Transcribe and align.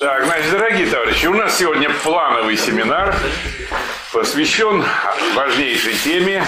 Так, 0.00 0.24
значит, 0.24 0.50
дорогие 0.52 0.86
товарищи, 0.86 1.26
у 1.26 1.34
нас 1.34 1.58
сегодня 1.58 1.90
плановый 1.90 2.56
семинар, 2.56 3.14
посвящен 4.14 4.82
важнейшей 5.34 5.92
теме 5.92 6.42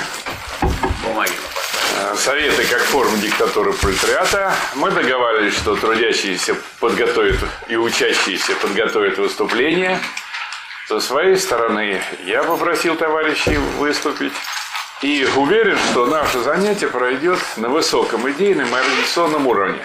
э, 0.63 2.15
Советы 2.17 2.65
как 2.65 2.80
форма 2.80 3.15
диктатуры 3.18 3.75
пролетариата. 3.75 4.54
Мы 4.76 4.91
договаривались, 4.91 5.52
что 5.52 5.76
трудящиеся 5.76 6.57
подготовят 6.80 7.41
и 7.68 7.76
учащиеся 7.76 8.54
подготовят 8.57 9.19
выступление. 9.19 10.00
Со 10.89 10.98
своей 11.00 11.37
стороны 11.37 12.00
я 12.25 12.45
попросил 12.45 12.96
товарищей 12.96 13.59
выступить. 13.77 14.32
И 15.03 15.29
уверен, 15.37 15.77
что 15.91 16.07
наше 16.07 16.41
занятие 16.41 16.89
пройдет 16.89 17.39
на 17.59 17.69
высоком 17.69 18.30
идейном 18.30 18.75
и 18.75 18.79
организационном 18.79 19.46
уровне. 19.46 19.84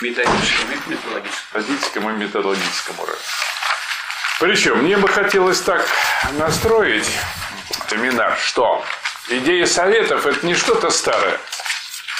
Методическом 0.00 0.72
и 0.72 0.90
методологическом. 0.90 1.60
Методическом 1.60 2.10
и 2.10 2.12
методологическом 2.12 3.00
уровне. 3.00 3.22
Причем 4.38 4.78
мне 4.78 4.98
бы 4.98 5.08
хотелось 5.08 5.60
так 5.60 5.86
настроить 6.32 7.10
семинар, 7.88 8.36
что 8.38 8.84
идея 9.28 9.66
советов– 9.66 10.26
это 10.26 10.44
не 10.44 10.54
что-то 10.54 10.90
старое, 10.90 11.40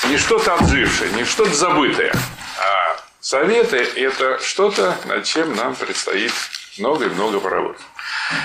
не 0.05 0.16
что-то 0.16 0.55
отжившее, 0.55 1.11
не 1.12 1.25
что-то 1.25 1.55
забытое. 1.55 2.15
А 2.59 2.97
советы– 3.21 3.77
это 3.97 4.38
что-то, 4.43 4.97
над 5.05 5.24
чем 5.24 5.55
нам 5.55 5.74
предстоит 5.74 6.33
много 6.79 7.07
и 7.07 7.09
много 7.09 7.41
поработать. 7.41 7.83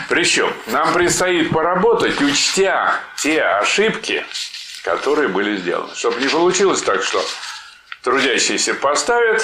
Причем 0.09 0.54
нам 0.68 0.93
предстоит 0.93 1.52
поработать, 1.52 2.20
учтя 2.21 2.99
те 3.16 3.41
ошибки, 3.41 4.26
которые 4.84 5.29
были 5.29 5.55
сделаны. 5.57 5.95
Чтобы 5.95 6.20
не 6.20 6.27
получилось 6.27 6.82
так, 6.82 7.04
что 7.04 7.23
трудящиеся 8.04 8.73
поставят 8.73 9.44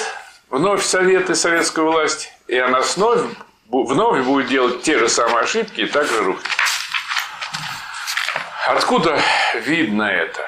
вновь 0.50 0.84
советы 0.84 1.34
советскую 1.34 1.90
власть, 1.90 2.32
и 2.46 2.56
она 2.56 2.80
вновь, 2.80 3.22
вновь 3.66 4.24
будет 4.24 4.48
делать 4.48 4.82
те 4.82 4.98
же 4.98 5.08
самые 5.08 5.44
ошибки 5.44 5.82
и 5.82 5.86
также 5.86 6.22
рухнет. 6.22 6.46
Откуда 8.66 9.20
видно 9.54 10.02
это? 10.02 10.44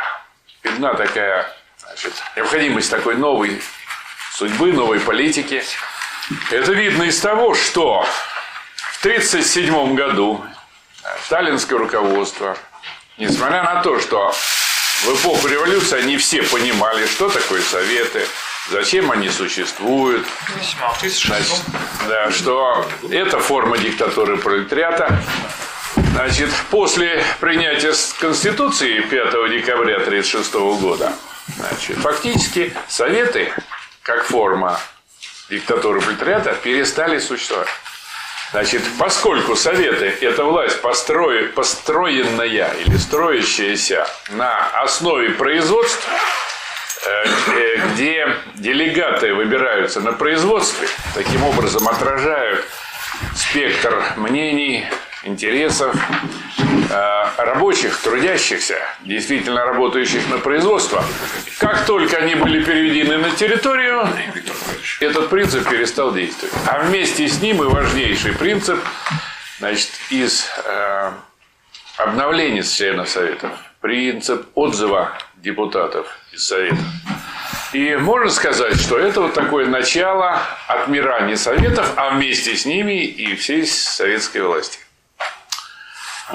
Видна 0.62 0.94
такая 0.94 1.50
значит, 1.78 2.12
необходимость 2.36 2.90
такой 2.90 3.16
новой 3.16 3.62
судьбы, 4.32 4.72
новой 4.72 5.00
политики. 5.00 5.62
Это 6.50 6.72
видно 6.72 7.04
из 7.04 7.18
того, 7.20 7.54
что 7.54 8.06
в 8.76 9.00
1937 9.00 9.94
году 9.94 10.44
сталинское 11.24 11.78
руководство, 11.78 12.56
несмотря 13.16 13.62
на 13.62 13.82
то, 13.82 13.98
что 13.98 14.34
в 15.04 15.14
эпоху 15.14 15.48
революции 15.48 15.98
они 15.98 16.16
все 16.18 16.42
понимали, 16.42 17.06
что 17.06 17.28
такое 17.30 17.62
советы, 17.62 18.26
зачем 18.70 19.10
они 19.10 19.28
существуют, 19.30 20.26
значит, 21.26 21.62
да, 22.08 22.30
что 22.30 22.86
это 23.10 23.40
форма 23.40 23.78
диктатуры 23.78 24.36
пролетариата. 24.36 25.22
Значит, 26.12 26.50
после 26.70 27.24
принятия 27.40 27.94
Конституции 28.18 29.00
5 29.00 29.10
декабря 29.50 29.96
1936 29.96 30.54
года, 30.80 31.12
значит, 31.56 31.96
фактически 31.98 32.74
советы, 32.88 33.52
как 34.02 34.24
форма 34.24 34.78
диктатуры 35.48 36.00
пролетариата, 36.00 36.54
перестали 36.62 37.18
существовать. 37.18 37.68
Значит, 38.52 38.82
поскольку 38.98 39.54
Советы– 39.54 40.06
это 40.20 40.44
власть, 40.44 40.82
построи, 40.82 41.46
построенная 41.46 42.72
или 42.84 42.96
строящаяся 42.96 44.08
на 44.30 44.66
основе 44.82 45.30
производства, 45.30 46.12
э, 47.06 47.76
где 47.92 48.34
делегаты 48.54 49.34
выбираются 49.34 50.00
на 50.00 50.12
производстве, 50.12 50.88
таким 51.14 51.44
образом 51.44 51.86
отражают 51.86 52.64
спектр 53.36 54.02
мнений, 54.16 54.84
интересов 55.24 55.94
э, 56.90 57.24
рабочих, 57.36 57.98
трудящихся, 57.98 58.78
действительно 59.04 59.64
работающих 59.64 60.28
на 60.30 60.38
производство. 60.38 61.04
Как 61.58 61.84
только 61.84 62.16
они 62.16 62.34
были 62.34 62.64
переведены 62.64 63.18
на 63.18 63.30
территорию, 63.30 64.08
этот 65.00 65.28
принцип 65.28 65.68
перестал 65.68 66.12
действовать. 66.12 66.54
А 66.66 66.80
вместе 66.80 67.28
с 67.28 67.40
ним 67.40 67.62
и 67.62 67.66
важнейший 67.66 68.32
принцип 68.32 68.78
значит, 69.58 69.90
из 70.10 70.46
э, 70.64 71.12
обновления 71.98 72.62
членов 72.62 73.08
Советов, 73.08 73.50
принцип 73.80 74.46
отзыва 74.54 75.12
депутатов 75.36 76.06
из 76.32 76.46
Совета. 76.46 76.78
И 77.72 77.94
можно 77.96 78.30
сказать, 78.30 78.80
что 78.80 78.98
это 78.98 79.20
вот 79.20 79.34
такое 79.34 79.66
начало 79.66 80.40
отмирания 80.66 81.36
Советов, 81.36 81.92
а 81.96 82.10
вместе 82.10 82.56
с 82.56 82.66
ними 82.66 83.04
и 83.04 83.36
всей 83.36 83.64
советской 83.64 84.42
власти. 84.42 84.80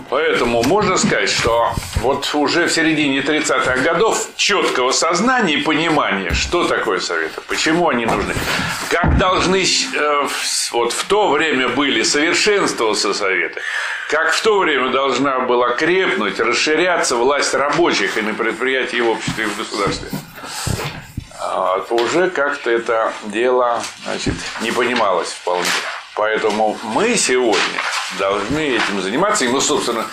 Поэтому 0.10 0.64
можно 0.64 0.98
сказать, 0.98 1.30
что 1.30 1.74
вот 1.98 2.30
уже 2.34 2.68
в 2.68 2.72
середине 2.72 3.20
30-х 3.20 3.78
годов 3.78 4.28
четкого 4.36 4.92
сознания 4.92 5.56
и 5.56 5.62
понимания, 5.62 6.34
что 6.34 6.68
такое 6.68 7.00
советы, 7.00 7.42
почему 7.48 7.90
они 7.90 8.06
нужны, 8.06 8.34
как 8.90 9.18
должны 9.18 9.64
э, 9.64 10.28
вот 10.72 10.94
в 10.94 11.06
то 11.06 11.30
время 11.30 11.70
были 11.70 12.04
совершенствоваться 12.04 13.14
советы, 13.14 13.62
как 14.10 14.34
в 14.34 14.42
то 14.42 14.60
время 14.60 14.90
должна 14.90 15.40
была 15.42 15.70
крепнуть, 15.70 16.40
расширяться 16.40 17.16
власть 17.16 17.54
рабочих 17.54 18.18
и 18.18 18.22
на 18.22 18.34
предприятии, 18.34 19.02
в 19.02 19.10
обществе, 19.10 19.46
и 19.46 19.48
в 19.48 19.58
государстве. 19.58 20.10
А, 21.40 21.78
уже 21.90 22.30
как-то 22.30 22.70
это 22.70 23.14
дело 23.26 23.82
значит, 24.04 24.34
не 24.62 24.72
понималось 24.72 25.30
вполне. 25.30 25.66
Поэтому 26.16 26.78
мы 26.84 27.16
сегодня 27.18 27.82
должны 28.18 28.60
этим 28.60 29.02
заниматься, 29.02 29.46
и 29.46 29.50
мы, 29.50 29.60
собственно, 29.60 30.06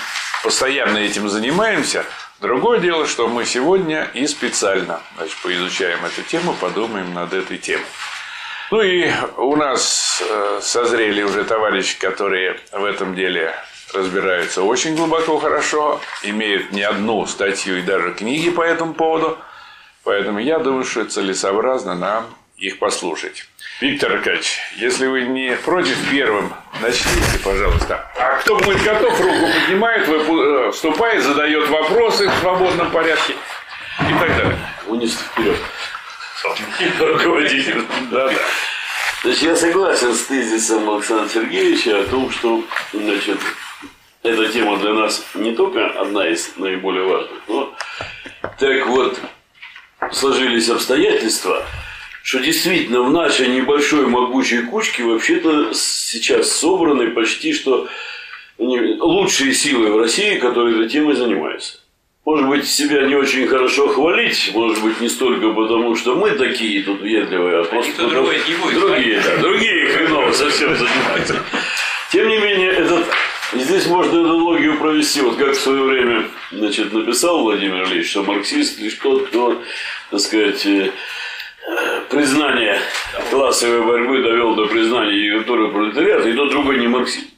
постоянно 0.42 0.98
этим 0.98 1.28
занимаемся. 1.28 2.04
Другое 2.40 2.80
дело, 2.80 3.06
что 3.06 3.28
мы 3.28 3.44
сегодня 3.44 4.10
и 4.12 4.26
специально 4.26 5.00
значит, 5.16 5.36
поизучаем 5.42 6.04
эту 6.04 6.22
тему, 6.22 6.56
подумаем 6.60 7.14
над 7.14 7.32
этой 7.32 7.56
темой. 7.58 7.86
Ну 8.72 8.80
и 8.82 9.12
у 9.36 9.54
нас 9.54 10.20
э, 10.28 10.60
созрели 10.60 11.22
уже 11.22 11.44
товарищи, 11.44 11.96
которые 11.98 12.58
в 12.72 12.84
этом 12.84 13.14
деле 13.14 13.54
разбираются 13.94 14.62
очень 14.62 14.96
глубоко 14.96 15.38
хорошо, 15.38 16.00
имеют 16.22 16.72
не 16.72 16.82
одну 16.82 17.26
статью 17.26 17.78
и 17.78 17.82
даже 17.82 18.12
книги 18.12 18.50
по 18.50 18.62
этому 18.62 18.94
поводу. 18.94 19.38
Поэтому 20.02 20.40
я 20.40 20.58
думаю, 20.58 20.84
что 20.84 21.04
целесообразно 21.04 21.94
нам 21.94 22.26
их 22.56 22.78
послушать. 22.78 23.46
Виктор 23.82 24.12
Аркадьевич, 24.12 24.60
если 24.76 25.08
вы 25.08 25.22
не 25.22 25.56
против 25.56 25.96
первым, 26.08 26.54
начните, 26.80 27.40
пожалуйста. 27.42 28.08
А 28.16 28.36
кто 28.36 28.56
будет 28.56 28.80
готов, 28.84 29.20
руку 29.20 29.48
поднимает, 29.52 30.08
э, 30.08 30.70
вступает, 30.70 31.24
задает 31.24 31.68
вопросы 31.68 32.28
в 32.28 32.34
свободном 32.38 32.92
порядке 32.92 33.32
и 34.08 34.12
так 34.20 34.36
далее. 34.36 34.56
Унести 34.86 35.24
вперед. 35.24 35.58
Руководитель. 37.00 37.84
Да, 38.12 38.28
да. 38.28 38.34
Значит, 39.24 39.42
я 39.42 39.56
согласен 39.56 40.14
с 40.14 40.26
тезисом 40.26 40.88
Александра 40.88 41.28
Сергеевича 41.28 42.02
о 42.02 42.04
том, 42.04 42.30
что 42.30 42.62
значит, 42.92 43.40
эта 44.22 44.46
тема 44.46 44.76
для 44.76 44.92
нас 44.92 45.24
не 45.34 45.56
только 45.56 45.88
одна 45.88 46.28
из 46.28 46.52
наиболее 46.56 47.04
важных, 47.04 47.40
но 47.48 47.74
так 48.60 48.86
вот 48.86 49.18
сложились 50.12 50.68
обстоятельства, 50.68 51.66
что 52.22 52.38
действительно 52.38 53.02
в 53.02 53.10
нашей 53.10 53.48
небольшой 53.48 54.06
могучей 54.06 54.62
кучке 54.62 55.02
вообще-то 55.02 55.72
сейчас 55.74 56.52
собраны 56.52 57.10
почти 57.10 57.52
что 57.52 57.88
лучшие 58.58 59.52
силы 59.54 59.90
в 59.90 59.98
России, 59.98 60.38
которые 60.38 60.76
этой 60.76 60.88
темой 60.88 61.16
занимаются. 61.16 61.78
Может 62.24 62.48
быть, 62.48 62.68
себя 62.68 63.04
не 63.06 63.16
очень 63.16 63.48
хорошо 63.48 63.88
хвалить, 63.88 64.52
может 64.54 64.80
быть, 64.80 65.00
не 65.00 65.08
столько 65.08 65.50
потому, 65.50 65.96
что 65.96 66.14
мы 66.14 66.30
такие 66.30 66.84
тут 66.84 67.00
въедливые, 67.00 67.62
а 67.62 67.64
просто 67.64 67.90
потому, 67.92 68.10
другой, 68.10 68.38
другие, 68.72 69.20
да, 69.20 69.38
другие 69.38 69.88
хреново 69.88 70.30
совсем 70.30 70.76
занимаются. 70.76 71.42
Тем 72.12 72.28
не 72.28 72.38
менее, 72.38 72.70
этот, 72.70 73.06
здесь 73.54 73.86
можно 73.86 74.20
аналогию 74.20 74.78
провести, 74.78 75.20
вот 75.20 75.34
как 75.36 75.56
в 75.56 75.60
свое 75.60 75.82
время 75.82 76.28
значит, 76.52 76.92
написал 76.92 77.42
Владимир 77.42 77.82
Ильич, 77.88 78.10
что 78.10 78.22
марксист 78.22 78.78
лишь 78.78 78.94
тот, 78.94 79.26
кто, 79.26 79.60
так 80.10 80.20
сказать, 80.20 80.64
э, 80.66 80.92
признание 82.10 82.78
классовой 83.30 83.84
борьбы 83.84 84.22
довел 84.22 84.54
до 84.54 84.66
признания 84.66 85.30
диктатуры 85.30 85.70
пролетариата, 85.70 86.28
и 86.28 86.34
тот 86.34 86.50
другой 86.50 86.78
не 86.78 86.88
марксист. 86.88 87.28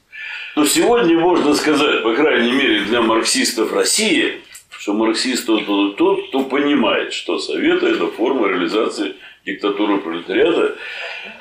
Но 0.57 0.65
сегодня 0.65 1.19
можно 1.19 1.55
сказать, 1.55 2.03
по 2.03 2.15
крайней 2.15 2.53
мере 2.53 2.81
для 2.81 3.03
марксистов 3.03 3.73
России, 3.73 4.41
что 4.71 4.93
марксист 4.93 5.47
тот, 5.47 5.97
тот, 5.97 6.29
кто 6.29 6.45
понимает, 6.45 7.13
что 7.13 7.39
Советы– 7.39 7.87
это 7.89 8.07
форма 8.07 8.49
реализации 8.49 9.17
диктатуры 9.45 9.99
пролетариата, 9.99 10.77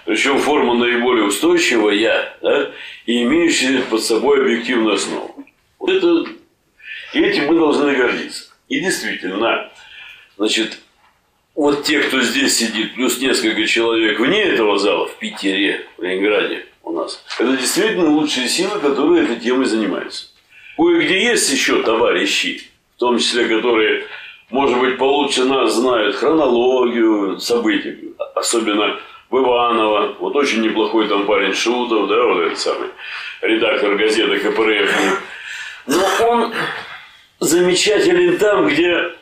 причем 0.06 0.38
форма 0.40 0.76
наиболее 0.76 1.26
устойчивая 1.26 2.36
да, 2.42 2.72
и 3.06 3.24
имеющая 3.24 3.82
под 3.84 4.04
собой 4.04 4.42
объективную 4.42 4.96
основу. 4.96 5.46
Вот 5.80 5.90
это, 5.90 6.26
и 7.14 7.20
этим 7.22 7.48
мы 7.48 7.56
должны 7.56 7.96
гордиться. 7.96 8.52
И 8.68 8.80
действительно, 8.80 9.70
значит, 10.38 10.80
вот 11.56 11.84
те, 11.84 12.00
кто 12.00 12.22
здесь 12.22 12.58
сидит, 12.58 12.96
плюс 12.96 13.20
несколько 13.20 13.66
человек 13.66 14.20
вне 14.20 14.44
этого 14.44 14.78
зала, 14.78 15.08
в 15.08 15.16
Питере, 15.18 15.86
в 15.98 16.04
Ленинграде 16.04 16.66
у 16.84 16.92
нас, 16.92 17.24
это 17.40 17.56
действительно 17.58 18.10
лучшие 18.10 18.48
силы, 18.48 18.80
которые 18.80 19.24
этой 19.24 19.38
темой 19.38 19.66
занимаются. 19.66 20.28
Кое-где 20.78 21.24
есть 21.24 21.52
еще 21.52 21.84
товарищи, 21.84 22.64
в 22.96 23.00
том 23.00 23.20
числе, 23.20 23.46
которые, 23.46 24.06
может 24.50 24.80
быть, 24.80 24.98
получше 24.98 25.46
нас 25.46 25.74
знают 25.76 26.16
хронологию 26.16 27.40
событий, 27.40 28.14
особенно 28.36 29.00
в 29.30 29.38
Иваново. 29.38 30.16
Вот 30.20 30.36
очень 30.36 30.62
неплохой 30.62 31.08
там 31.08 31.26
парень 31.26 31.54
Шутов, 31.54 32.08
да, 32.08 32.24
вот 32.24 32.42
этот 32.42 32.60
самый 32.60 32.90
редактор 33.42 33.96
газеты 33.96 34.40
КПРФ. 34.40 35.22
Но 35.86 36.28
он 36.28 36.54
замечателен 37.40 38.38
там, 38.38 38.68
где 38.68 39.14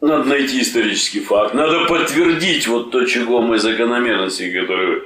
надо 0.00 0.24
найти 0.28 0.60
исторический 0.60 1.20
факт, 1.20 1.54
надо 1.54 1.86
подтвердить 1.86 2.66
вот 2.66 2.90
то, 2.90 3.04
чего 3.04 3.40
мы 3.40 3.58
закономерности, 3.58 4.50
которые, 4.50 5.02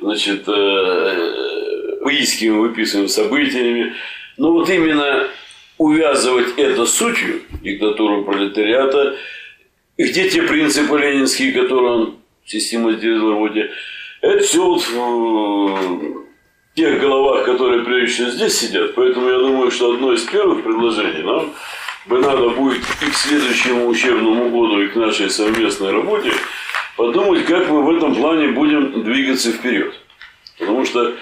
значит, 0.00 0.44
э, 0.48 1.98
выискиваем, 2.02 2.60
выписываем 2.60 3.08
событиями. 3.08 3.94
Но 4.36 4.52
вот 4.52 4.68
именно 4.68 5.28
увязывать 5.78 6.56
это 6.56 6.86
сутью, 6.86 7.42
диктатуру 7.62 8.24
пролетариата, 8.24 9.16
где 9.96 10.28
те 10.28 10.42
принципы 10.42 10.98
ленинские, 10.98 11.52
которые 11.52 11.92
он 11.92 12.16
систематизировал 12.44 13.26
в 13.26 13.30
работе, 13.30 13.70
это 14.20 14.42
все 14.42 14.64
вот 14.64 14.86
в 14.88 16.24
тех 16.74 17.00
головах, 17.00 17.44
которые 17.44 17.84
прежде 17.84 18.14
всего 18.14 18.30
здесь 18.30 18.58
сидят. 18.58 18.94
Поэтому 18.94 19.28
я 19.28 19.38
думаю, 19.38 19.70
что 19.70 19.92
одно 19.92 20.12
из 20.12 20.22
первых 20.22 20.62
предложений 20.64 21.22
нам 21.22 21.54
бы 22.06 22.18
надо 22.18 22.50
будет 22.50 22.82
и 23.02 23.10
к 23.10 23.14
следующему 23.14 23.86
учебному 23.88 24.50
году, 24.50 24.82
и 24.82 24.88
к 24.88 24.96
нашей 24.96 25.30
совместной 25.30 25.92
работе 25.92 26.32
подумать, 26.96 27.44
как 27.44 27.68
мы 27.68 27.82
в 27.82 27.96
этом 27.96 28.14
плане 28.14 28.48
будем 28.48 29.02
двигаться 29.02 29.52
вперед. 29.52 29.94
Потому 30.58 30.84
что, 30.84 31.14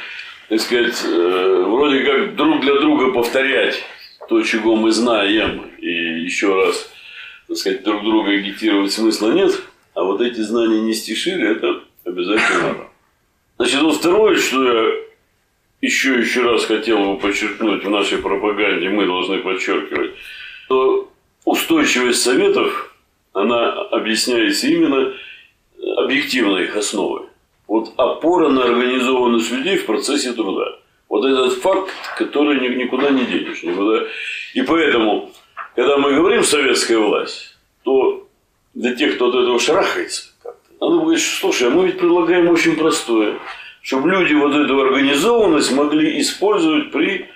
так 0.48 0.60
сказать, 0.60 1.00
э, 1.04 1.64
вроде 1.66 2.00
как 2.00 2.36
друг 2.36 2.60
для 2.60 2.74
друга 2.80 3.12
повторять 3.12 3.82
то, 4.28 4.42
чего 4.42 4.76
мы 4.76 4.90
знаем, 4.92 5.70
и 5.78 5.90
еще 6.22 6.54
раз, 6.54 6.90
так 7.48 7.56
сказать, 7.56 7.82
друг 7.82 8.02
друга 8.02 8.32
агитировать 8.32 8.92
смысла 8.92 9.32
нет, 9.32 9.52
а 9.94 10.04
вот 10.04 10.20
эти 10.20 10.40
знания 10.40 10.80
не 10.80 10.94
стишили, 10.94 11.48
это 11.48 11.82
обязательно 12.04 12.62
надо. 12.62 12.86
Значит, 13.58 13.82
вот 13.82 13.96
второе, 13.96 14.36
что 14.36 14.64
я 14.64 15.02
еще 15.80 16.18
еще 16.18 16.42
раз 16.42 16.64
хотел 16.64 16.98
бы 17.04 17.18
подчеркнуть 17.18 17.84
в 17.84 17.90
нашей 17.90 18.18
пропаганде, 18.18 18.88
мы 18.88 19.06
должны 19.06 19.38
подчеркивать, 19.38 20.12
что 20.72 21.10
устойчивость 21.44 22.22
советов, 22.22 22.94
она 23.34 23.72
объясняется 23.90 24.68
именно 24.68 25.12
объективной 25.98 26.64
их 26.64 26.76
основой. 26.76 27.24
Вот 27.68 27.92
опора 27.98 28.48
на 28.48 28.64
организованность 28.64 29.50
людей 29.50 29.76
в 29.76 29.84
процессе 29.84 30.32
труда. 30.32 30.78
Вот 31.10 31.26
этот 31.26 31.54
факт, 31.60 31.90
который 32.16 32.58
никуда 32.76 33.10
не 33.10 33.26
денешь. 33.26 33.62
Никуда. 33.62 34.04
И 34.54 34.62
поэтому, 34.62 35.30
когда 35.76 35.98
мы 35.98 36.14
говорим 36.14 36.42
«советская 36.42 36.98
власть», 36.98 37.54
то 37.82 38.26
для 38.72 38.94
тех, 38.94 39.16
кто 39.16 39.28
от 39.28 39.34
этого 39.34 39.58
шарахается, 39.58 40.30
надо 40.80 40.96
говорить, 40.96 41.22
слушай, 41.22 41.68
а 41.68 41.70
мы 41.70 41.86
ведь 41.86 41.98
предлагаем 41.98 42.48
очень 42.48 42.76
простое, 42.76 43.38
чтобы 43.82 44.10
люди 44.10 44.32
вот 44.32 44.54
эту 44.54 44.80
организованность 44.80 45.72
могли 45.72 46.18
использовать 46.20 46.92
при 46.92 47.28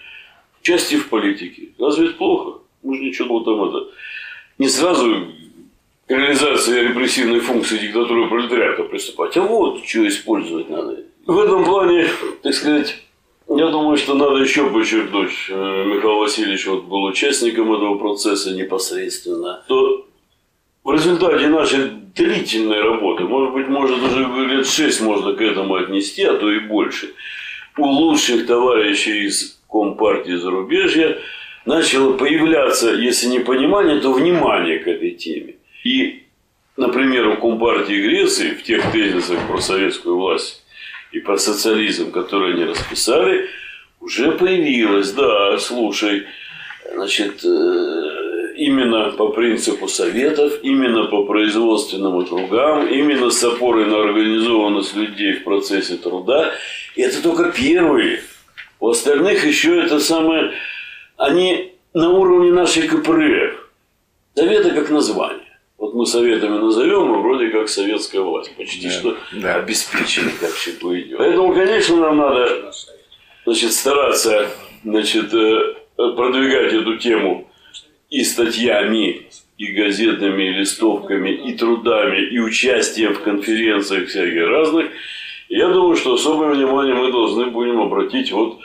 части 0.62 0.96
в 0.96 1.08
политике. 1.10 1.68
Разве 1.78 2.06
это 2.06 2.16
плохо? 2.16 2.60
Мы 2.86 2.96
же 2.96 3.02
ничего 3.02 3.40
там 3.40 3.64
это... 3.64 3.88
Не 4.58 4.68
сразу 4.68 5.26
к 6.06 6.10
реализации 6.10 6.86
репрессивной 6.86 7.40
функции 7.40 7.78
диктатуры 7.78 8.28
пролетариата 8.28 8.84
приступать, 8.84 9.36
а 9.36 9.42
вот 9.42 9.84
что 9.84 10.06
использовать 10.06 10.70
надо. 10.70 11.00
В 11.26 11.36
этом 11.36 11.64
плане, 11.64 12.06
так 12.42 12.54
сказать, 12.54 12.96
я 13.48 13.68
думаю, 13.70 13.96
что 13.96 14.14
надо 14.14 14.36
еще 14.36 14.70
подчеркнуть, 14.70 15.32
э, 15.48 15.84
Михаил 15.84 16.18
Васильевич 16.18 16.66
вот 16.68 16.84
был 16.84 17.02
участником 17.02 17.74
этого 17.74 17.98
процесса 17.98 18.54
непосредственно, 18.54 19.64
то 19.66 20.06
в 20.84 20.92
результате 20.92 21.48
нашей 21.48 21.90
длительной 22.14 22.82
работы, 22.82 23.24
может 23.24 23.52
быть, 23.52 23.66
может 23.66 24.00
уже 24.00 24.46
лет 24.46 24.66
шесть 24.66 25.00
можно 25.00 25.32
к 25.32 25.40
этому 25.40 25.74
отнести, 25.74 26.22
а 26.22 26.34
то 26.34 26.52
и 26.52 26.60
больше, 26.60 27.12
у 27.78 27.84
лучших 27.84 28.46
товарищей 28.46 29.26
из 29.26 29.60
Компартии 29.68 30.36
зарубежья 30.36 31.18
начало 31.66 32.14
появляться, 32.14 32.90
если 32.92 33.26
не 33.26 33.40
понимание, 33.40 34.00
то 34.00 34.12
внимание 34.12 34.78
к 34.78 34.86
этой 34.86 35.10
теме. 35.10 35.56
И, 35.84 36.22
например, 36.76 37.28
у 37.28 37.36
Компартии 37.36 38.00
Греции 38.00 38.50
в 38.50 38.62
тех 38.62 38.90
тезисах 38.92 39.46
про 39.48 39.60
советскую 39.60 40.16
власть 40.16 40.64
и 41.12 41.18
про 41.18 41.36
социализм, 41.36 42.12
которые 42.12 42.54
они 42.54 42.64
расписали, 42.64 43.48
уже 44.00 44.32
появилось, 44.32 45.10
да, 45.12 45.58
слушай, 45.58 46.26
значит, 46.94 47.44
э, 47.44 48.52
именно 48.56 49.10
по 49.10 49.30
принципу 49.30 49.88
советов, 49.88 50.60
именно 50.62 51.04
по 51.06 51.24
производственным 51.24 52.16
округам, 52.16 52.86
именно 52.86 53.30
с 53.30 53.42
опорой 53.42 53.86
на 53.86 54.00
организованность 54.00 54.94
людей 54.94 55.34
в 55.34 55.44
процессе 55.44 55.96
труда. 55.96 56.52
И 56.94 57.02
это 57.02 57.22
только 57.22 57.50
первые. 57.50 58.22
У 58.78 58.88
остальных 58.88 59.44
еще 59.44 59.80
это 59.80 59.98
самое 60.00 60.52
они 61.16 61.72
на 61.94 62.10
уровне 62.10 62.52
нашей 62.52 62.88
КПРФ. 62.88 63.70
Советы 64.34 64.70
как 64.72 64.90
название. 64.90 65.40
Вот 65.78 65.94
мы 65.94 66.06
советами 66.06 66.58
назовем, 66.58 67.14
и 67.14 67.22
вроде 67.22 67.48
как 67.48 67.68
советская 67.68 68.22
власть. 68.22 68.54
Почти 68.56 68.88
да, 68.88 68.92
что 68.92 69.16
да. 69.32 69.54
обеспечили, 69.56 70.30
как 70.40 70.56
чего 70.56 70.98
идет. 70.98 71.18
Поэтому, 71.18 71.54
конечно, 71.54 71.96
нам 71.96 72.16
надо 72.16 72.72
значит, 73.44 73.72
стараться 73.72 74.50
значит, 74.84 75.32
э, 75.34 75.74
продвигать 75.96 76.72
эту 76.72 76.96
тему 76.96 77.48
и 78.08 78.24
статьями, 78.24 79.26
и 79.58 79.66
газетными, 79.72 80.44
и 80.44 80.52
листовками, 80.52 81.30
и 81.30 81.54
трудами, 81.54 82.20
и 82.20 82.38
участием 82.38 83.14
в 83.14 83.22
конференциях 83.22 84.08
всяких 84.08 84.46
разных. 84.46 84.90
Я 85.48 85.68
думаю, 85.68 85.96
что 85.96 86.14
особое 86.14 86.54
внимание 86.54 86.94
мы 86.94 87.12
должны 87.12 87.46
будем 87.46 87.80
обратить 87.80 88.32
вот 88.32 88.60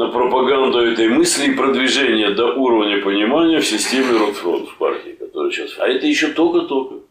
на 0.00 0.08
пропаганду 0.08 0.80
этой 0.80 1.08
мысли 1.08 1.50
и 1.50 1.54
продвижение 1.54 2.30
до 2.30 2.54
уровня 2.54 3.02
понимания 3.02 3.60
в 3.60 3.66
системе 3.66 4.18
Ротфронт 4.18 4.70
в 4.70 4.76
партии, 4.78 5.14
которая 5.20 5.50
сейчас... 5.50 5.76
А 5.78 5.86
это 5.86 6.06
еще 6.06 6.28
только-только. 6.28 7.04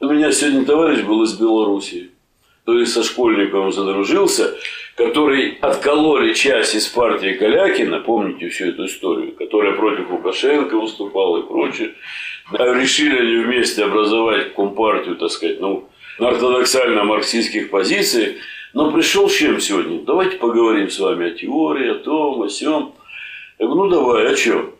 У 0.00 0.06
меня 0.10 0.30
сегодня 0.30 0.66
товарищ 0.66 1.00
был 1.04 1.22
из 1.22 1.32
Белоруссии. 1.38 2.10
То 2.66 2.78
есть 2.78 2.92
со 2.92 3.02
школьником 3.02 3.72
задружился, 3.72 4.54
который 4.94 5.56
откололи 5.62 6.34
часть 6.34 6.74
из 6.74 6.86
партии 6.88 7.32
Калякина, 7.32 8.00
помните 8.00 8.50
всю 8.50 8.66
эту 8.66 8.84
историю, 8.84 9.32
которая 9.32 9.72
против 9.72 10.10
Лукашенко 10.10 10.76
выступала 10.76 11.38
и 11.38 11.48
прочее. 11.48 11.94
Решили 12.52 13.20
они 13.20 13.36
вместе 13.38 13.84
образовать 13.84 14.52
компартию, 14.54 15.16
так 15.16 15.30
сказать, 15.30 15.60
ну, 15.60 15.88
на 16.18 16.28
ортодоксально-марксистских 16.28 17.70
позициях, 17.70 18.36
но 18.74 18.92
пришел 18.92 19.28
чем 19.28 19.60
сегодня? 19.60 20.00
Давайте 20.04 20.36
поговорим 20.36 20.90
с 20.90 20.98
вами 20.98 21.30
о 21.30 21.34
теории, 21.34 21.90
о 21.90 21.94
том, 21.94 22.42
о 22.42 22.48
сем. 22.48 22.94
Я 23.58 23.66
говорю, 23.66 23.84
ну 23.84 23.90
давай, 23.90 24.32
о 24.32 24.34
чем? 24.34 24.74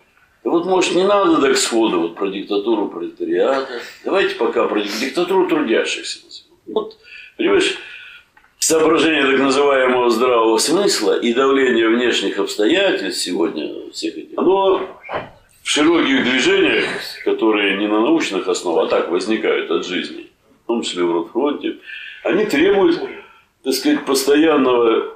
Да 0.44 0.50
вот, 0.50 0.66
может, 0.66 0.94
не 0.94 1.04
надо 1.04 1.40
так 1.40 1.56
сходу 1.56 2.00
вот 2.00 2.14
про 2.14 2.28
диктатуру 2.28 2.88
пролетариата. 2.88 3.80
Давайте 4.04 4.34
пока 4.36 4.66
про 4.66 4.80
диктатуру 4.80 5.48
трудящихся. 5.48 6.20
Вот, 6.66 6.96
понимаешь, 7.36 7.78
соображение 8.58 9.24
так 9.24 9.40
называемого 9.40 10.10
здравого 10.10 10.58
смысла 10.58 11.18
и 11.18 11.32
давление 11.32 11.88
внешних 11.88 12.38
обстоятельств 12.38 13.22
сегодня 13.22 13.90
всех 13.90 14.16
этих, 14.16 14.38
оно 14.38 14.86
в 15.62 15.68
широких 15.68 16.24
движениях, 16.24 16.84
которые 17.24 17.78
не 17.78 17.88
на 17.88 18.00
научных 18.00 18.46
основах, 18.48 18.86
а 18.86 18.88
так 18.88 19.10
возникают 19.10 19.70
от 19.70 19.86
жизни, 19.86 20.30
в 20.64 20.66
том 20.66 20.82
числе 20.82 21.04
в 21.04 21.12
Ротфронте, 21.12 21.76
они 22.24 22.44
требуют 22.44 23.00
так 23.62 23.74
сказать, 23.74 24.04
постоянного, 24.04 25.14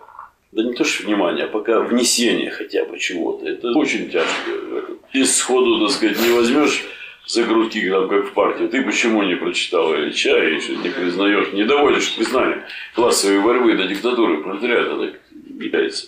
да 0.52 0.62
не 0.62 0.74
то 0.74 0.84
что 0.84 1.04
внимания, 1.04 1.44
а 1.44 1.48
пока 1.48 1.80
внесения 1.80 2.50
хотя 2.50 2.84
бы 2.84 2.98
чего-то. 2.98 3.46
Это 3.48 3.72
очень 3.72 4.10
тяжко. 4.10 4.50
И 5.12 5.24
сходу, 5.24 5.80
так 5.80 5.90
сказать, 5.96 6.20
не 6.20 6.32
возьмешь 6.32 6.84
за 7.26 7.44
грудки, 7.44 7.88
там, 7.88 8.08
как 8.08 8.26
в 8.26 8.32
партии. 8.32 8.66
Ты 8.66 8.82
почему 8.82 9.22
не 9.22 9.36
прочитал 9.36 9.94
Ильича 9.94 10.36
и 10.44 10.56
еще 10.56 10.76
не 10.76 10.88
признаешь, 10.88 11.52
не 11.52 11.64
доводишь 11.64 12.14
признания 12.14 12.66
классовой 12.94 13.40
борьбы 13.40 13.74
до 13.74 13.86
диктатуры 13.86 14.42
пролетариата, 14.42 14.96
так 14.96 15.20
является. 15.58 16.06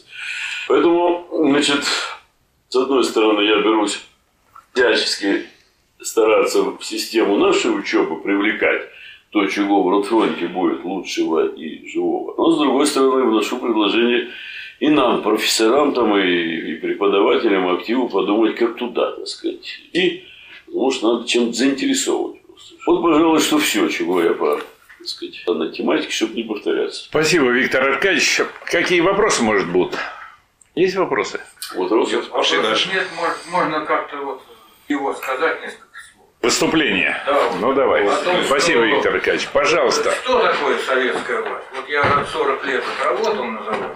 Поэтому, 0.68 1.28
значит, 1.48 1.84
с 2.68 2.76
одной 2.76 3.04
стороны, 3.04 3.42
я 3.42 3.60
берусь 3.60 4.00
всячески 4.72 5.44
стараться 6.00 6.62
в 6.62 6.82
систему 6.82 7.38
нашей 7.38 7.78
учебы 7.78 8.20
привлекать 8.20 8.82
то, 9.34 9.44
чего 9.48 9.82
в 9.82 9.90
Ротфронте 9.90 10.46
будет 10.46 10.84
лучшего 10.84 11.48
и 11.48 11.88
живого. 11.88 12.34
Но, 12.38 12.52
с 12.52 12.58
другой 12.58 12.86
стороны, 12.86 13.24
вношу 13.24 13.58
предложение 13.58 14.30
и 14.78 14.88
нам, 14.88 15.22
профессорам 15.22 15.92
там, 15.92 16.16
и, 16.16 16.22
и 16.22 16.74
преподавателям 16.76 17.68
активу 17.74 18.08
подумать, 18.08 18.54
как 18.54 18.76
туда, 18.76 19.10
так 19.10 19.26
сказать. 19.26 19.80
И, 19.92 20.22
может, 20.68 21.02
надо 21.02 21.26
чем-то 21.26 21.52
заинтересовывать. 21.52 22.42
Вот, 22.86 23.02
пожалуй, 23.02 23.40
что 23.40 23.58
все, 23.58 23.88
чего 23.88 24.22
я 24.22 24.34
по 24.34 24.60
так 24.98 25.08
сказать, 25.08 25.42
на 25.48 25.68
тематике, 25.72 26.12
чтобы 26.12 26.34
не 26.34 26.44
повторяться. 26.44 27.06
Спасибо, 27.06 27.50
Виктор 27.50 27.82
Аркадьевич. 27.82 28.40
Какие 28.66 29.00
вопросы, 29.00 29.42
может, 29.42 29.68
будут? 29.68 29.98
Есть 30.76 30.94
вопросы? 30.94 31.40
Вопросы? 31.74 32.22
Пошли 32.30 32.62
дальше. 32.62 32.88
Нет, 32.94 33.08
может, 33.16 33.38
можно 33.50 33.84
как-то 33.84 34.16
вот 34.18 34.42
его 34.88 35.12
сказать 35.12 35.60
несколько. 35.60 35.83
Выступление. 36.44 37.16
Да. 37.26 37.50
Ну, 37.58 37.72
давай. 37.72 38.02
Том, 38.04 38.44
Спасибо, 38.44 38.80
что- 38.80 38.84
Виктор 38.84 39.14
Аркадьевич. 39.14 39.48
Пожалуйста. 39.48 40.12
Что 40.12 40.40
такое 40.46 40.78
советская 40.78 41.40
власть? 41.40 41.64
Вот 41.74 41.88
я 41.88 42.24
40 42.30 42.64
лет 42.66 42.84
отработал 43.00 43.44
на 43.44 43.62
заводе, 43.64 43.94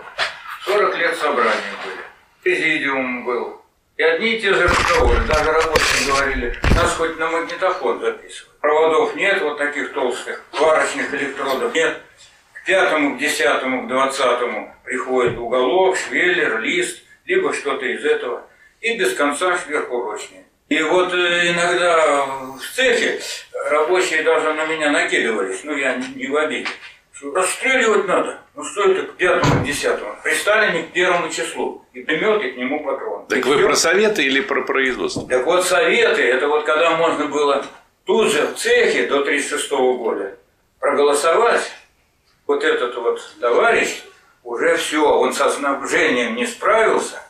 40 0.64 0.96
лет 0.96 1.16
собрания 1.16 1.74
были, 1.84 2.00
президиум 2.42 3.24
был. 3.26 3.60
И 3.98 4.02
одни 4.02 4.34
и 4.34 4.40
те 4.40 4.54
же 4.54 4.64
разговоры, 4.66 5.18
даже 5.26 5.52
рабочие 5.52 6.06
говорили, 6.10 6.58
нас 6.74 6.94
хоть 6.96 7.18
на 7.18 7.28
магнитофон 7.30 8.00
записывать. 8.00 8.58
Проводов 8.60 9.14
нет, 9.14 9.42
вот 9.42 9.58
таких 9.58 9.92
толстых, 9.92 10.42
сварочных 10.54 11.12
электродов 11.12 11.74
нет. 11.74 12.00
К 12.54 12.64
пятому, 12.64 13.16
к 13.16 13.18
десятому, 13.18 13.84
к 13.84 13.88
двадцатому 13.88 14.74
приходит 14.84 15.36
уголок, 15.36 15.96
швеллер, 15.98 16.60
лист, 16.60 17.02
либо 17.26 17.52
что-то 17.52 17.84
из 17.84 18.02
этого. 18.06 18.46
И 18.80 18.96
без 18.96 19.14
конца 19.14 19.58
сверхурочные. 19.58 20.44
И 20.68 20.82
вот 20.82 21.12
э, 21.14 21.50
иногда 21.50 22.26
в 22.26 22.60
цехе 22.74 23.20
рабочие 23.70 24.22
даже 24.22 24.52
на 24.52 24.66
меня 24.66 24.90
накидывались, 24.90 25.60
ну 25.64 25.74
я 25.76 25.96
не- 25.96 26.26
в 26.26 26.36
обиде. 26.36 26.68
Что 27.12 27.32
расстреливать 27.32 28.06
надо. 28.06 28.38
Ну 28.54 28.62
что 28.64 28.84
это 28.92 29.02
к 29.10 29.16
пятому, 29.16 29.62
к 29.62 29.64
десятому? 29.66 30.14
При 30.22 30.34
Сталине 30.34 30.84
к 30.84 30.92
первому 30.92 31.30
числу. 31.30 31.84
И 31.92 32.02
пулемет, 32.02 32.44
и 32.44 32.50
к 32.52 32.56
нему 32.56 32.84
патрон. 32.84 33.26
Так 33.26 33.38
И 33.38 33.42
вы 33.42 33.56
всё. 33.56 33.66
про 33.66 33.74
советы 33.76 34.22
или 34.22 34.40
про 34.40 34.62
производство? 34.62 35.26
Так 35.28 35.44
вот 35.46 35.64
советы, 35.66 36.22
это 36.22 36.46
вот 36.48 36.64
когда 36.64 36.90
можно 36.96 37.26
было 37.26 37.64
тут 38.04 38.30
же 38.30 38.46
в 38.46 38.54
цехе 38.56 39.06
до 39.06 39.20
1936 39.20 39.70
года 39.98 40.36
проголосовать, 40.78 41.70
вот 42.46 42.62
этот 42.62 42.94
вот 42.96 43.20
товарищ, 43.40 44.02
уже 44.44 44.76
все, 44.76 45.02
он 45.04 45.32
со 45.32 45.50
снабжением 45.50 46.36
не 46.36 46.46
справился, 46.46 47.20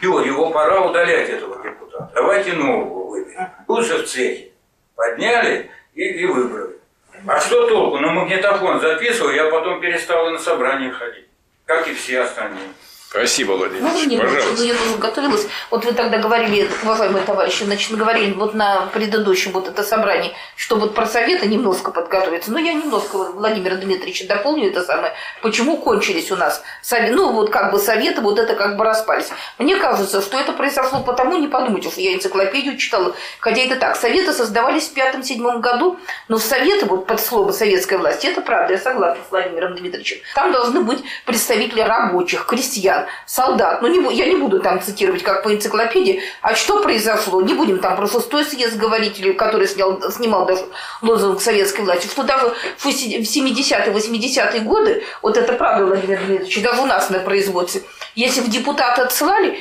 все, 0.00 0.20
его 0.20 0.50
пора 0.50 0.80
удалять, 0.80 1.28
этого 1.28 1.62
депутата. 1.62 2.10
Давайте 2.14 2.52
нового 2.54 3.10
выберем. 3.10 3.48
Же 3.82 3.98
в 3.98 4.06
цехе. 4.06 4.50
Подняли 4.94 5.70
и, 5.94 6.02
и 6.02 6.26
выбрали. 6.26 6.78
А 7.26 7.40
что 7.40 7.68
толку? 7.68 7.98
На 7.98 8.12
магнитофон 8.12 8.80
записываю, 8.80 9.34
я 9.34 9.50
потом 9.50 9.80
перестал 9.80 10.28
и 10.28 10.32
на 10.32 10.38
собрание 10.38 10.90
ходить. 10.90 11.26
Как 11.64 11.86
и 11.88 11.94
все 11.94 12.20
остальные. 12.20 12.68
Спасибо, 13.10 13.52
Владимир? 13.52 14.20
Пожалуйста. 14.20 14.54
Ну, 14.58 14.64
я 14.64 14.74
тоже 14.74 14.98
готовилась. 14.98 15.46
Вот 15.70 15.82
вы 15.86 15.92
тогда 15.92 16.18
говорили, 16.18 16.68
уважаемые 16.82 17.24
товарищи, 17.24 17.64
значит, 17.64 17.96
говорили 17.96 18.34
вот 18.34 18.52
на 18.52 18.82
предыдущем 18.92 19.52
вот 19.52 19.66
это 19.66 19.82
собрании, 19.82 20.34
что 20.56 20.76
вот 20.76 20.94
про 20.94 21.06
советы 21.06 21.46
немножко 21.46 21.90
подготовиться. 21.90 22.52
Но 22.52 22.58
я 22.58 22.74
немножко 22.74 23.16
вот 23.16 23.34
Владимира 23.34 23.76
Дмитриевича 23.76 24.26
дополню 24.28 24.68
это 24.68 24.82
самое. 24.82 25.14
Почему 25.40 25.78
кончились 25.78 26.30
у 26.30 26.36
нас 26.36 26.62
советы? 26.82 27.14
Ну, 27.14 27.32
вот 27.32 27.48
как 27.48 27.72
бы 27.72 27.78
советы, 27.78 28.20
вот 28.20 28.38
это 28.38 28.54
как 28.54 28.76
бы 28.76 28.84
распались. 28.84 29.30
Мне 29.56 29.76
кажется, 29.76 30.20
что 30.20 30.38
это 30.38 30.52
произошло 30.52 31.00
потому, 31.00 31.38
не 31.38 31.48
подумайте, 31.48 31.90
что 31.90 32.02
я 32.02 32.14
энциклопедию 32.14 32.76
читала, 32.76 33.14
хотя 33.40 33.62
это 33.62 33.76
так. 33.76 33.96
Советы 33.96 34.34
создавались 34.34 34.86
в 34.88 34.92
пятом-седьмом 34.92 35.62
году, 35.62 35.98
но 36.28 36.36
советы, 36.36 36.84
вот 36.84 37.06
под 37.06 37.20
слово 37.20 37.52
советская 37.52 37.98
власть, 37.98 38.26
это 38.26 38.42
правда, 38.42 38.74
я 38.74 38.78
согласна 38.78 39.22
с 39.26 39.30
Владимиром 39.30 39.76
Дмитриевичем. 39.76 40.18
Там 40.34 40.52
должны 40.52 40.80
быть 40.82 41.02
представители 41.24 41.80
рабочих, 41.80 42.44
крестьян, 42.44 42.97
солдат. 43.26 43.82
Ну, 43.82 43.88
не, 43.88 44.16
я 44.16 44.26
не 44.26 44.36
буду 44.36 44.60
там 44.60 44.80
цитировать, 44.82 45.22
как 45.22 45.42
по 45.42 45.52
энциклопедии. 45.54 46.22
А 46.42 46.54
что 46.54 46.82
произошло? 46.82 47.42
Не 47.42 47.54
будем 47.54 47.78
там 47.78 47.96
про 47.96 48.06
шестой 48.06 48.44
съезд 48.44 48.76
говорить, 48.76 49.20
или 49.20 49.32
который 49.32 49.68
снял, 49.68 50.00
снимал 50.10 50.46
даже 50.46 50.64
лозунг 51.02 51.40
советской 51.40 51.82
власти, 51.82 52.06
что 52.06 52.22
даже 52.22 52.52
в 52.76 52.86
70-е, 52.86 53.92
80-е 53.92 54.60
годы, 54.60 55.04
вот 55.22 55.36
это 55.36 55.52
правда, 55.52 55.86
Владимир 55.86 56.18
Дмитриевич, 56.18 56.62
даже 56.62 56.82
у 56.82 56.86
нас 56.86 57.10
на 57.10 57.20
производстве, 57.20 57.82
если 58.14 58.40
в 58.40 58.48
депутаты 58.48 59.02
отсылали, 59.02 59.58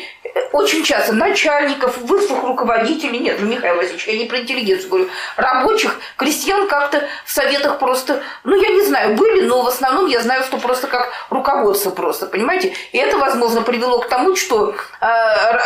очень 0.52 0.84
часто 0.84 1.14
начальников, 1.14 1.98
высших 1.98 2.44
руководителей, 2.44 3.20
нет, 3.20 3.38
ну, 3.40 3.48
Михаил 3.48 3.76
Васильевич, 3.76 4.08
я 4.08 4.18
не 4.18 4.26
про 4.26 4.40
интеллигенцию 4.40 4.90
говорю, 4.90 5.10
рабочих, 5.36 6.00
крестьян 6.16 6.68
как-то 6.68 7.08
в 7.26 7.32
советах 7.32 7.80
просто, 7.80 8.22
ну, 8.44 8.56
я 8.56 8.70
не 8.70 8.82
знаю, 8.82 9.16
были, 9.16 9.42
но 9.42 9.62
в 9.62 9.68
основном 9.68 10.08
я 10.08 10.22
знаю, 10.22 10.44
что 10.44 10.58
просто 10.58 10.88
как 10.88 11.10
руководство 11.30 11.92
просто, 11.92 12.26
понимаете? 12.26 12.74
И 12.92 12.98
это, 12.98 13.18
возможно, 13.18 13.62
привело 13.62 14.00
к 14.00 14.08
тому, 14.08 14.36
что 14.36 14.76
э, 15.02 15.06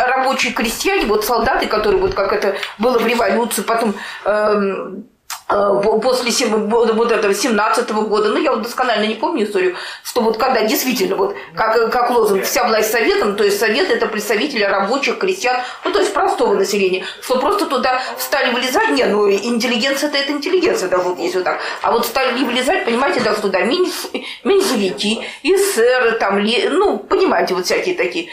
рабочие 0.08 0.52
крестьяне, 0.52 1.06
вот 1.06 1.24
солдаты, 1.24 1.66
которые, 1.66 2.00
вот 2.00 2.14
как 2.14 2.32
это 2.32 2.56
было 2.78 2.98
в 2.98 3.06
революции, 3.06 3.62
потом... 3.62 3.94
э, 4.24 5.02
после 5.52 6.30
сем- 6.30 6.68
вот 6.68 7.12
этого 7.12 7.34
17 7.34 7.90
года, 7.90 8.28
ну 8.30 8.38
я 8.38 8.52
вот 8.52 8.62
досконально 8.62 9.06
не 9.06 9.14
помню 9.14 9.44
историю, 9.44 9.76
что 10.02 10.20
вот 10.22 10.38
когда 10.38 10.62
действительно 10.64 11.16
вот 11.16 11.34
как, 11.54 11.90
как 11.92 12.10
лозунг 12.10 12.44
вся 12.44 12.64
власть 12.64 12.90
советом, 12.90 13.36
то 13.36 13.44
есть 13.44 13.58
совет 13.58 13.90
это 13.90 14.06
представители 14.06 14.64
рабочих, 14.64 15.18
крестьян, 15.18 15.56
ну 15.84 15.92
то 15.92 16.00
есть 16.00 16.12
простого 16.14 16.54
населения, 16.54 17.04
что 17.20 17.38
просто 17.38 17.66
туда 17.66 18.00
стали 18.18 18.52
вылезать, 18.52 18.90
не, 18.90 19.04
ну 19.04 19.30
интеллигенция 19.30 20.08
это, 20.08 20.18
это 20.18 20.32
интеллигенция, 20.32 20.88
да 20.88 20.98
вот 20.98 21.18
есть 21.18 21.34
вот 21.34 21.44
так, 21.44 21.60
а 21.82 21.92
вот 21.92 22.06
стали 22.06 22.38
не 22.38 22.44
вылезать, 22.44 22.84
понимаете, 22.84 23.20
даже 23.20 23.40
туда 23.40 23.60
меньш- 23.60 24.10
меньшевики, 24.44 25.24
эсеры, 25.42 26.12
там, 26.12 26.42
ну 26.70 26.98
понимаете, 26.98 27.54
вот 27.54 27.66
всякие 27.66 27.94
такие, 27.94 28.28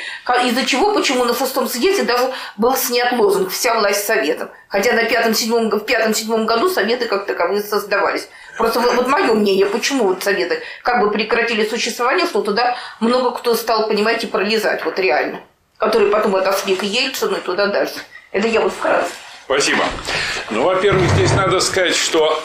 из-за 0.46 0.66
чего, 0.66 0.94
почему 0.94 1.26
на 1.26 1.34
шестом 1.34 1.68
съезде 1.68 2.04
даже 2.04 2.32
был 2.58 2.76
снят 2.76 3.12
лозунг 3.14 3.52
вся 3.52 3.74
власть 3.80 4.06
советом, 4.06 4.50
хотя 4.70 4.94
на 4.94 5.04
пятом-седьмом 5.04 5.70
в 5.70 5.80
пятом-седьмом 5.80 6.46
году 6.46 6.70
советы 6.70 7.06
как 7.06 7.26
таковые 7.26 7.62
создавались. 7.62 8.30
Просто 8.58 8.80
вот, 8.80 8.94
вот 8.96 9.08
мое 9.08 9.34
мнение, 9.34 9.66
почему 9.66 10.06
вот 10.06 10.24
советы 10.24 10.62
как 10.84 11.02
бы 11.02 11.12
прекратили 11.12 11.68
существование, 11.68 12.26
что 12.26 12.42
туда 12.42 12.78
много 13.00 13.32
кто 13.32 13.56
стал, 13.56 13.88
понимаете, 13.88 14.28
пролезать, 14.28 14.86
вот 14.86 14.98
реально. 15.00 15.42
Которые 15.78 16.12
потом 16.12 16.36
отошли 16.36 16.76
к 16.76 16.84
Ельцину 16.84 17.38
и 17.38 17.42
туда 17.42 17.68
дальше. 17.68 17.96
Это 18.32 18.48
я 18.48 18.62
вот 18.62 18.74
вкратце. 18.74 19.12
Спасибо. 19.46 19.84
Ну, 20.52 20.64
во-первых, 20.64 21.10
здесь 21.12 21.34
надо 21.34 21.60
сказать, 21.60 21.96
что 21.96 22.40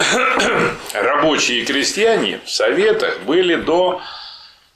рабочие 0.95 1.61
и 1.61 1.65
крестьяне 1.67 2.41
в 2.45 2.51
советах 2.51 3.21
были 3.27 3.57
до 3.57 4.01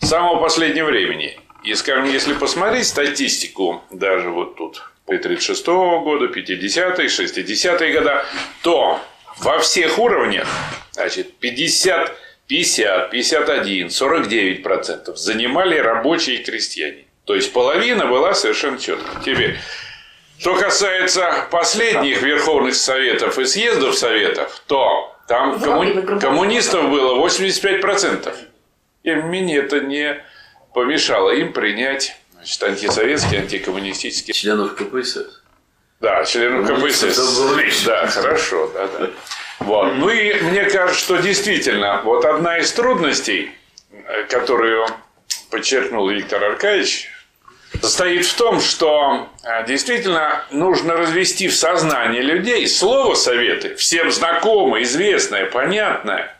самого 0.00 0.40
последнего 0.42 0.86
времени. 0.86 1.40
И, 1.62 1.74
скажем, 1.74 2.04
если 2.04 2.34
посмотреть 2.34 2.86
статистику, 2.86 3.82
даже 3.90 4.28
вот 4.30 4.56
тут, 4.56 4.82
36 5.08 5.66
года, 5.66 6.26
50-е, 6.26 7.06
60-е 7.08 7.92
года, 7.92 8.24
то 8.62 9.00
во 9.38 9.58
всех 9.58 9.98
уровнях, 9.98 10.46
значит, 10.92 11.38
50, 11.38 12.14
50, 12.46 13.10
51, 13.10 13.90
49 13.90 14.62
процентов 14.62 15.18
занимали 15.18 15.78
рабочие 15.78 16.36
и 16.36 16.44
крестьяне. 16.44 17.04
То 17.24 17.34
есть 17.34 17.52
половина 17.52 18.06
была 18.06 18.34
совершенно 18.34 18.78
четко. 18.78 19.08
Теперь, 19.24 19.56
что 20.38 20.54
касается 20.56 21.46
последних 21.50 22.22
Верховных 22.22 22.74
Советов 22.74 23.38
и 23.38 23.44
съездов 23.44 23.96
Советов, 23.96 24.62
то 24.66 25.14
там 25.26 25.56
комму- 25.56 26.18
коммунистов 26.20 26.90
было 26.90 27.16
85%. 27.26 28.34
Тем 29.04 29.24
не 29.24 29.28
менее, 29.28 29.58
это 29.58 29.80
не 29.80 30.22
помешало 30.74 31.30
им 31.30 31.52
принять 31.52 32.16
значит, 32.38 32.62
антисоветские, 32.62 33.40
антикоммунистические... 33.42 34.34
Членов 34.34 34.74
КПСС. 34.74 35.42
Да, 36.00 36.24
членов 36.24 36.68
Ну, 36.68 36.76
КПСС. 36.76 37.84
Да, 37.84 38.06
хорошо, 38.06 38.70
да, 38.72 38.88
да. 38.98 39.10
Вот. 39.58 39.94
Ну 39.96 40.08
и 40.08 40.40
мне 40.40 40.64
кажется, 40.64 41.00
что 41.00 41.16
действительно, 41.16 42.00
вот 42.04 42.24
одна 42.24 42.58
из 42.58 42.72
трудностей, 42.72 43.50
которую 44.28 44.86
подчеркнул 45.50 46.08
Виктор 46.08 46.42
Аркадьевич, 46.44 47.10
состоит 47.80 48.24
в 48.24 48.34
том, 48.36 48.60
что 48.60 49.28
э, 49.42 49.66
действительно 49.66 50.44
нужно 50.50 50.96
развести 50.96 51.48
в 51.48 51.56
сознании 51.56 52.20
людей 52.20 52.66
слово 52.66 53.14
«советы», 53.14 53.74
всем 53.74 54.10
знакомое, 54.10 54.82
известное, 54.82 55.46
понятное, 55.46 56.34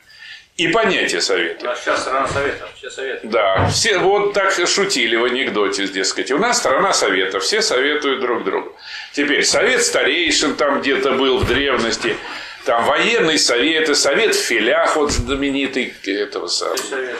и 0.58 0.66
понятие 0.68 1.18
У 1.18 1.22
«советы». 1.22 1.64
нас 1.64 1.80
сейчас 1.80 2.00
страна 2.00 2.26
советов, 2.26 2.68
все 2.76 2.90
советы. 2.90 3.20
Да, 3.28 3.68
все 3.68 3.98
вот 3.98 4.32
так 4.32 4.52
шутили 4.66 5.14
в 5.14 5.24
анекдоте, 5.24 5.86
дескать. 5.86 6.32
У 6.32 6.38
нас 6.38 6.58
страна 6.58 6.92
советов, 6.92 7.44
все 7.44 7.62
советуют 7.62 8.20
друг 8.20 8.42
другу. 8.42 8.76
Теперь 9.12 9.44
совет 9.44 9.84
старейшин 9.84 10.56
там 10.56 10.80
где-то 10.80 11.12
был 11.12 11.38
в 11.38 11.46
древности, 11.46 12.16
там 12.64 12.84
военный 12.86 13.38
совет, 13.38 13.88
и 13.88 13.94
совет 13.94 14.34
в 14.34 14.40
филях, 14.40 14.96
вот 14.96 15.12
знаменитый 15.12 15.94
этого 16.04 16.48
самого 16.48 16.76
Совет. 16.76 17.16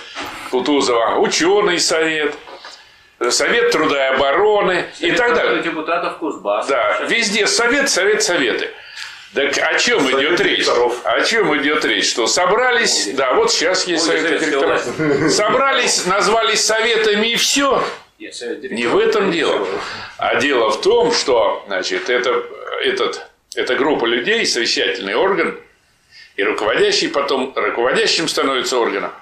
Кутузова, 0.51 1.19
ученый 1.21 1.79
совет, 1.79 2.35
совет 3.31 3.71
труда 3.71 4.09
и 4.09 4.15
обороны 4.15 4.87
и 4.99 5.13
так 5.13 5.37
далее. 5.37 5.63
депутатов 5.63 6.19
Кузбасс. 6.19 6.67
Да, 6.67 7.03
везде 7.09 7.47
совет, 7.47 7.89
совет, 7.89 8.21
советы. 8.21 8.71
Так 9.35 9.59
о 9.59 9.79
чем 9.79 10.01
Совет 10.01 10.21
идет 10.21 10.41
речь? 10.41 10.59
директоров. 10.59 11.01
О 11.05 11.21
чем 11.23 11.57
идет 11.61 11.85
речь? 11.85 12.09
Что 12.09 12.27
собрались, 12.27 13.11
да, 13.15 13.35
вот 13.35 13.53
сейчас 13.53 13.87
есть 13.87 14.09
Ой, 14.09 14.19
совет 14.19 14.41
советская 14.41 14.51
директоров. 14.51 15.33
Собрались, 15.33 16.07
назвались 16.07 16.65
советами 16.65 17.29
и 17.29 17.37
все. 17.37 17.85
Нет, 18.19 18.35
Не 18.71 18.87
в 18.87 18.99
этом 18.99 19.31
дело. 19.31 19.67
А 20.17 20.37
дело 20.37 20.71
в 20.71 20.81
том, 20.81 21.13
что 21.13 21.63
значит, 21.67 22.11
это, 22.11 22.43
этот, 22.83 23.27
эта 23.55 23.77
группа 23.77 24.07
людей, 24.07 24.45
совещательный 24.47 25.15
орган, 25.15 25.57
И 26.37 26.43
руководящий 26.43 27.09
потом 27.09 27.53
руководящим 27.55 28.29
становится 28.29 28.79
органом. 28.79 29.13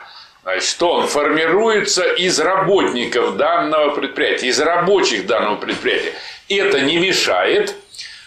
Значит, 0.44 0.64
что 0.64 0.92
он 0.92 1.08
формируется 1.08 2.04
из 2.04 2.38
работников 2.38 3.36
данного 3.36 3.90
предприятия, 3.94 4.46
из 4.46 4.60
рабочих 4.60 5.26
данного 5.26 5.56
предприятия. 5.56 6.12
Это 6.48 6.80
не 6.80 6.98
мешает 6.98 7.74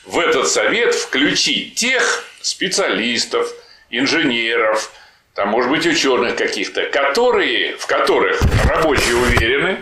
в 0.05 0.19
этот 0.19 0.47
совет 0.47 0.95
включить 0.95 1.75
тех 1.75 2.25
специалистов, 2.41 3.51
инженеров, 3.89 4.91
там, 5.33 5.49
может 5.49 5.69
быть, 5.69 5.85
ученых 5.85 6.35
каких-то, 6.35 6.83
которые, 6.87 7.77
в 7.77 7.85
которых 7.87 8.41
рабочие 8.67 9.15
уверены, 9.15 9.77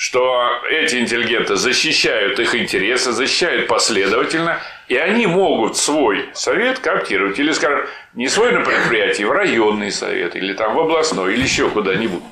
что 0.00 0.50
эти 0.70 0.96
интеллигенты 0.96 1.56
защищают 1.56 2.40
их 2.40 2.54
интересы, 2.54 3.12
защищают 3.12 3.68
последовательно, 3.68 4.58
и 4.88 4.96
они 4.96 5.26
могут 5.26 5.76
свой 5.76 6.30
совет 6.32 6.78
коптировать. 6.78 7.38
Или, 7.38 7.52
скажем, 7.52 7.84
не 8.14 8.28
свой 8.28 8.52
на 8.52 8.62
предприятии, 8.62 9.24
в 9.24 9.30
районный 9.30 9.92
совет, 9.92 10.36
или 10.36 10.54
там 10.54 10.74
в 10.74 10.80
областной, 10.80 11.34
или 11.34 11.42
еще 11.42 11.68
куда-нибудь. 11.68 12.22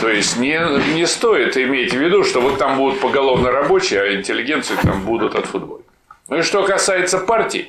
То 0.00 0.08
есть 0.08 0.36
не, 0.36 0.60
не 0.94 1.06
стоит 1.06 1.56
иметь 1.56 1.92
в 1.92 1.98
виду, 1.98 2.22
что 2.22 2.40
вот 2.40 2.58
там 2.58 2.76
будут 2.76 3.00
поголовно 3.00 3.50
рабочие, 3.50 4.00
а 4.00 4.14
интеллигенцию 4.14 4.78
там 4.80 5.04
будут 5.04 5.34
от 5.34 5.46
футбола. 5.46 5.82
Ну 6.28 6.38
и 6.38 6.42
что 6.42 6.64
касается 6.64 7.18
партий, 7.18 7.68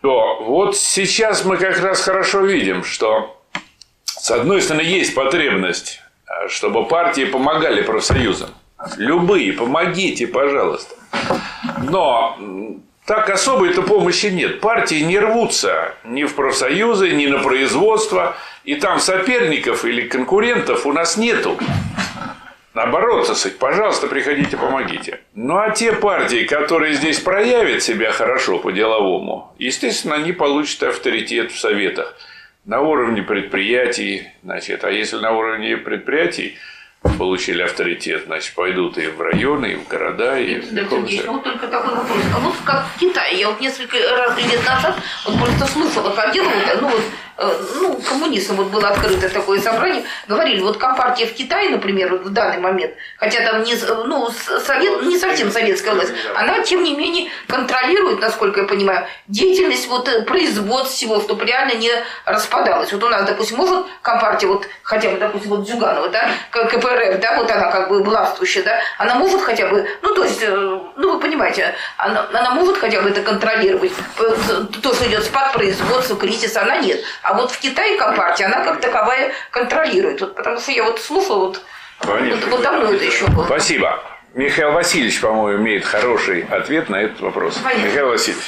то 0.00 0.42
вот 0.42 0.76
сейчас 0.76 1.44
мы 1.44 1.56
как 1.56 1.80
раз 1.80 2.02
хорошо 2.02 2.40
видим, 2.40 2.84
что 2.84 3.40
с 4.04 4.30
одной 4.30 4.62
стороны 4.62 4.82
есть 4.82 5.14
потребность, 5.14 6.00
а, 6.26 6.48
чтобы 6.48 6.86
партии 6.86 7.24
помогали 7.24 7.82
профсоюзам. 7.82 8.50
Любые, 8.96 9.52
помогите, 9.52 10.26
пожалуйста. 10.26 10.96
Но 11.82 12.36
так 13.06 13.30
особой-то 13.30 13.82
помощи 13.82 14.26
нет. 14.26 14.60
Партии 14.60 15.02
не 15.02 15.18
рвутся 15.18 15.94
ни 16.04 16.24
в 16.24 16.34
профсоюзы, 16.34 17.10
ни 17.10 17.26
на 17.26 17.38
производство. 17.38 18.34
И 18.64 18.74
там 18.76 18.98
соперников 18.98 19.84
или 19.84 20.08
конкурентов 20.08 20.86
у 20.86 20.92
нас 20.92 21.16
нету. 21.16 21.58
Наоборот, 22.74 23.28
так 23.28 23.36
сказать, 23.36 23.58
пожалуйста, 23.58 24.08
приходите, 24.08 24.56
помогите. 24.56 25.20
Ну, 25.34 25.56
а 25.56 25.70
те 25.70 25.92
партии, 25.92 26.44
которые 26.44 26.94
здесь 26.94 27.20
проявят 27.20 27.84
себя 27.84 28.10
хорошо 28.10 28.58
по-деловому, 28.58 29.54
естественно, 29.58 30.16
они 30.16 30.32
получат 30.32 30.82
авторитет 30.82 31.52
в 31.52 31.58
советах 31.58 32.16
на 32.64 32.80
уровне 32.80 33.22
предприятий. 33.22 34.28
Значит, 34.42 34.82
а 34.82 34.90
если 34.90 35.16
на 35.18 35.30
уровне 35.30 35.76
предприятий 35.76 36.58
получили 37.18 37.62
авторитет, 37.62 38.24
значит, 38.26 38.54
пойдут 38.54 38.98
и 38.98 39.06
в 39.06 39.20
районы, 39.20 39.66
и 39.66 39.74
в 39.76 39.86
города, 39.86 40.38
и 40.38 40.58
в 40.60 40.74
Да, 40.74 40.80
Верховный 40.80 41.08
Сергей, 41.10 41.26
ну 41.26 41.38
только 41.38 41.68
такой 41.68 41.94
вопрос. 41.94 42.18
А 42.34 42.40
вот 42.40 42.54
как 42.64 42.86
в 42.88 42.98
Китае, 42.98 43.38
я 43.38 43.50
вот 43.50 43.60
несколько 43.60 43.96
раз 44.16 44.36
лет 44.36 44.66
назад 44.66 44.96
вот 45.26 45.38
просто 45.38 45.64
ходила, 46.10 46.48
вот, 46.48 46.80
ну 46.80 46.88
вот, 46.88 47.02
ну, 47.36 48.00
коммунистам 48.08 48.56
вот 48.56 48.68
было 48.68 48.88
открыто 48.88 49.28
такое 49.28 49.60
собрание, 49.60 50.04
говорили, 50.28 50.60
вот 50.60 50.76
Компартия 50.78 51.26
в 51.26 51.32
Китае, 51.32 51.70
например, 51.70 52.12
вот 52.12 52.22
в 52.22 52.30
данный 52.32 52.58
момент, 52.58 52.94
хотя 53.18 53.40
там 53.44 53.62
не, 53.64 53.74
с- 53.76 53.88
ну, 54.06 54.30
совет, 54.64 55.02
не 55.02 55.18
совсем 55.18 55.50
советская 55.50 55.94
власть, 55.94 56.12
она, 56.36 56.60
тем 56.60 56.82
не 56.84 56.94
менее, 56.96 57.30
контролирует, 57.48 58.20
насколько 58.20 58.60
я 58.60 58.66
понимаю, 58.66 59.06
деятельность 59.26 59.88
вот 59.88 60.08
э, 60.08 60.22
производств 60.22 60.94
всего, 60.96 61.20
чтобы 61.20 61.44
реально 61.44 61.74
не 61.74 61.90
распадалась. 62.24 62.92
Вот 62.92 63.02
у 63.02 63.08
нас, 63.08 63.24
допустим, 63.26 63.56
может 63.56 63.84
Компартия, 64.02 64.48
вот 64.48 64.66
хотя 64.82 65.10
бы, 65.10 65.16
допустим, 65.18 65.50
вот 65.50 65.66
Зюганова, 65.68 66.08
да, 66.08 66.30
КПРФ, 66.50 67.20
да, 67.20 67.36
вот 67.36 67.50
она 67.50 67.70
как 67.70 67.88
бы 67.88 68.02
властвующая, 68.02 68.62
да, 68.62 68.80
она 68.98 69.14
может 69.16 69.40
хотя 69.42 69.66
бы, 69.68 69.86
ну, 70.02 70.14
то 70.14 70.24
есть, 70.24 70.42
э, 70.42 70.54
ну, 70.96 71.12
вы 71.14 71.18
понимаете, 71.20 71.74
она, 71.96 72.26
она 72.32 72.50
может 72.50 72.76
хотя 72.78 73.00
бы 73.00 73.10
это 73.10 73.22
контролировать. 73.22 73.92
Э, 74.18 74.34
То, 74.82 74.94
что 74.94 75.06
идет 75.08 75.24
спад 75.24 75.52
производства, 75.52 76.16
кризис, 76.16 76.56
она 76.56 76.76
нет. 76.76 77.02
А 77.24 77.32
вот 77.32 77.50
в 77.50 77.58
Китае 77.58 77.96
Компартия, 77.96 78.46
она 78.46 78.62
как 78.62 78.80
таковая 78.80 79.32
контролирует. 79.50 80.20
Вот, 80.20 80.36
потому 80.36 80.60
что 80.60 80.72
я 80.72 80.84
вот 80.84 81.00
слушала, 81.00 81.46
вот, 81.46 81.62
вот, 82.02 82.44
вот 82.50 82.62
давно 82.62 82.92
это 82.92 83.02
еще 83.02 83.26
было. 83.28 83.46
Спасибо. 83.46 83.98
Михаил 84.34 84.72
Васильевич, 84.72 85.20
по-моему, 85.22 85.62
имеет 85.62 85.86
хороший 85.86 86.42
ответ 86.42 86.90
на 86.90 86.96
этот 86.96 87.20
вопрос. 87.20 87.56
Понятно. 87.64 87.86
Михаил 87.86 88.08
Васильевич. 88.08 88.44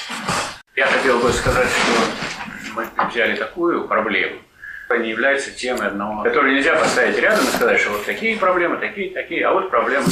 Я 0.75 0.87
хотел 0.87 1.19
бы 1.21 1.33
сказать, 1.33 1.69
что 1.69 2.75
мы 2.75 2.87
взяли 3.09 3.37
такую 3.37 3.89
проблему, 3.89 4.37
которая 4.83 5.05
не 5.05 5.11
является 5.11 5.53
темой 5.53 5.87
одного, 5.87 6.23
которую 6.23 6.55
нельзя 6.57 6.77
поставить 6.77 7.19
рядом 7.19 7.47
и 7.47 7.49
сказать, 7.49 7.81
что 7.81 7.93
вот 7.93 8.05
такие 8.05 8.37
проблемы, 8.37 8.77
такие, 8.77 9.11
такие, 9.11 9.47
а 9.47 9.53
вот 9.53 9.71
проблемы. 9.71 10.05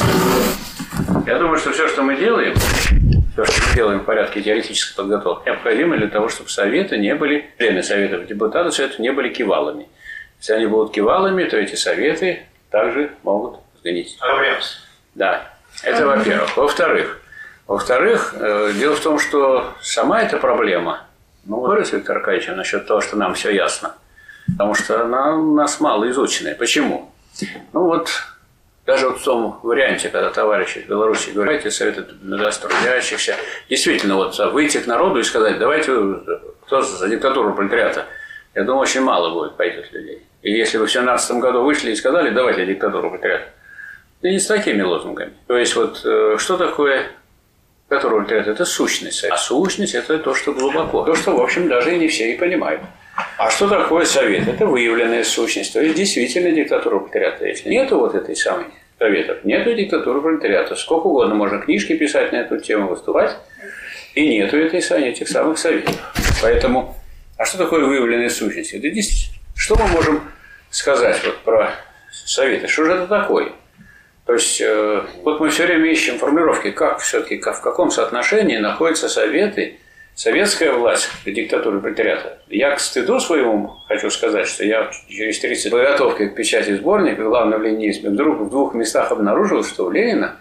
Я 1.27 1.39
думаю, 1.39 1.59
что 1.59 1.73
все, 1.73 1.87
что 1.89 2.03
мы 2.03 2.17
делаем, 2.17 2.55
все, 3.35 3.45
что 3.45 3.69
мы 3.69 3.75
делаем 3.75 4.01
в 4.01 4.05
порядке 4.05 4.43
теоретической 4.43 4.95
подготовки, 4.97 5.49
необходимо 5.49 5.97
для 5.97 6.07
того, 6.09 6.29
чтобы 6.29 6.51
советы 6.51 6.97
не 6.99 7.15
были, 7.15 7.51
члены 7.59 7.83
советов, 7.83 8.27
депутаты 8.27 8.71
совета 8.71 9.03
не 9.03 9.11
были 9.11 9.29
кивалами. 9.29 9.89
Если 10.39 10.53
они 10.53 10.67
будут 10.67 10.95
кивалами, 10.95 11.45
то 11.45 11.57
эти 11.57 11.75
советы 11.75 12.47
также 12.71 13.11
могут 13.25 13.61
сгнить. 13.81 14.17
Да, 15.15 15.51
это 15.83 16.07
во-первых. 16.07 16.57
Во-вторых, 16.57 17.21
во-вторых, 17.67 18.35
э, 18.39 18.73
дело 18.79 18.95
в 18.95 19.01
том, 19.01 19.19
что 19.19 19.75
сама 19.83 20.23
эта 20.23 20.37
проблема, 20.37 21.05
ну, 21.45 21.61
говорит 21.61 21.93
Виктор 21.93 22.19
Аркадьевич 22.19 22.49
насчет 22.49 22.87
того, 22.87 23.01
что 23.01 23.17
нам 23.17 23.35
все 23.35 23.51
ясно, 23.51 23.95
потому 24.47 24.75
что 24.75 25.03
она 25.03 25.35
у 25.35 25.55
нас 25.55 25.81
мало 25.81 26.09
изученная. 26.11 26.55
Почему? 26.55 27.11
Ну 27.73 27.85
вот, 27.85 28.11
даже 28.87 29.09
вот 29.09 29.21
в 29.21 29.25
том 29.25 29.61
варианте, 29.63 30.11
когда 30.11 30.31
товарищи 30.31 30.79
из 30.79 30.85
Беларуси 30.85 31.31
говорят, 31.31 31.65
эти 31.65 31.73
советы 31.73 32.03
трудящихся, 32.03 33.37
действительно, 33.71 34.17
вот 34.17 34.39
выйти 34.53 34.79
к 34.79 34.87
народу 34.87 35.21
и 35.21 35.23
сказать, 35.23 35.59
давайте, 35.59 35.93
кто 36.67 36.83
за 36.83 37.09
диктатуру 37.09 37.55
пролетариата, 37.55 38.05
я 38.55 38.65
думаю, 38.65 38.83
очень 38.83 39.01
мало 39.01 39.33
будет 39.33 39.57
пойдет 39.57 39.91
людей. 39.93 40.23
И 40.43 40.53
если 40.53 40.77
вы 40.77 40.87
в 40.87 40.93
2017 40.93 41.37
году 41.39 41.63
вышли 41.63 41.93
и 41.93 41.97
сказали, 41.97 42.31
давайте 42.31 42.67
диктатуру 42.67 43.09
пролетариата, 43.09 43.49
и 44.21 44.31
не 44.31 44.39
с 44.39 44.47
такими 44.47 44.83
лозунгами. 44.83 45.33
То 45.47 45.57
есть 45.57 45.75
вот 45.77 46.03
э, 46.05 46.37
что 46.39 46.59
такое 46.59 47.07
диктатура 47.89 48.17
пролетариата? 48.17 48.51
Это 48.51 48.65
сущность. 48.67 49.25
А 49.25 49.37
сущность– 49.39 49.95
это 49.95 50.19
то, 50.19 50.35
что 50.35 50.53
глубоко. 50.53 51.05
То, 51.05 51.15
что, 51.15 51.37
в 51.37 51.41
общем, 51.41 51.69
даже 51.69 51.95
и 51.95 51.99
не 51.99 52.09
все 52.09 52.35
и 52.35 52.39
понимают. 52.39 52.83
А 53.37 53.51
что 53.51 53.69
такое 53.69 54.05
совет? 54.05 54.49
Это 54.49 54.67
выявленная 54.67 55.25
сущность. 55.25 55.73
То 55.73 55.81
есть 55.81 55.95
действительно 55.95 56.51
диктатура 56.51 56.99
пролетариата. 56.99 57.47
Если 57.47 57.69
нету 57.69 57.99
вот 57.99 58.15
этой 58.15 58.35
самой 58.35 58.67
советов, 58.99 59.45
нету 59.45 59.75
диктатуры 59.75 60.21
пролетариата. 60.21 60.75
Сколько 60.77 61.07
угодно 61.07 61.35
можно 61.35 61.59
книжки 61.59 61.97
писать 61.97 62.33
на 62.33 62.37
эту 62.37 62.59
тему, 62.59 62.89
выступать, 62.89 63.37
и 64.15 64.29
нету 64.29 64.57
этой, 64.57 64.81
самой- 64.81 65.11
этих 65.11 65.29
самых 65.29 65.59
советов. 65.59 65.95
Поэтому, 66.43 66.97
а 67.37 67.45
что 67.45 67.59
такое 67.59 67.85
выявленная 67.85 68.31
сущность? 68.31 68.73
Это 68.73 68.91
действительно. 68.91 69.39
Что 69.57 69.77
мы 69.77 69.87
можем 69.89 70.21
сказать 70.71 71.21
вот 71.25 71.39
про 71.39 71.73
советы? 72.11 72.67
Что 72.69 72.85
же 72.85 72.93
это 72.93 73.07
такое? 73.07 73.53
То 74.27 74.33
есть, 74.33 74.61
э, 74.61 75.03
вот 75.23 75.41
мы 75.41 75.51
все 75.51 75.67
время 75.67 75.91
ищем 75.91 76.19
формулировки, 76.19 76.71
как 76.71 77.01
все-таки, 77.01 77.39
в 77.39 77.61
каком 77.61 77.91
соотношении 77.91 78.57
находятся 78.57 79.09
советы, 79.09 79.79
советская 80.15 80.73
власть 80.73 81.09
к 81.25 81.31
диктатуре 81.31 81.81
пролетариата. 81.81 82.39
Я 82.49 82.75
к 82.75 82.81
стыду 82.81 83.21
своему 83.21 83.75
хочу 83.89 84.11
сказать, 84.11 84.47
что 84.47 84.65
я 84.65 84.91
через 85.09 85.41
30 85.41 85.73
подготовки 85.73 86.29
к 86.29 86.35
печати 86.35 86.77
сборника, 86.77 87.23
главное 87.23 87.59
в 87.59 87.63
ленинизме, 87.63 88.11
вдруг 88.11 88.41
в 88.41 88.51
двух 88.51 88.75
местах 88.75 89.11
обнаружил, 89.11 89.65
что 89.65 89.87
у 89.87 89.91
Ленина 89.91 90.37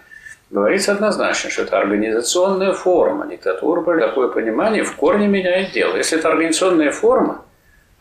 говорится 0.50 0.92
однозначно, 0.92 1.50
что 1.50 1.62
это 1.62 1.78
организационная 1.78 2.72
форма 2.72 3.26
диктатуры. 3.26 4.00
Такое 4.00 4.28
понимание 4.28 4.84
в 4.84 4.94
корне 4.94 5.26
меняет 5.26 5.72
дело. 5.72 5.96
Если 5.96 6.18
это 6.18 6.28
организационная 6.28 6.92
форма, 6.92 7.44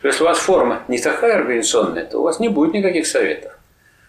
то 0.01 0.07
если 0.07 0.23
у 0.23 0.27
вас 0.27 0.37
форма 0.37 0.83
не 0.87 0.99
такая 0.99 1.37
организационная, 1.37 2.05
то 2.05 2.19
у 2.19 2.23
вас 2.23 2.39
не 2.39 2.49
будет 2.49 2.73
никаких 2.73 3.07
советов. 3.07 3.57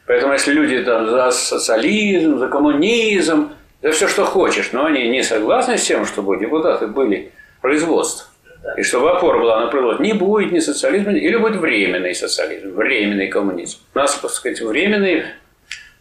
Поэтому 0.06 0.34
если 0.34 0.52
люди 0.52 0.82
там 0.82 1.08
за 1.08 1.30
социализм, 1.30 2.38
за 2.38 2.48
коммунизм, 2.48 3.52
за 3.82 3.92
все, 3.92 4.08
что 4.08 4.26
хочешь, 4.26 4.72
но 4.72 4.84
они 4.84 5.08
не 5.08 5.22
согласны 5.22 5.78
с 5.78 5.84
тем, 5.84 6.04
чтобы 6.04 6.36
депутаты 6.36 6.86
были 6.86 7.32
производство, 7.64 8.26
и 8.76 8.82
чтобы 8.82 9.10
опора 9.10 9.38
была 9.38 9.60
на 9.60 9.68
производство, 9.68 10.02
не 10.02 10.12
будет 10.12 10.52
ни 10.52 10.58
социализма, 10.58 11.12
или 11.12 11.34
будет 11.36 11.56
временный 11.56 12.14
социализм, 12.14 12.74
временный 12.74 13.28
коммунизм. 13.28 13.78
У 13.94 13.98
нас, 13.98 14.14
так 14.18 14.30
сказать, 14.30 14.60
временный 14.60 15.24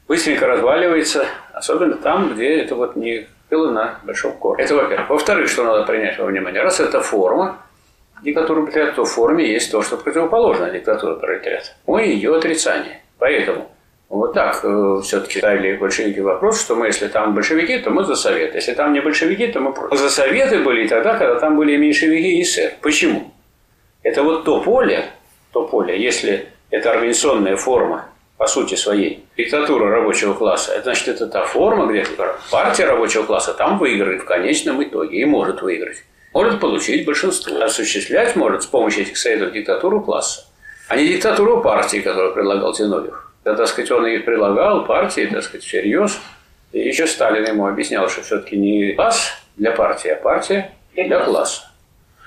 быстренько 0.05 0.45
разваливается, 0.45 1.25
особенно 1.53 1.95
там, 1.95 2.33
где 2.33 2.57
это 2.57 2.75
вот 2.75 2.97
не 2.97 3.29
было 3.49 3.71
на 3.71 3.99
большом 4.03 4.33
корне. 4.33 4.65
Это 4.65 4.75
во-первых. 4.75 5.09
Во-вторых, 5.09 5.47
что 5.47 5.63
надо 5.63 5.83
принять 5.83 6.19
во 6.19 6.25
внимание, 6.25 6.61
раз 6.61 6.81
это 6.81 6.99
форма, 6.99 7.61
диктатуры 8.23 8.63
пролетариата, 8.63 8.97
то 8.97 9.05
в 9.05 9.09
форме 9.09 9.49
есть 9.49 9.71
то, 9.71 9.81
что 9.81 9.95
противоположно 9.95 10.69
диктатуре 10.69 11.15
пролетариата. 11.15 11.69
Мы 11.87 12.01
ее 12.01 12.35
отрицание. 12.35 13.03
Поэтому 13.19 13.71
вот 14.17 14.33
так 14.33 14.59
э, 14.63 14.99
все-таки 15.03 15.39
ставили 15.39 15.75
большевики 15.75 16.21
вопрос, 16.21 16.61
что 16.61 16.75
мы, 16.75 16.85
если 16.85 17.07
там 17.07 17.33
большевики, 17.33 17.79
то 17.79 17.89
мы 17.89 18.03
за 18.03 18.15
совет. 18.15 18.53
Если 18.53 18.73
там 18.73 18.93
не 18.93 19.01
большевики, 19.01 19.47
то 19.47 19.59
мы 19.59 19.73
против. 19.73 19.97
За 19.97 20.09
советы 20.09 20.59
были 20.59 20.87
тогда, 20.87 21.17
когда 21.17 21.39
там 21.39 21.57
были 21.57 21.75
меньшевики 21.77 22.37
и 22.37 22.43
эсер. 22.43 22.73
Почему? 22.81 23.33
Это 24.03 24.21
вот 24.21 24.43
то 24.43 24.59
поле, 24.61 25.05
то 25.51 25.65
поле, 25.65 25.99
если 25.99 26.45
это 26.69 26.91
организационная 26.91 27.55
форма, 27.55 28.05
по 28.37 28.45
сути 28.45 28.75
своей, 28.75 29.25
диктатура 29.35 29.89
рабочего 29.89 30.35
класса, 30.35 30.73
это 30.73 30.83
значит, 30.83 31.07
это 31.07 31.25
та 31.25 31.45
форма, 31.45 31.87
где 31.87 32.05
партия 32.51 32.85
рабочего 32.85 33.23
класса 33.23 33.53
там 33.53 33.79
выиграет 33.79 34.21
в 34.21 34.25
конечном 34.25 34.83
итоге 34.83 35.21
и 35.21 35.25
может 35.25 35.63
выиграть. 35.63 36.03
может 36.33 36.59
получить 36.59 37.03
большинство. 37.05 37.59
Осуществлять 37.61 38.35
может 38.35 38.61
с 38.61 38.67
помощью 38.67 39.03
этих 39.03 39.17
советов 39.17 39.53
диктатуру 39.53 40.01
класса, 40.01 40.45
а 40.87 40.97
не 40.97 41.07
диктатуру 41.07 41.61
партии, 41.61 41.97
которую 41.97 42.33
предлагал 42.35 42.75
Зиновьев. 42.75 43.32
Да, 43.43 43.55
так 43.55 43.67
сказать, 43.67 43.91
он 43.91 44.05
и 44.07 44.19
предлагал 44.19 44.85
партии, 44.85 45.27
так 45.31 45.43
сказать, 45.43 45.65
всерьез. 45.65 46.19
И 46.71 46.79
еще 46.79 47.07
Сталин 47.07 47.45
ему 47.45 47.67
объяснял, 47.67 48.07
что 48.09 48.21
все-таки 48.21 48.57
не 48.57 48.93
класс 48.93 49.33
для 49.57 49.71
партии, 49.71 50.09
а 50.09 50.15
партия 50.15 50.71
для 50.95 51.19
класса. 51.19 51.69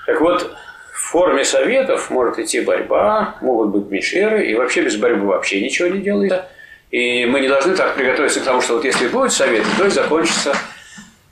Так 0.05 0.21
вот, 0.21 0.55
в 0.93 0.99
форме 1.11 1.43
советов 1.43 2.09
может 2.09 2.39
идти 2.39 2.61
борьба, 2.61 3.35
могут 3.41 3.69
быть 3.69 3.91
мишеры, 3.91 4.45
и 4.45 4.55
вообще 4.55 4.83
без 4.83 4.95
борьбы 4.97 5.27
вообще 5.27 5.61
ничего 5.61 5.89
не 5.89 5.99
делается. 5.99 6.47
И 6.91 7.25
мы 7.25 7.41
не 7.41 7.47
должны 7.47 7.75
так 7.75 7.95
приготовиться 7.95 8.39
к 8.39 8.43
тому, 8.43 8.61
что 8.61 8.75
вот 8.75 8.85
если 8.85 9.07
будет 9.07 9.33
совет, 9.33 9.65
то 9.77 9.85
и 9.85 9.89
закончится 9.89 10.55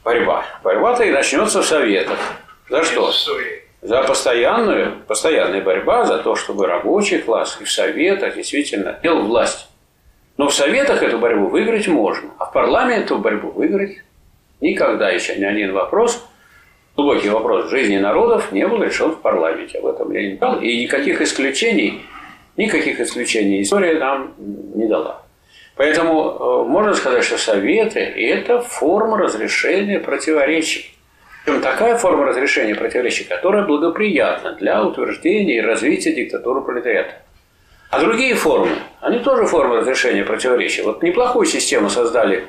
борьба. 0.04 0.46
Борьба-то 0.64 1.04
и 1.04 1.12
начнется 1.12 1.62
в 1.62 1.66
советах. 1.66 2.20
За 2.70 2.84
что? 2.84 3.14
За 3.82 4.02
постоянную, 4.04 5.04
постоянная 5.08 5.62
борьба 5.62 6.06
за 6.06 6.18
то, 6.18 6.36
чтобы 6.36 6.68
рабочий 6.68 7.20
класс 7.20 7.58
и 7.62 7.64
в 7.64 7.72
советах 7.72 8.36
действительно 8.36 9.00
делал 9.02 9.24
власть. 9.24 9.68
Но 10.38 10.50
в 10.50 10.54
советах 10.54 11.02
эту 11.02 11.18
борьбу 11.18 11.48
выиграть 11.48 11.88
можно, 11.88 12.30
а 12.38 12.46
в 12.46 12.52
парламенте 12.52 13.06
эту 13.06 13.18
борьбу 13.20 13.52
выиграть 13.52 13.98
никогда 14.60 15.10
еще 15.10 15.36
ни 15.38 15.46
один 15.46 15.74
вопрос, 15.74 16.28
глубокий 16.96 17.30
вопрос 17.30 17.70
жизни 17.70 17.98
народов 17.98 18.52
не 18.52 18.68
был 18.68 18.84
решен 18.84 19.12
в 19.12 19.22
парламенте. 19.22 19.80
Об 19.80 19.88
этом 19.88 20.12
я 20.12 20.30
не 20.30 20.36
дал. 20.36 20.60
И 20.60 20.84
никаких 20.84 21.22
исключений, 21.22 22.02
никаких 22.58 23.00
исключений 23.00 23.62
история 23.62 23.98
нам 24.00 24.34
не 24.38 24.88
дала. 24.88 25.22
Поэтому 25.76 26.32
э, 26.32 26.70
можно 26.70 26.94
сказать, 26.94 27.24
что 27.24 27.38
советы– 27.38 28.00
это 28.00 28.62
форма 28.62 29.18
разрешения 29.18 30.00
противоречий. 30.00 30.96
Причем 31.44 31.62
такая 31.62 31.98
форма 31.98 32.26
разрешения 32.26 32.76
противоречий, 32.76 33.26
которая 33.26 33.66
благоприятна 33.66 34.54
для 34.54 34.84
утверждения 34.84 35.58
и 35.58 35.62
развития 35.62 36.14
диктатуры 36.14 36.62
пролетариата. 36.62 37.25
А 37.90 38.00
другие 38.00 38.36
формы, 38.36 38.78
они 39.02 39.20
тоже 39.20 39.46
формы 39.46 39.78
разрешения 39.78 40.24
противоречий. 40.24 40.82
Вот 40.82 41.04
неплохую 41.04 41.46
систему 41.46 41.90
создали 41.90 42.48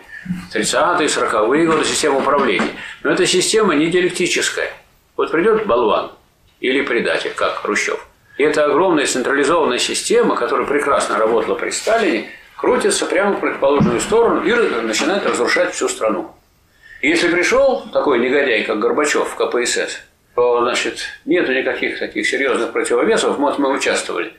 30-е, 0.52 1.06
40-е 1.06 1.66
годы, 1.66 1.84
систему 1.84 2.18
управления. 2.18 2.72
Но 3.02 3.10
эта 3.10 3.26
система 3.26 3.74
не 3.74 3.88
диалектическая. 3.88 4.72
Вот 5.16 5.30
придет 5.30 5.66
болван 5.66 6.10
или 6.60 6.82
предатель, 6.82 7.32
как 7.34 7.56
Хрущев. 7.56 8.06
И 8.38 8.42
это 8.42 8.64
огромная 8.64 9.06
централизованная 9.06 9.78
система, 9.78 10.36
которая 10.36 10.66
прекрасно 10.66 11.18
работала 11.18 11.54
при 11.54 11.70
Сталине, 11.70 12.28
крутится 12.56 13.06
прямо 13.06 13.36
в 13.36 13.40
противоположную 13.40 14.00
сторону 14.00 14.42
и 14.44 14.52
начинает 14.82 15.26
разрушать 15.26 15.74
всю 15.74 15.88
страну. 15.88 16.30
И 17.00 17.08
если 17.08 17.28
пришел 17.28 17.84
такой 17.92 18.18
негодяй, 18.18 18.64
как 18.64 18.78
Горбачев 18.78 19.28
в 19.28 19.36
КПСС, 19.36 20.00
то, 20.34 20.62
значит, 20.62 21.00
нету 21.24 21.52
никаких 21.52 21.98
таких 21.98 22.26
серьезных 22.26 22.72
противовесов, 22.72 23.38
вот 23.38 23.58
мы 23.58 23.74
участвовали. 23.74 24.32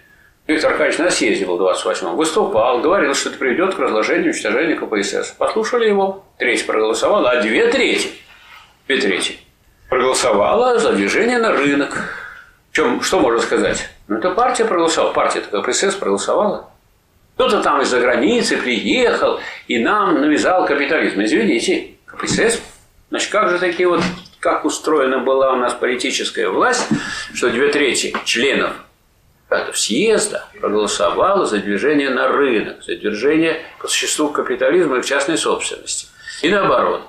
Виктор 0.47 0.71
Аркадьевич 0.71 0.99
на 0.99 1.11
съезде 1.11 1.45
был 1.45 1.59
28-м, 1.59 2.15
выступал, 2.15 2.79
говорил, 2.79 3.13
что 3.13 3.29
это 3.29 3.37
приведет 3.37 3.75
к 3.75 3.79
разложению, 3.79 4.31
уничтожению 4.31 4.79
КПСС. 4.79 5.31
Послушали 5.37 5.89
его, 5.89 6.23
треть 6.37 6.65
проголосовала, 6.65 7.31
а 7.31 7.41
две 7.41 7.67
трети, 7.67 8.11
две 8.87 9.01
трети 9.01 9.39
проголосовала 9.89 10.79
за 10.79 10.93
движение 10.93 11.37
на 11.37 11.51
рынок. 11.51 12.13
Чем, 12.71 13.01
что 13.01 13.19
можно 13.19 13.41
сказать? 13.41 13.89
Ну, 14.07 14.19
это 14.19 14.31
партия 14.31 14.63
проголосовала, 14.63 15.11
партия-то 15.11 15.61
КПСС 15.61 15.95
проголосовала. 15.95 16.69
Кто-то 17.35 17.61
там 17.61 17.81
из-за 17.81 17.99
границы 17.99 18.55
приехал 18.55 19.41
и 19.67 19.79
нам 19.79 20.21
навязал 20.21 20.65
капитализм. 20.65 21.21
Извините, 21.21 21.95
КПСС. 22.05 22.61
Значит, 23.09 23.31
как 23.31 23.49
же 23.49 23.59
такие 23.59 23.89
вот, 23.89 24.01
как 24.39 24.63
устроена 24.63 25.19
была 25.19 25.51
у 25.51 25.57
нас 25.57 25.73
политическая 25.73 26.47
власть, 26.47 26.87
что 27.33 27.49
две 27.49 27.69
трети 27.69 28.15
членов 28.23 28.71
съезда 29.73 30.45
проголосовало 30.59 31.45
за 31.45 31.59
движение 31.59 32.09
на 32.09 32.27
рынок, 32.27 32.83
за 32.83 32.95
движение 32.95 33.61
по 33.79 33.87
существу 33.87 34.29
капитализма 34.29 34.97
и 34.97 35.01
в 35.01 35.05
частной 35.05 35.37
собственности. 35.37 36.07
И 36.41 36.49
наоборот. 36.49 37.01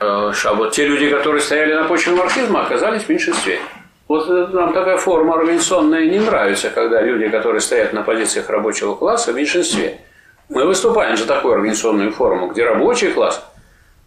А 0.00 0.54
вот 0.54 0.72
те 0.72 0.86
люди, 0.86 1.08
которые 1.10 1.42
стояли 1.42 1.74
на 1.74 1.84
почве 1.84 2.14
марксизма, 2.14 2.62
оказались 2.62 3.04
в 3.04 3.08
меньшинстве. 3.08 3.60
Вот 4.08 4.28
нам 4.52 4.72
такая 4.72 4.96
форма 4.96 5.34
организационная 5.34 6.06
не 6.06 6.18
нравится, 6.18 6.70
когда 6.70 7.00
люди, 7.00 7.28
которые 7.28 7.60
стоят 7.60 7.92
на 7.92 8.02
позициях 8.02 8.48
рабочего 8.50 8.96
класса, 8.96 9.32
в 9.32 9.36
меньшинстве. 9.36 10.00
Мы 10.48 10.64
выступаем 10.64 11.16
за 11.16 11.26
такую 11.26 11.54
организационную 11.54 12.10
форму, 12.10 12.48
где 12.48 12.64
рабочий 12.64 13.12
класс 13.12 13.44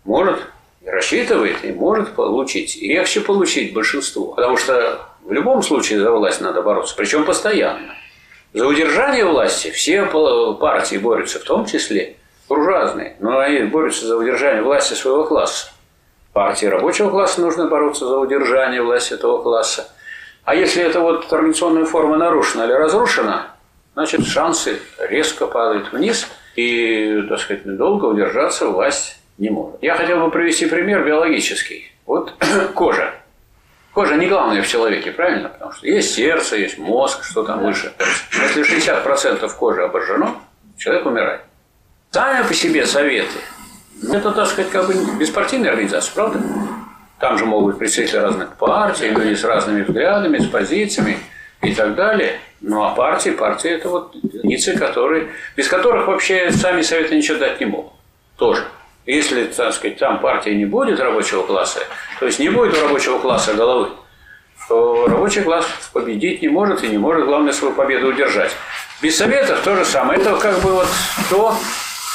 может 0.04 0.40
и 0.84 0.90
рассчитывает, 0.90 1.64
и 1.64 1.72
может 1.72 2.14
получить, 2.14 2.76
и 2.76 2.88
легче 2.88 3.22
получить 3.22 3.74
большинство. 3.74 4.34
Потому 4.34 4.58
что 4.58 5.00
в 5.24 5.32
любом 5.32 5.64
случае 5.64 6.00
за 6.00 6.12
власть 6.12 6.42
надо 6.42 6.62
бороться, 6.62 6.96
причем 6.96 7.26
постоянно. 7.26 7.96
За 8.54 8.68
удержание 8.68 9.26
власти 9.26 9.72
все 9.72 10.06
партии 10.06 10.98
борются, 10.98 11.40
в 11.40 11.44
том 11.44 11.66
числе 11.66 12.18
буржуазные, 12.48 13.16
но 13.20 13.40
они 13.40 13.64
борются 13.64 14.06
за 14.06 14.18
удержание 14.18 14.62
власти 14.62 14.94
своего 14.94 15.24
класса. 15.24 15.72
Партии 16.34 16.66
рабочего 16.66 17.10
класса 17.10 17.42
нужно 17.42 17.68
бороться 17.68 18.08
за 18.08 18.18
удержание 18.18 18.82
власти 18.82 19.14
этого 19.14 19.42
класса. 19.42 19.90
А 20.44 20.56
если 20.56 20.84
эта 20.84 21.00
вот 21.00 21.28
традиционная 21.28 21.86
форма 21.86 22.18
нарушена 22.18 22.64
или 22.64 22.74
разрушена, 22.74 23.48
значит 23.94 24.26
шансы 24.26 24.80
резко 25.00 25.48
падают 25.48 25.92
вниз, 25.94 26.28
и, 26.56 27.24
так 27.30 27.40
сказать, 27.40 27.78
долго 27.78 28.06
удержаться 28.06 28.68
власть 28.68 29.18
не 29.38 29.50
может. 29.50 29.82
Я 29.82 29.96
хотел 29.96 30.20
бы 30.20 30.32
привести 30.32 30.66
пример 30.66 31.06
биологический. 31.06 31.92
Вот 32.06 32.34
кожа. 32.76 33.14
Кожа 33.94 34.16
не 34.16 34.28
главная 34.28 34.64
в 34.64 34.68
человеке, 34.68 35.12
правильно? 35.12 35.50
Потому 35.50 35.72
что 35.72 35.88
есть 35.88 36.16
сердце, 36.16 36.58
есть 36.58 36.80
мозг, 36.80 37.24
что 37.24 37.44
там 37.44 37.64
выше. 37.64 37.94
Если 38.32 38.64
60% 38.64 39.56
кожи 39.56 39.84
обожжено, 39.84 40.42
человек 40.78 41.06
умирает. 41.06 41.42
Сами 42.12 42.48
по 42.48 42.54
себе 42.54 42.86
советы. 42.86 43.40
Это, 44.12 44.32
так 44.32 44.48
сказать, 44.48 44.72
как 44.72 44.88
бы 44.88 44.94
беспартийная 45.18 45.70
организация, 45.70 46.14
правда? 46.14 46.42
Там 47.20 47.38
же 47.38 47.46
могут 47.46 47.74
быть 47.74 47.80
представители 47.80 48.18
разных 48.18 48.58
партий, 48.58 49.10
люди 49.10 49.36
с 49.36 49.44
разными 49.44 49.84
взглядами, 49.84 50.40
с 50.40 50.48
позициями 50.48 51.18
и 51.62 51.74
так 51.74 51.96
далее. 51.96 52.40
Ну 52.60 52.84
а 52.84 52.96
партии, 52.96 53.30
партии 53.30 53.70
это 53.70 53.90
вот 53.90 54.16
единицы, 54.16 54.78
которые, 54.78 55.30
без 55.56 55.68
которых 55.68 56.08
вообще 56.08 56.52
сами 56.52 56.82
советы 56.82 57.16
ничего 57.16 57.38
дать 57.38 57.60
не 57.60 57.66
могут. 57.66 57.94
Тоже. 58.38 58.64
Если, 59.06 59.46
так 59.46 59.74
сказать, 59.74 59.98
там 59.98 60.20
партии 60.20 60.52
не 60.52 60.66
будет 60.66 61.00
рабочего 61.00 61.44
класса, 61.44 61.80
то 62.20 62.26
есть 62.26 62.40
не 62.40 62.50
будет 62.50 62.78
у 62.78 62.82
рабочего 62.82 63.20
класса 63.20 63.54
головы, 63.54 63.90
то 64.70 65.08
рабочий 65.08 65.42
класс 65.42 65.66
победить 65.92 66.42
не 66.42 66.48
может 66.48 66.84
и 66.84 66.88
не 66.88 66.98
может, 66.98 67.26
главное, 67.26 67.52
свою 67.52 67.74
победу 67.74 68.08
удержать. 68.08 68.52
Без 69.02 69.18
советов 69.18 69.60
то 69.64 69.76
же 69.76 69.84
самое. 69.84 70.20
Это 70.20 70.38
как 70.38 70.60
бы 70.62 70.72
вот 70.72 70.88
то, 71.30 71.54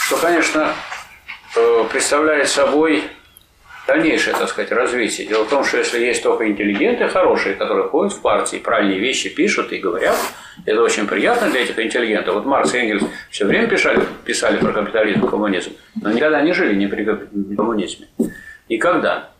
что, 0.06 0.16
конечно, 0.16 0.72
э, 1.54 1.84
представляет 1.90 2.48
собой 2.48 3.04
дальнейшее, 3.88 4.36
так 4.36 4.48
сказать, 4.50 4.70
развитие. 4.70 5.26
Дело 5.26 5.44
в 5.44 5.48
том, 5.48 5.64
что 5.64 5.78
если 5.78 5.98
есть 5.98 6.22
только 6.22 6.46
интеллигенты 6.46 7.08
хорошие, 7.08 7.54
которые 7.56 7.88
ходят 7.88 8.12
в 8.12 8.20
партии, 8.20 8.58
правильные 8.58 8.98
вещи 8.98 9.30
пишут 9.30 9.72
и 9.72 9.78
говорят, 9.78 10.14
это 10.66 10.82
очень 10.82 11.06
приятно 11.06 11.50
для 11.50 11.62
этих 11.62 11.78
интеллигентов. 11.78 12.34
Вот 12.34 12.44
Маркс 12.44 12.74
и 12.74 12.78
Энгельс 12.78 13.02
все 13.30 13.46
время 13.46 13.66
писали, 13.66 14.02
писали 14.24 14.58
про 14.58 14.72
капитализм 14.72 15.24
и 15.24 15.28
коммунизм, 15.28 15.72
но 16.00 16.12
никогда 16.12 16.42
не 16.42 16.52
жили 16.52 16.74
ни 16.74 16.86
при 16.86 17.02
коммунизме. 17.02 18.08
Никогда. 18.68 19.30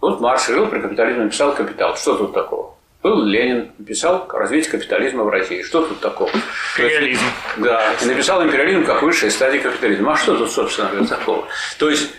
Вот 0.00 0.20
Маркс 0.20 0.48
жил 0.48 0.66
при 0.66 0.80
капитализме, 0.80 1.30
писал 1.30 1.54
«Капитал». 1.54 1.96
Что 1.96 2.16
тут 2.16 2.34
такого? 2.34 2.74
Был 3.02 3.24
Ленин, 3.24 3.70
написал 3.78 4.26
«Развитие 4.28 4.72
капитализма 4.72 5.22
в 5.22 5.28
России». 5.28 5.62
Что 5.62 5.86
тут 5.86 6.00
такого? 6.00 6.30
Империализм. 6.76 7.22
Да, 7.58 7.92
и 8.02 8.04
написал 8.04 8.44
империализм 8.44 8.84
как 8.84 9.02
высшая 9.02 9.30
стадия 9.30 9.60
капитализма. 9.60 10.14
А 10.14 10.16
что 10.16 10.36
тут, 10.36 10.50
собственно 10.50 10.90
говоря, 10.90 11.06
такого? 11.06 11.46
То 11.78 11.88
есть 11.88 12.12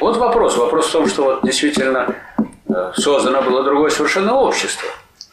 вот 0.00 0.16
вопрос. 0.16 0.56
Вопрос 0.56 0.88
в 0.88 0.92
том, 0.92 1.08
что 1.08 1.24
вот 1.24 1.42
действительно 1.42 2.14
э, 2.68 2.92
создано 2.96 3.42
было 3.42 3.64
другое 3.64 3.90
совершенно 3.90 4.34
общество. 4.34 4.88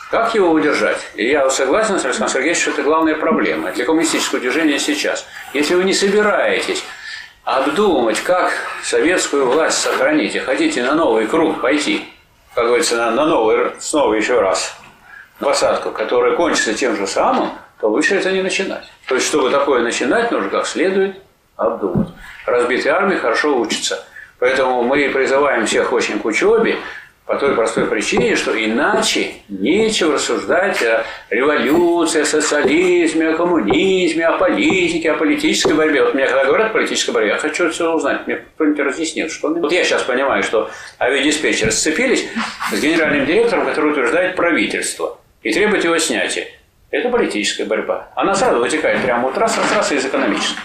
Как 0.10 0.34
его 0.36 0.52
удержать? 0.52 0.98
И 1.16 1.28
я 1.28 1.50
согласен 1.50 2.00
с 2.00 2.06
Александром 2.06 2.30
Сергеевичем, 2.30 2.62
что 2.62 2.72
это 2.72 2.84
главная 2.84 3.16
проблема 3.16 3.72
для 3.72 3.86
коммунистического 3.86 4.40
движения 4.40 4.80
сейчас. 4.80 5.26
Если 5.54 5.76
вы 5.76 5.84
не 5.84 5.94
собираетесь 5.94 6.84
обдумать, 7.44 8.22
как 8.22 8.52
советскую 8.84 9.48
власть 9.48 9.80
сохранить, 9.80 10.36
и 10.36 10.40
хотите 10.40 10.84
на 10.84 10.96
новый 10.96 11.28
круг 11.28 11.62
пойти, 11.62 12.06
как 12.54 12.66
говорится, 12.66 12.96
на, 12.96 13.12
на 13.12 13.26
новый, 13.26 13.72
снова 13.80 14.14
еще 14.14 14.40
раз, 14.40 14.76
на 15.40 15.48
посадку, 15.48 15.92
которая 15.92 16.36
кончится 16.36 16.74
тем 16.74 16.96
же 16.96 17.08
самым, 17.08 17.50
то 17.80 17.90
лучше 17.90 18.16
это 18.16 18.32
не 18.32 18.42
начинать. 18.42 18.86
То 19.08 19.16
есть, 19.16 19.28
чтобы 19.28 19.50
такое 19.50 19.82
начинать, 19.82 20.32
нужно 20.32 20.50
как 20.50 20.66
следует 20.66 21.18
обдумать. 21.56 22.10
Разбитые 22.46 22.94
армии 22.94 23.18
хорошо 23.18 23.60
учатся– 23.60 24.04
Поэтому 24.40 24.84
мы 24.84 25.10
призываем 25.10 25.66
всех 25.66 25.94
очень 25.94 26.20
к 26.20 26.26
учебе, 26.26 26.78
По 27.26 27.38
той 27.38 27.56
простой 27.56 27.88
причине, 27.88 28.36
что 28.36 28.52
иначе 28.54 29.32
нечего 29.50 30.14
рассуждать 30.14 30.80
о 30.84 31.04
революции, 31.32 32.22
о 32.22 32.26
социализме, 32.26 33.30
о 33.30 33.34
коммунизме, 33.36 34.28
о 34.28 34.38
политике, 34.38 35.10
о 35.12 35.16
политической 35.16 35.74
борьбе. 35.74 36.04
Вот 36.04 36.14
мне 36.14 36.28
когда 36.28 36.46
говорят 36.46 36.72
политическая 36.72 37.14
борьба, 37.14 37.30
я 37.34 37.38
хочу 37.38 37.72
все 37.72 37.92
узнать, 37.92 38.28
мне 38.28 38.36
кто-нибудь 38.36 38.80
разъяснит, 38.80 39.32
что... 39.32 39.50
Вот 39.50 39.72
я 39.72 39.84
сейчас 39.84 40.04
понимаю, 40.04 40.44
что 40.44 40.70
авиадиспетчеры 41.00 41.72
сцепились 41.72 42.28
с 42.72 42.80
генеральным 42.80 43.26
директором, 43.26 43.66
который 43.66 43.94
утверждает 43.94 44.36
правительство 44.36 45.18
и 45.42 45.52
требует 45.52 45.84
его 45.84 45.98
снятия. 45.98 46.46
Это 46.92 47.10
политическая 47.10 47.66
борьба. 47.66 48.10
Она 48.16 48.36
сразу 48.36 48.60
вытекает 48.60 49.02
прямо 49.02 49.30
вот 49.30 49.38
раз, 49.40 49.58
раз, 49.58 49.76
раз 49.76 49.92
из 49.92 50.06
экономической. 50.06 50.60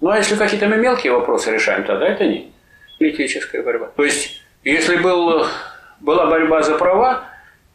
Ну 0.00 0.10
а 0.10 0.18
если 0.18 0.36
какие-то 0.36 0.68
мы 0.68 0.76
мелкие 0.76 1.12
вопросы 1.12 1.50
решаем, 1.50 1.82
тогда 1.82 2.06
это 2.06 2.24
не 2.24 2.52
политическая 2.98 3.62
борьба. 3.62 3.90
То 3.96 4.04
есть 4.04 4.42
если 4.64 4.96
был, 4.96 5.46
была 6.00 6.26
борьба 6.26 6.62
за 6.62 6.76
права, 6.76 7.24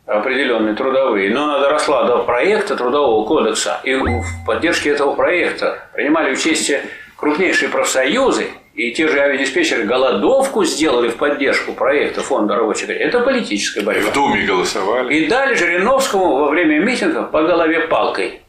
определенные 0.06 0.76
трудовые, 0.76 1.34
но 1.34 1.46
она 1.46 1.60
доросла 1.60 2.04
до 2.04 2.20
проекта 2.24 2.76
Трудового 2.76 3.26
кодекса, 3.26 3.80
и 3.84 3.96
в 3.96 4.24
поддержке 4.46 4.90
этого 4.90 5.16
проекта 5.16 5.88
принимали 5.94 6.34
участие 6.34 6.82
крупнейшие 7.16 7.70
профсоюзы, 7.70 8.48
и 8.76 8.92
те 8.92 9.08
же 9.08 9.20
авиадиспетчеры 9.20 9.86
голодовку 9.86 10.66
сделали 10.66 11.10
в 11.10 11.16
поддержку 11.16 11.74
проекта 11.74 12.22
Фонда 12.22 12.56
рабочих. 12.56 12.90
Это 12.90 13.22
политическая 13.22 13.82
борьба. 13.82 14.10
В 14.10 14.14
Думе 14.14 14.46
голосовали. 14.46 15.16
И 15.16 15.28
дали 15.28 15.56
Жириновскому 15.56 16.36
во 16.36 16.50
время 16.50 16.80
митингов 16.80 17.32
по 17.32 17.44
голове 17.44 17.88
палкой. 17.88 18.43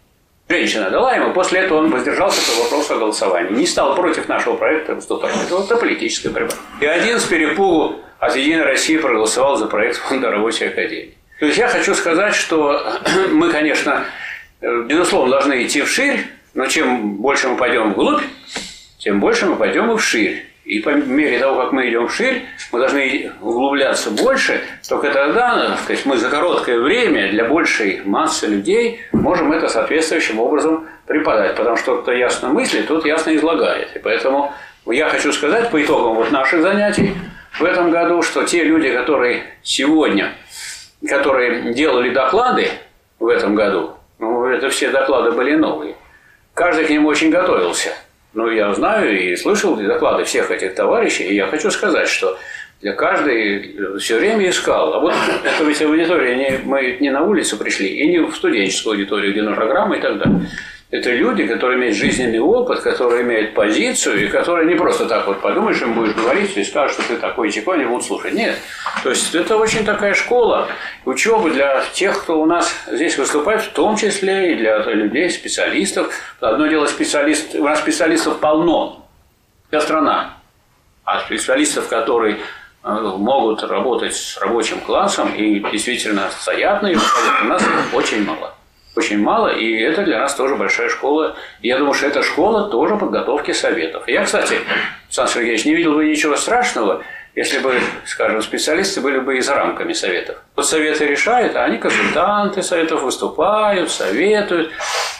Женщина 0.48 0.90
дала 0.90 1.14
ему, 1.14 1.32
после 1.32 1.60
этого 1.60 1.78
он 1.78 1.90
воздержался 1.90 2.40
по 2.50 2.64
вопросу 2.64 2.94
о 2.94 2.98
голосовании. 2.98 3.52
Не 3.52 3.66
стал 3.66 3.94
против 3.94 4.28
нашего 4.28 4.56
проекта 4.56 4.94
выступать. 4.94 5.32
Это, 5.46 5.62
это 5.62 5.76
политическая 5.76 6.28
борьба. 6.28 6.52
И 6.80 6.86
один 6.86 7.18
с 7.18 7.24
перепугу 7.24 7.96
от 8.18 8.36
«Единой 8.36 8.64
России» 8.64 8.98
проголосовал 8.98 9.56
за 9.56 9.66
проект 9.66 9.96
Фонда 9.96 10.30
рабочей 10.30 10.66
академии. 10.66 11.14
То 11.40 11.46
есть 11.46 11.58
я 11.58 11.68
хочу 11.68 11.94
сказать, 11.94 12.34
что 12.34 13.00
мы, 13.32 13.50
конечно, 13.50 14.04
безусловно, 14.60 15.32
должны 15.32 15.64
идти 15.64 15.80
вширь, 15.80 16.26
но 16.52 16.66
чем 16.66 17.16
больше 17.16 17.48
мы 17.48 17.56
пойдем 17.56 17.92
вглубь, 17.92 18.22
тем 18.98 19.20
больше 19.20 19.46
мы 19.46 19.56
пойдем 19.56 19.92
и 19.92 19.96
вширь. 19.96 20.46
И 20.64 20.80
по 20.80 20.90
мере 20.90 21.38
того, 21.38 21.60
как 21.60 21.72
мы 21.72 21.90
идем 21.90 22.08
вширь, 22.08 22.42
мы 22.72 22.78
должны 22.78 23.32
углубляться 23.42 24.10
больше, 24.10 24.62
только 24.88 25.10
тогда, 25.10 25.68
так 25.68 25.80
сказать, 25.80 26.06
мы 26.06 26.16
за 26.16 26.30
короткое 26.30 26.78
время 26.78 27.30
для 27.30 27.44
большей 27.44 28.00
массы 28.04 28.46
людей 28.46 29.02
можем 29.12 29.52
это 29.52 29.68
соответствующим 29.68 30.40
образом 30.40 30.88
преподать. 31.06 31.54
Потому 31.56 31.76
что 31.76 31.98
кто 31.98 32.12
ясно 32.12 32.48
мыслит, 32.48 32.88
тот 32.88 33.04
ясно 33.04 33.36
излагает. 33.36 33.94
И 33.94 33.98
поэтому 33.98 34.54
я 34.86 35.10
хочу 35.10 35.32
сказать 35.32 35.70
по 35.70 35.82
итогам 35.82 36.14
вот 36.14 36.30
наших 36.30 36.62
занятий 36.62 37.14
в 37.58 37.64
этом 37.64 37.90
году, 37.90 38.22
что 38.22 38.44
те 38.44 38.64
люди, 38.64 38.90
которые 38.90 39.44
сегодня, 39.62 40.32
которые 41.06 41.74
делали 41.74 42.08
доклады 42.08 42.70
в 43.18 43.28
этом 43.28 43.54
году, 43.54 43.96
ну, 44.18 44.46
это 44.46 44.70
все 44.70 44.88
доклады 44.88 45.32
были 45.32 45.56
новые, 45.56 45.94
каждый 46.54 46.86
к 46.86 46.90
ним 46.90 47.04
очень 47.04 47.28
готовился– 47.28 47.92
ну, 48.34 48.50
я 48.50 48.72
знаю 48.74 49.18
и 49.18 49.36
слышал 49.36 49.76
доклады 49.76 50.24
всех 50.24 50.50
этих 50.50 50.74
товарищей, 50.74 51.24
и 51.24 51.34
я 51.34 51.46
хочу 51.46 51.70
сказать, 51.70 52.08
что 52.08 52.38
для 52.80 52.92
каждой 52.92 53.98
все 53.98 54.18
время 54.18 54.50
искал. 54.50 54.94
А 54.94 54.98
вот 54.98 55.14
это 55.44 55.64
ведь 55.64 55.80
аудитория, 55.80 56.36
не, 56.36 56.58
мы 56.64 56.98
не 57.00 57.10
на 57.10 57.22
улицу 57.22 57.56
пришли, 57.56 57.88
и 57.88 58.08
не 58.08 58.18
в 58.18 58.34
студенческую 58.34 58.94
аудиторию, 58.94 59.32
где 59.32 59.42
на 59.42 59.54
программы 59.54 59.98
и 59.98 60.00
так 60.00 60.18
далее. 60.18 60.40
Это 60.90 61.10
люди, 61.10 61.46
которые 61.46 61.78
имеют 61.78 61.96
жизненный 61.96 62.38
опыт, 62.38 62.80
которые 62.80 63.22
имеют 63.22 63.54
позицию, 63.54 64.26
и 64.26 64.28
которые 64.28 64.66
не 64.66 64.74
просто 64.74 65.06
так 65.06 65.26
вот 65.26 65.40
подумаешь, 65.40 65.80
им 65.80 65.94
будешь 65.94 66.14
говорить 66.14 66.56
и 66.56 66.62
скажешь, 66.62 66.96
что 66.96 67.08
ты 67.08 67.16
такой 67.16 67.50
чеко, 67.50 67.72
они 67.72 67.84
будут 67.84 68.04
слушать. 68.04 68.34
Нет. 68.34 68.56
То 69.02 69.10
есть 69.10 69.34
это 69.34 69.56
очень 69.56 69.84
такая 69.84 70.14
школа 70.14 70.68
учебы 71.04 71.50
для 71.50 71.82
тех, 71.94 72.22
кто 72.22 72.40
у 72.40 72.46
нас 72.46 72.72
здесь 72.86 73.16
выступает, 73.16 73.62
в 73.62 73.72
том 73.72 73.96
числе 73.96 74.52
и 74.52 74.56
для 74.56 74.78
людей, 74.84 75.30
специалистов. 75.30 76.14
Одно 76.40 76.66
дело 76.66 76.86
специалист, 76.86 77.54
у 77.54 77.64
нас 77.64 77.80
специалистов 77.80 78.38
полно, 78.38 79.06
вся 79.70 79.80
страна. 79.80 80.34
А 81.04 81.20
специалистов, 81.20 81.88
которые 81.88 82.36
э, 82.84 82.88
могут 82.88 83.62
работать 83.64 84.14
с 84.14 84.38
рабочим 84.38 84.80
классом 84.80 85.34
и 85.34 85.60
действительно 85.72 86.30
стоят 86.30 86.82
на 86.82 86.92
их 86.92 87.00
у 87.42 87.46
нас 87.46 87.62
очень 87.92 88.24
мало 88.24 88.54
очень 88.96 89.18
мало, 89.18 89.48
и 89.48 89.80
это 89.80 90.02
для 90.02 90.20
нас 90.20 90.34
тоже 90.34 90.54
большая 90.56 90.88
школа. 90.88 91.36
я 91.62 91.78
думаю, 91.78 91.94
что 91.94 92.06
эта 92.06 92.22
школа 92.22 92.68
тоже 92.70 92.96
подготовки 92.96 93.52
советов. 93.52 94.04
Я, 94.06 94.24
кстати, 94.24 94.58
Сан 95.08 95.28
Сергеевич, 95.28 95.64
не 95.64 95.74
видел 95.74 95.94
бы 95.94 96.04
ничего 96.04 96.36
страшного, 96.36 97.02
если 97.34 97.58
бы, 97.58 97.80
скажем, 98.06 98.40
специалисты 98.42 99.00
были 99.00 99.18
бы 99.18 99.36
и 99.36 99.40
за 99.40 99.54
рамками 99.54 99.92
советов. 99.92 100.36
Вот 100.54 100.66
советы 100.66 101.06
решают, 101.06 101.56
а 101.56 101.64
они 101.64 101.78
консультанты 101.78 102.62
советов 102.62 103.02
выступают, 103.02 103.90
советуют, 103.90 104.70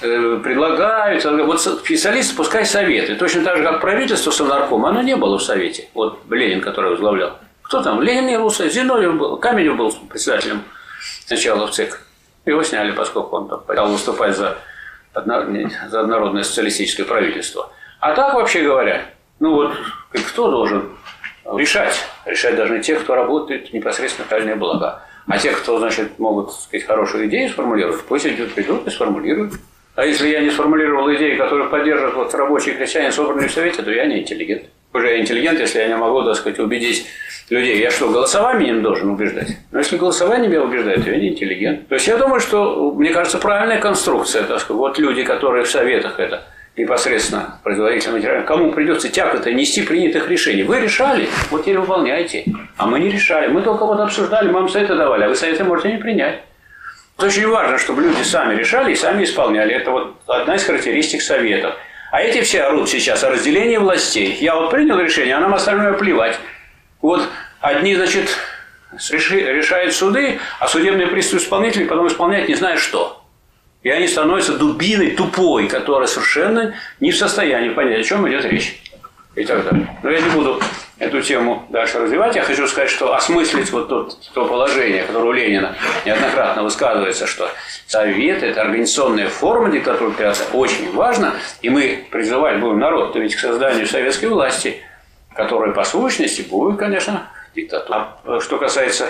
э, 0.00 0.40
предлагают. 0.42 1.24
Вот 1.24 1.60
специалисты 1.60 2.37
пускай 2.37 2.64
советы. 2.64 3.16
Точно 3.16 3.42
так 3.42 3.56
же, 3.56 3.64
как 3.64 3.80
правительство 3.80 4.30
Совнаркома, 4.30 4.90
оно 4.90 5.02
не 5.02 5.16
было 5.16 5.38
в 5.38 5.42
совете. 5.42 5.88
Вот 5.94 6.20
Ленин, 6.30 6.60
который 6.60 6.90
возглавлял. 6.90 7.38
Кто 7.62 7.82
там? 7.82 8.00
Ленин 8.00 8.26
не 8.26 8.38
был, 8.38 8.50
Зиновьев 8.50 9.16
был, 9.16 9.37
Каменев 9.38 9.76
был 9.76 9.92
председателем 10.08 10.62
сначала 11.26 11.66
в 11.66 11.72
ЦИК. 11.72 12.03
Его 12.46 12.62
сняли, 12.62 12.92
поскольку 12.92 13.37
он 13.37 13.48
пытался 13.48 13.92
выступать 13.92 14.37
за, 14.37 14.59
за 15.14 16.00
однородное 16.00 16.42
социалистическое 16.42 17.07
правительство. 17.07 17.70
А 18.00 18.14
так, 18.14 18.35
вообще 18.35 18.62
говоря, 18.62 19.07
ну 19.40 19.54
вот 19.54 19.72
кто 20.12 20.50
должен 20.50 20.90
решать? 21.57 21.94
Решать 22.26 22.57
должны 22.57 22.80
те, 22.80 22.96
кто 22.96 23.14
работает 23.14 23.72
непосредственно 23.72 24.28
правильные 24.28 24.57
блага. 24.57 25.02
А 25.26 25.38
те, 25.38 25.52
кто, 25.52 25.78
значит, 25.78 26.18
могут 26.18 26.52
сказать, 26.52 26.87
хорошую 26.87 27.28
идею 27.28 27.48
сформулировать, 27.48 28.02
пусть 28.04 28.26
идут, 28.26 28.52
придут 28.52 28.87
и 28.87 28.90
сформулируют. 28.90 29.54
А 29.94 30.04
если 30.04 30.28
я 30.28 30.40
не 30.40 30.50
сформулировал 30.50 31.11
идеи, 31.14 31.37
которые 31.37 31.68
поддерживают 31.68 32.14
вот, 32.14 32.35
рабочие 32.35 32.74
крестьяне, 32.74 33.11
собранные 33.11 33.48
в 33.48 33.52
Совете, 33.52 33.83
то 33.83 33.90
я 33.90 34.07
не 34.07 34.20
интеллигент. 34.20 34.64
Уже 34.92 35.09
я 35.09 35.20
интеллигент, 35.20 35.61
если 35.61 35.78
я 35.78 35.88
не 35.88 35.96
могу, 35.96 36.22
так 36.24 36.37
сказать, 36.37 36.59
убедить 36.59 37.07
людей. 37.50 37.80
Я 37.80 37.90
что, 37.90 38.09
голосованием 38.09 38.83
должен 38.83 39.11
убеждать? 39.11 39.57
Но 39.72 39.78
если 39.78 39.96
голосованием 39.96 40.52
я 40.52 40.62
убеждаю, 40.62 41.02
то 41.02 41.11
я 41.11 41.18
не 41.18 41.30
интеллигент. 41.30 41.88
То 41.88 41.94
есть 41.94 42.07
я 42.07 42.16
думаю, 42.16 42.40
что, 42.40 42.92
мне 42.92 43.11
кажется, 43.11 43.38
правильная 43.38 43.80
конструкция, 43.80 44.42
так 44.44 44.61
сказать, 44.61 44.78
вот 44.78 44.98
люди, 44.98 45.24
которые 45.24 45.64
в 45.64 45.70
советах 45.70 46.18
это 46.18 46.44
непосредственно 46.76 47.61
производитель 47.62 48.11
материала, 48.12 48.42
кому 48.42 48.72
придется 48.72 49.09
тяг-то 49.09 49.52
нести 49.52 49.83
принятых 49.83 50.28
решений. 50.28 50.64
Вы 50.64 50.80
решали, 50.80 51.28
вот 51.50 51.62
теперь 51.62 51.78
выполняйте. 51.78 52.44
А 52.76 52.87
мы 52.87 52.98
не 52.98 53.11
решали. 53.11 53.46
Мы 53.46 53.62
только 53.62 53.85
вот 53.85 54.00
обсуждали, 54.00 54.48
мы 54.48 54.54
вам 54.54 54.68
советы 54.68 54.96
давали, 54.96 55.24
а 55.24 55.28
вы 55.28 55.37
советы 55.37 55.64
можете 55.64 55.92
не 55.92 55.98
принять. 55.98 56.40
Это 57.16 57.26
очень 57.26 57.46
важно, 57.46 57.78
чтобы 57.78 58.02
люди 58.02 58.22
сами 58.22 58.57
решали 58.57 58.92
и 58.92 58.96
сами 58.96 59.22
исполняли. 59.22 59.72
Это 59.72 59.92
вот 59.92 60.16
одна 60.26 60.57
из 60.57 60.64
характеристик 60.64 61.22
советов. 61.22 61.74
А 62.11 62.20
эти 62.20 62.42
все 62.42 62.62
орут 62.62 62.88
сейчас 62.88 63.22
о 63.22 63.30
разделении 63.30 63.76
властей. 63.76 64.37
Я 64.40 64.57
вот 64.57 64.70
принял 64.70 64.98
решение, 64.98 65.37
а 65.37 65.40
нам 65.40 65.54
остальное 65.54 65.92
плевать. 65.92 66.38
Вот 67.04 67.28
одни, 67.60 67.94
значит, 67.96 68.34
решают 68.94 69.92
суды, 69.92 70.40
а 70.58 70.66
судебные 70.66 71.06
приставы 71.06 71.42
исполнители 71.42 71.84
потом 71.84 72.08
исполняют 72.08 72.48
не 72.48 72.54
знаю 72.54 72.78
что. 72.78 73.22
И 73.82 73.90
они 73.90 74.08
становятся 74.08 74.56
дубиной 74.56 75.10
тупой, 75.10 75.68
которая 75.68 76.06
совершенно 76.06 76.74
не 77.00 77.10
в 77.10 77.16
состоянии 77.18 77.68
понять, 77.68 78.00
о 78.00 78.02
чем 78.04 78.26
идет 78.26 78.46
речь. 78.46 78.80
И 79.34 79.44
так 79.44 79.64
далее. 79.64 79.86
Но 80.02 80.08
я 80.08 80.20
не 80.22 80.30
буду 80.30 80.58
эту 80.98 81.20
тему 81.20 81.66
дальше 81.68 81.98
развивать. 81.98 82.36
Я 82.36 82.42
хочу 82.42 82.66
сказать, 82.66 82.88
что 82.88 83.14
осмыслить 83.14 83.70
вот 83.70 83.90
то, 83.90 84.08
то 84.32 84.46
положение, 84.46 85.02
которое 85.02 85.26
у 85.26 85.32
Ленина 85.32 85.76
неоднократно 86.06 86.62
высказывается, 86.62 87.26
что 87.26 87.50
Совет– 87.86 88.42
это 88.44 88.62
организационная 88.62 89.28
форма 89.28 89.70
диктатуры 89.70 90.14
очень 90.54 90.90
важно. 90.94 91.34
И 91.60 91.68
мы 91.68 92.06
призывать 92.10 92.60
будем 92.60 92.78
народ 92.78 93.14
ведь 93.16 93.34
к 93.34 93.40
созданию 93.40 93.86
советской 93.86 94.30
власти– 94.30 94.80
которая 95.35 95.73
по 95.73 95.85
сущности 95.85 96.42
будет, 96.42 96.79
конечно, 96.79 97.29
диктатура. 97.55 98.16
А 98.25 98.40
что 98.40 98.59
касается 98.59 99.07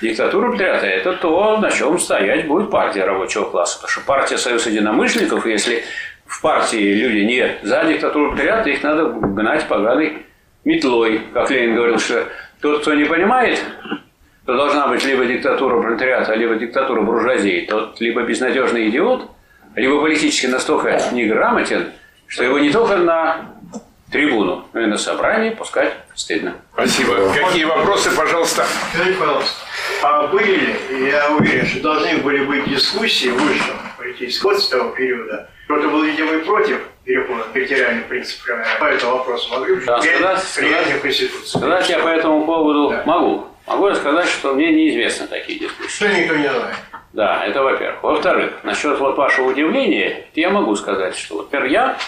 диктатуры 0.00 0.48
пролетариата, 0.48 0.86
это 0.86 1.12
то, 1.14 1.58
на 1.58 1.70
чем 1.70 1.98
стоять 1.98 2.46
будет 2.46 2.70
партия 2.70 3.04
рабочего 3.04 3.44
класса. 3.44 3.76
Потому 3.76 3.90
что 3.90 4.00
партия 4.02 4.38
Союз 4.38 4.66
единомышленников, 4.66 5.46
если 5.46 5.82
в 6.26 6.40
партии 6.40 6.94
люди 6.94 7.24
не 7.24 7.58
за 7.62 7.84
диктатуру 7.84 8.32
пролетариата, 8.32 8.70
их 8.70 8.82
надо 8.82 9.06
гнать 9.06 9.66
поганой 9.66 10.26
метлой. 10.64 11.20
Как 11.32 11.50
Ленин 11.50 11.76
говорил, 11.76 11.98
что 11.98 12.26
тот, 12.60 12.82
кто 12.82 12.94
не 12.94 13.04
понимает, 13.04 13.60
то 14.46 14.56
должна 14.56 14.88
быть 14.88 15.04
либо 15.04 15.24
диктатура 15.26 15.80
пролетариата, 15.80 16.34
либо 16.34 16.54
диктатура 16.56 17.02
буржуазии, 17.02 17.66
тот 17.68 18.00
либо 18.00 18.22
безнадежный 18.22 18.88
идиот, 18.88 19.30
либо 19.74 20.00
политически 20.00 20.46
настолько 20.46 21.00
неграмотен, 21.12 21.92
что 22.26 22.44
его 22.44 22.58
не 22.58 22.70
только 22.70 22.96
на 22.96 23.57
трибуну, 24.10 24.66
ну 24.72 24.80
и 24.80 24.86
на 24.86 24.98
собрании 24.98 25.50
пускать 25.50 25.94
стыдно. 26.14 26.56
Спасибо. 26.72 27.32
Какие 27.32 27.64
вопросы, 27.64 28.10
пожалуйста? 28.16 28.66
Скажите, 28.92 29.18
пожалуйста, 29.18 29.54
а 30.02 30.26
были 30.28 30.56
ли, 30.56 31.08
я 31.10 31.30
уверен, 31.30 31.66
что 31.66 31.80
должны 31.80 32.18
были 32.18 32.44
быть 32.44 32.68
дискуссии 32.68 33.28
в 33.28 33.36
высшем 33.36 33.76
политическом 33.96 34.56
с 34.56 34.68
того 34.68 34.90
периода, 34.90 35.50
кто-то 35.64 35.88
был, 35.88 36.02
видимо, 36.02 36.32
и 36.32 36.38
против 36.38 36.80
перехода 37.04 37.44
к 37.44 37.52
территориальным 37.52 38.04
принципам 38.04 38.58
по 38.80 38.84
этому 38.84 39.18
вопросу 39.18 39.50
могли 39.50 39.74
бы 39.74 39.84
да, 39.84 40.00
сказать, 40.00 40.42
сказать, 40.42 41.00
Конституции. 41.02 41.58
Сказать 41.58 41.88
я 41.90 41.98
по 41.98 42.08
этому 42.08 42.46
поводу 42.46 42.90
да. 42.90 43.02
могу. 43.04 43.46
могу 43.66 43.94
сказать, 43.94 44.28
что 44.28 44.54
мне 44.54 44.72
неизвестны 44.72 45.26
такие 45.26 45.58
дискуссии. 45.58 45.94
Что 45.94 46.08
никто 46.08 46.36
не 46.36 46.48
знает. 46.48 46.76
Да, 47.12 47.44
это 47.44 47.62
во-первых. 47.62 48.02
Во-вторых, 48.02 48.52
насчет 48.62 48.98
вот 48.98 49.16
вашего 49.16 49.50
удивления, 49.50 50.26
я 50.34 50.50
могу 50.50 50.76
сказать, 50.76 51.16
что, 51.16 51.36
вот, 51.36 51.52
например, 51.52 51.72
я, 51.72 51.98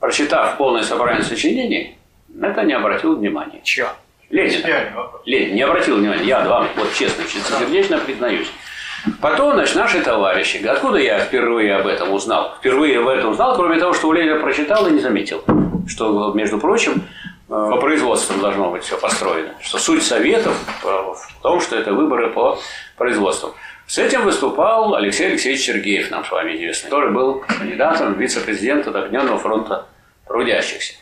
прочитав 0.00 0.56
полное 0.56 0.82
собрание 0.82 1.22
сочинений, 1.22 1.96
на 2.28 2.46
это 2.46 2.62
не 2.62 2.72
обратил 2.72 3.16
внимания. 3.16 3.60
Чё? 3.62 3.88
Ленин. 4.30 4.62
Ленин, 5.26 5.54
не 5.54 5.62
обратил 5.62 5.96
внимания, 5.96 6.24
я 6.24 6.40
вам, 6.40 6.68
вот 6.76 6.92
честно, 6.94 7.24
чистосердечно 7.24 7.98
признаюсь. 7.98 8.48
Потом, 9.20 9.54
значит, 9.54 9.76
наши 9.76 10.00
товарищи, 10.02 10.64
откуда 10.66 10.98
я 10.98 11.18
впервые 11.20 11.76
об 11.76 11.86
этом 11.86 12.12
узнал? 12.12 12.54
Впервые 12.58 13.00
об 13.00 13.08
этом 13.08 13.30
узнал, 13.30 13.56
кроме 13.56 13.78
того, 13.78 13.92
что 13.92 14.08
у 14.08 14.12
Ленина 14.12 14.38
прочитал 14.40 14.86
и 14.86 14.92
не 14.92 15.00
заметил, 15.00 15.42
что, 15.88 16.32
между 16.34 16.58
прочим, 16.58 17.02
э, 17.48 17.48
по 17.48 17.76
производству 17.78 18.38
должно 18.40 18.70
быть 18.70 18.84
все 18.84 18.98
построено. 18.98 19.54
Что 19.60 19.78
суть 19.78 20.02
советов 20.02 20.54
в 20.82 21.42
том, 21.42 21.60
что 21.60 21.76
это 21.76 21.92
выборы 21.92 22.30
по 22.30 22.58
производству. 22.96 23.54
С 23.86 23.98
этим 23.98 24.22
выступал 24.22 24.94
Алексей 24.94 25.26
Алексеевич 25.26 25.62
Сергеев, 25.62 26.10
нам 26.12 26.24
с 26.24 26.30
вами 26.30 26.54
известный, 26.54 26.90
который 26.90 27.10
был 27.10 27.40
кандидатом 27.40 28.14
в 28.14 28.18
вице-президента 28.18 28.90
Объединенного 28.90 29.38
фронта 29.38 29.86
трудящихся. 30.30 30.94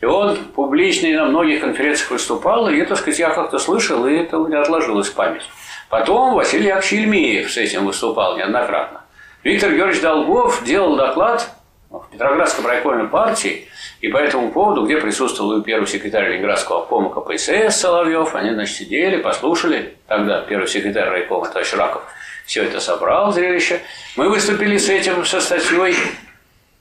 И 0.00 0.04
он 0.04 0.36
публично 0.56 1.06
и 1.06 1.14
на 1.14 1.26
многих 1.26 1.60
конференциях 1.60 2.10
выступал, 2.10 2.68
и, 2.68 2.84
так 2.84 2.98
сказать, 2.98 3.20
я 3.20 3.30
как-то 3.30 3.58
слышал, 3.60 4.04
и 4.06 4.14
это 4.16 4.38
у 4.38 4.48
меня 4.48 4.60
отложилось 4.60 5.08
в 5.08 5.14
память. 5.14 5.44
Потом 5.88 6.34
Василий 6.34 6.66
Яковлевич 6.66 6.92
Ельмеев 6.92 7.52
с 7.52 7.56
этим 7.56 7.86
выступал 7.86 8.36
неоднократно. 8.36 9.02
Виктор 9.44 9.70
Георгиевич 9.70 10.02
Долгов 10.02 10.64
делал 10.64 10.96
доклад 10.96 11.48
в 11.90 12.04
Петроградском 12.10 12.66
райкоме 12.66 13.04
партии, 13.04 13.68
и 14.00 14.08
по 14.08 14.16
этому 14.16 14.50
поводу, 14.50 14.84
где 14.84 14.96
присутствовал 14.96 15.58
и 15.58 15.62
первый 15.62 15.86
секретарь 15.86 16.30
Ленинградского 16.30 16.80
обкома 16.80 17.10
КПСС 17.10 17.76
Соловьев, 17.76 18.34
они, 18.34 18.50
значит, 18.50 18.74
сидели, 18.74 19.18
послушали, 19.18 19.94
тогда 20.08 20.40
первый 20.40 20.66
секретарь 20.66 21.08
райкома, 21.08 21.46
товарищ 21.46 21.72
Раков, 21.74 22.02
все 22.44 22.64
это 22.64 22.80
собрал, 22.80 23.32
зрелище. 23.32 23.80
Мы 24.16 24.28
выступили 24.28 24.76
с 24.76 24.88
этим, 24.88 25.24
со 25.24 25.40
статьей 25.40 25.94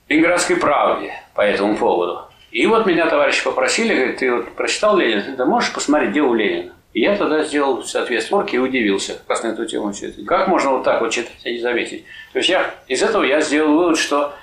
Ленинградской 0.09 0.55
правде 0.55 1.20
по 1.33 1.41
этому 1.41 1.75
поводу. 1.75 2.21
И 2.51 2.65
вот 2.67 2.85
меня 2.85 3.07
товарищи 3.07 3.43
попросили, 3.43 3.95
говорит, 3.95 4.17
ты 4.17 4.33
вот 4.33 4.51
прочитал 4.51 4.97
Ленина, 4.97 5.35
ты 5.35 5.45
можешь 5.45 5.73
посмотреть, 5.73 6.11
где 6.11 6.21
у 6.21 6.33
Ленина? 6.33 6.73
И 6.93 6.99
я 6.99 7.15
тогда 7.15 7.43
сделал 7.43 7.81
соответственно 7.83 8.45
и 8.51 8.57
удивился 8.57 9.13
как 9.13 9.29
раз 9.29 9.43
на 9.43 9.47
эту 9.47 9.65
тему. 9.65 9.93
все 9.93 10.09
это. 10.09 10.25
Как 10.25 10.49
можно 10.49 10.71
вот 10.71 10.83
так 10.83 10.99
вот 11.01 11.11
читать 11.11 11.39
и 11.45 11.53
не 11.53 11.59
заметить? 11.59 12.03
То 12.33 12.39
есть 12.39 12.49
я, 12.49 12.69
из 12.87 13.01
этого 13.01 13.23
я 13.23 13.39
сделал 13.39 13.77
вывод, 13.77 13.97
что, 13.97 14.33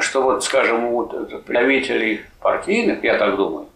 что 0.00 0.22
вот, 0.22 0.44
скажем, 0.44 0.90
вот 0.90 1.44
представителей 1.44 2.20
партийных, 2.42 3.02
я 3.02 3.16
так 3.16 3.36
думаю, 3.36 3.68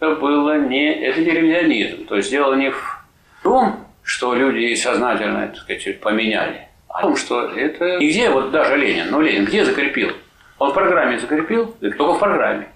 это 0.00 0.16
было 0.16 0.58
не, 0.58 0.92
это 0.92 1.20
не 1.20 1.30
ревизионизм. 1.30 2.06
То 2.06 2.16
есть 2.16 2.30
дело 2.30 2.54
не 2.54 2.70
в 2.70 3.04
том, 3.44 3.86
что 4.02 4.34
люди 4.34 4.74
сознательно, 4.74 5.46
так 5.46 5.58
сказать, 5.58 6.00
поменяли, 6.00 6.68
а 6.88 6.98
в 6.98 7.02
том, 7.02 7.16
что 7.16 7.46
это... 7.46 7.98
И 7.98 8.08
где 8.08 8.30
вот 8.30 8.50
даже 8.50 8.76
Ленин, 8.76 9.10
ну 9.10 9.20
Ленин 9.20 9.44
где 9.44 9.64
закрепил? 9.64 10.10
Он 10.58 10.70
в 10.70 10.74
программе 10.74 11.18
закрепил, 11.18 11.74
только 11.80 12.14
в 12.14 12.18
программе. 12.18 12.68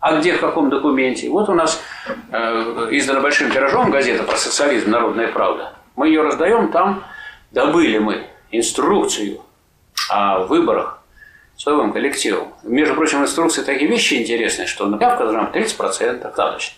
А 0.00 0.16
где, 0.16 0.32
в 0.32 0.40
каком 0.40 0.70
документе? 0.70 1.28
Вот 1.28 1.48
у 1.50 1.54
нас 1.54 1.82
э, 2.30 2.88
издана 2.92 3.20
большим 3.20 3.50
тиражом 3.50 3.90
газета 3.90 4.22
про 4.22 4.36
социализм 4.36 4.90
«Народная 4.90 5.28
правда». 5.28 5.74
Мы 5.94 6.08
ее 6.08 6.22
раздаем, 6.22 6.72
там 6.72 7.04
добыли 7.50 7.98
мы 7.98 8.26
инструкцию 8.50 9.42
о 10.08 10.40
выборах 10.40 11.02
своим 11.56 11.92
коллективом. 11.92 12.54
Между 12.62 12.94
прочим, 12.94 13.22
инструкции 13.22 13.62
такие 13.62 13.90
вещи 13.90 14.14
интересные, 14.14 14.66
что 14.66 14.88
явка 14.88 15.24
должна 15.24 15.42
быть 15.42 15.70
30% 15.70 16.22
достаточно. 16.22 16.74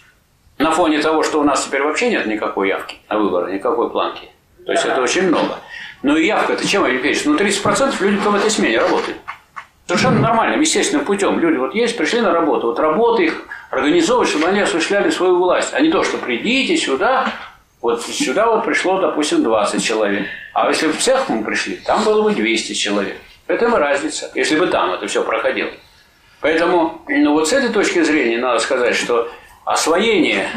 На 0.58 0.72
фоне 0.72 1.00
того, 1.00 1.22
что 1.22 1.40
у 1.40 1.44
нас 1.44 1.64
теперь 1.64 1.82
вообще 1.82 2.10
нет 2.10 2.26
никакой 2.26 2.68
явки 2.68 2.96
на 3.08 3.18
выборы, 3.18 3.52
никакой 3.52 3.90
планки. 3.90 4.28
То 4.66 4.72
есть 4.72 4.84
это 4.84 5.00
очень 5.00 5.28
много. 5.28 5.58
Но 6.02 6.16
и 6.16 6.26
явка, 6.26 6.54
это 6.54 6.66
чем 6.66 6.82
обеспечить? 6.82 7.26
Ну, 7.26 7.36
30% 7.36 7.94
люди, 8.00 8.16
в 8.16 8.34
этой 8.34 8.50
смене 8.50 8.78
работают. 8.78 9.18
Совершенно 9.86 10.20
нормальным, 10.20 10.60
естественным 10.60 11.04
путем. 11.04 11.38
Люди 11.38 11.56
вот 11.56 11.74
есть, 11.74 11.96
пришли 11.96 12.20
на 12.20 12.32
работу. 12.32 12.68
Вот 12.68 12.78
работа 12.78 13.22
их 13.22 13.44
организовывать, 13.70 14.28
чтобы 14.28 14.46
они 14.46 14.60
осуществляли 14.60 15.10
свою 15.10 15.38
власть. 15.38 15.74
А 15.74 15.80
не 15.80 15.90
то, 15.90 16.04
что 16.04 16.18
придите 16.18 16.76
сюда, 16.76 17.32
вот 17.80 18.02
сюда 18.02 18.46
вот 18.46 18.64
пришло, 18.64 19.00
допустим, 19.00 19.42
20 19.42 19.82
человек. 19.82 20.26
А 20.54 20.68
если 20.68 20.86
в 20.88 20.98
цех 20.98 21.28
мы 21.28 21.44
пришли, 21.44 21.76
там 21.76 22.04
было 22.04 22.22
бы 22.22 22.32
200 22.32 22.74
человек. 22.74 23.16
Это 23.48 23.66
и 23.66 23.68
разница, 23.68 24.30
если 24.34 24.56
бы 24.56 24.68
там 24.68 24.92
это 24.92 25.06
все 25.08 25.24
проходило. 25.24 25.70
Поэтому, 26.40 27.02
ну 27.08 27.32
вот 27.32 27.48
с 27.48 27.52
этой 27.52 27.70
точки 27.70 28.02
зрения 28.02 28.38
надо 28.38 28.60
сказать, 28.60 28.94
что 28.94 29.30
освоение 29.64 30.48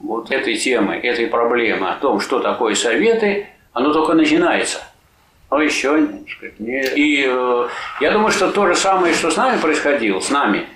вот 0.00 0.30
этой 0.30 0.56
темы, 0.56 0.96
этой 0.96 1.26
проблемы 1.26 1.90
о 1.90 1.96
том, 1.96 2.20
что 2.20 2.40
такое 2.40 2.74
советы, 2.74 3.48
оно 3.72 3.92
только 3.92 4.14
начинается. 4.14 4.82
Но 5.54 5.62
еще 5.62 6.04
не... 6.58 6.82
И 6.96 7.24
э, 7.28 7.68
я 8.00 8.10
думаю, 8.10 8.32
что 8.32 8.50
то 8.50 8.66
же 8.66 8.74
самое, 8.74 9.14
что 9.14 9.30
с 9.30 9.36
нами 9.36 9.60
происходило, 9.60 10.18
с 10.18 10.28
нами, 10.30 10.66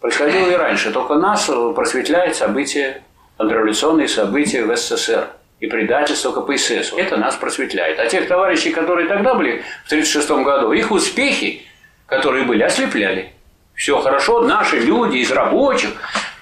происходило 0.00 0.48
и 0.48 0.54
раньше. 0.54 0.90
Только 0.90 1.16
нас 1.16 1.50
э, 1.50 1.72
просветляет 1.76 2.34
события, 2.34 3.02
контрреволюционные 3.36 4.08
события 4.08 4.64
в 4.64 4.74
СССР 4.74 5.26
и 5.60 5.66
предательство 5.66 6.32
КПСС. 6.32 6.94
Это 6.96 7.18
нас 7.18 7.36
просветляет. 7.36 7.98
А 7.98 8.06
тех 8.06 8.26
товарищей, 8.26 8.70
которые 8.70 9.06
тогда 9.06 9.34
были 9.34 9.64
в 9.84 9.92
1936 9.92 10.30
году, 10.46 10.72
их 10.72 10.90
успехи, 10.90 11.66
которые 12.06 12.46
были, 12.46 12.62
ослепляли. 12.62 13.34
Все 13.74 14.00
хорошо, 14.00 14.40
наши 14.40 14.78
люди 14.78 15.18
из 15.18 15.30
рабочих 15.30 15.90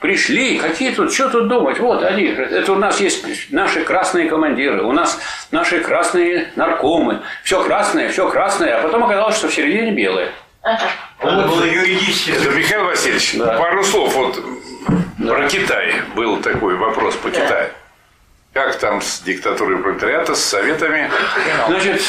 пришли, 0.01 0.59
какие 0.59 0.93
тут, 0.93 1.13
что 1.13 1.29
тут 1.29 1.49
думать, 1.49 1.79
вот 1.79 2.03
они, 2.03 2.25
это 2.25 2.73
у 2.73 2.77
нас 2.77 3.01
есть 3.01 3.25
наши 3.51 3.85
красные 3.85 4.29
командиры, 4.29 4.83
у 4.83 4.93
нас 4.93 5.21
наши 5.51 5.81
красные 5.81 6.51
наркомы, 6.57 7.21
все 7.45 7.63
красное, 7.63 8.09
все 8.09 8.29
красное, 8.29 8.79
а 8.79 8.83
потом 8.83 9.05
оказалось, 9.05 9.37
что 9.37 9.49
в 9.49 9.55
середине 9.55 9.93
белое. 9.93 10.31
Надо 10.63 11.47
было 11.49 11.65
юридически. 11.65 12.31
Михаил 12.31 12.85
Васильевич, 12.85 13.35
Да. 13.35 13.57
пару 13.59 13.83
слов 13.85 14.15
вот 14.15 14.43
про 15.19 15.49
Китай. 15.49 15.95
Был 16.15 16.39
такой 16.39 16.77
вопрос 16.77 17.15
по 17.17 17.31
Китаю. 17.31 17.69
Как 18.53 18.77
там 18.79 19.01
с 19.01 19.21
диктатурой 19.21 19.79
пролетариата, 19.79 20.35
с 20.35 20.45
советами? 20.45 21.11
Значит, 21.69 22.03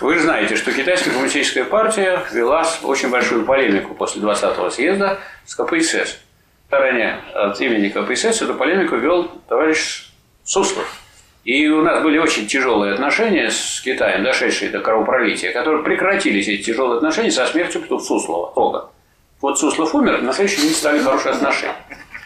вы 0.00 0.14
же 0.14 0.20
знаете, 0.20 0.56
что 0.56 0.72
Китайская 0.72 1.10
коммунистическая 1.10 1.64
партия 1.64 2.22
вела 2.30 2.64
очень 2.82 3.08
большую 3.10 3.44
полемику 3.44 3.94
после 3.94 4.22
20-го 4.22 4.70
съезда 4.70 5.18
с 5.44 5.54
КПСС. 5.54 6.18
Стороне 6.66 7.20
от 7.32 7.60
имени 7.60 7.88
КПСС 7.88 8.42
эту 8.42 8.54
полемику 8.54 8.96
вел 8.96 9.30
товарищ 9.48 10.10
Суслов. 10.44 11.00
И 11.44 11.68
у 11.68 11.82
нас 11.82 12.02
были 12.02 12.18
очень 12.18 12.48
тяжелые 12.48 12.94
отношения 12.94 13.50
с 13.50 13.80
Китаем, 13.80 14.24
дошедшие 14.24 14.72
до 14.72 14.80
кровопролития, 14.80 15.52
которые 15.52 15.84
прекратились, 15.84 16.48
эти 16.48 16.62
тяжелые 16.62 16.96
отношения, 16.96 17.30
со 17.30 17.46
смертью 17.46 17.82
Суслова. 18.00 18.50
Строго. 18.50 18.90
Вот 19.40 19.58
Суслов 19.60 19.94
умер, 19.94 20.22
на 20.22 20.32
следующий 20.32 20.62
день 20.62 20.72
стали 20.72 20.98
хорошие 20.98 21.34
отношения. 21.34 21.76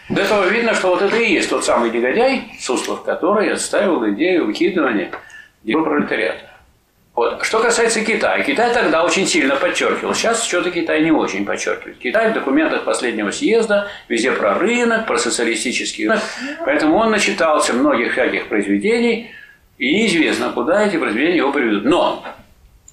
Из 0.08 0.16
этого 0.16 0.48
видно, 0.48 0.72
что 0.72 0.88
вот 0.88 1.02
это 1.02 1.16
и 1.16 1.34
есть 1.34 1.50
тот 1.50 1.62
самый 1.62 1.90
негодяй 1.90 2.50
Суслов, 2.58 3.02
который 3.02 3.52
отставил 3.52 4.08
идею 4.14 4.46
выкидывания 4.46 5.12
пролетариата. 5.64 6.49
Вот. 7.20 7.44
Что 7.44 7.60
касается 7.60 8.02
Китая, 8.02 8.42
Китай 8.42 8.72
тогда 8.72 9.04
очень 9.04 9.26
сильно 9.26 9.54
подчеркивал. 9.54 10.14
Сейчас 10.14 10.42
что-то 10.42 10.70
Китай 10.70 11.02
не 11.02 11.10
очень 11.10 11.44
подчеркивает. 11.44 11.98
Китай 11.98 12.30
в 12.30 12.32
документах 12.32 12.84
последнего 12.84 13.30
съезда 13.30 13.88
везде 14.08 14.32
про 14.32 14.54
рынок, 14.54 15.06
про 15.06 15.18
социалистический 15.18 16.08
рынок. 16.08 16.22
Поэтому 16.64 16.96
он 16.96 17.10
начитался 17.10 17.74
многих 17.74 18.12
всяких 18.12 18.46
произведений, 18.46 19.32
и 19.76 19.94
неизвестно, 19.96 20.48
куда 20.48 20.86
эти 20.86 20.96
произведения 20.96 21.36
его 21.36 21.52
приведут. 21.52 21.84
Но 21.84 22.24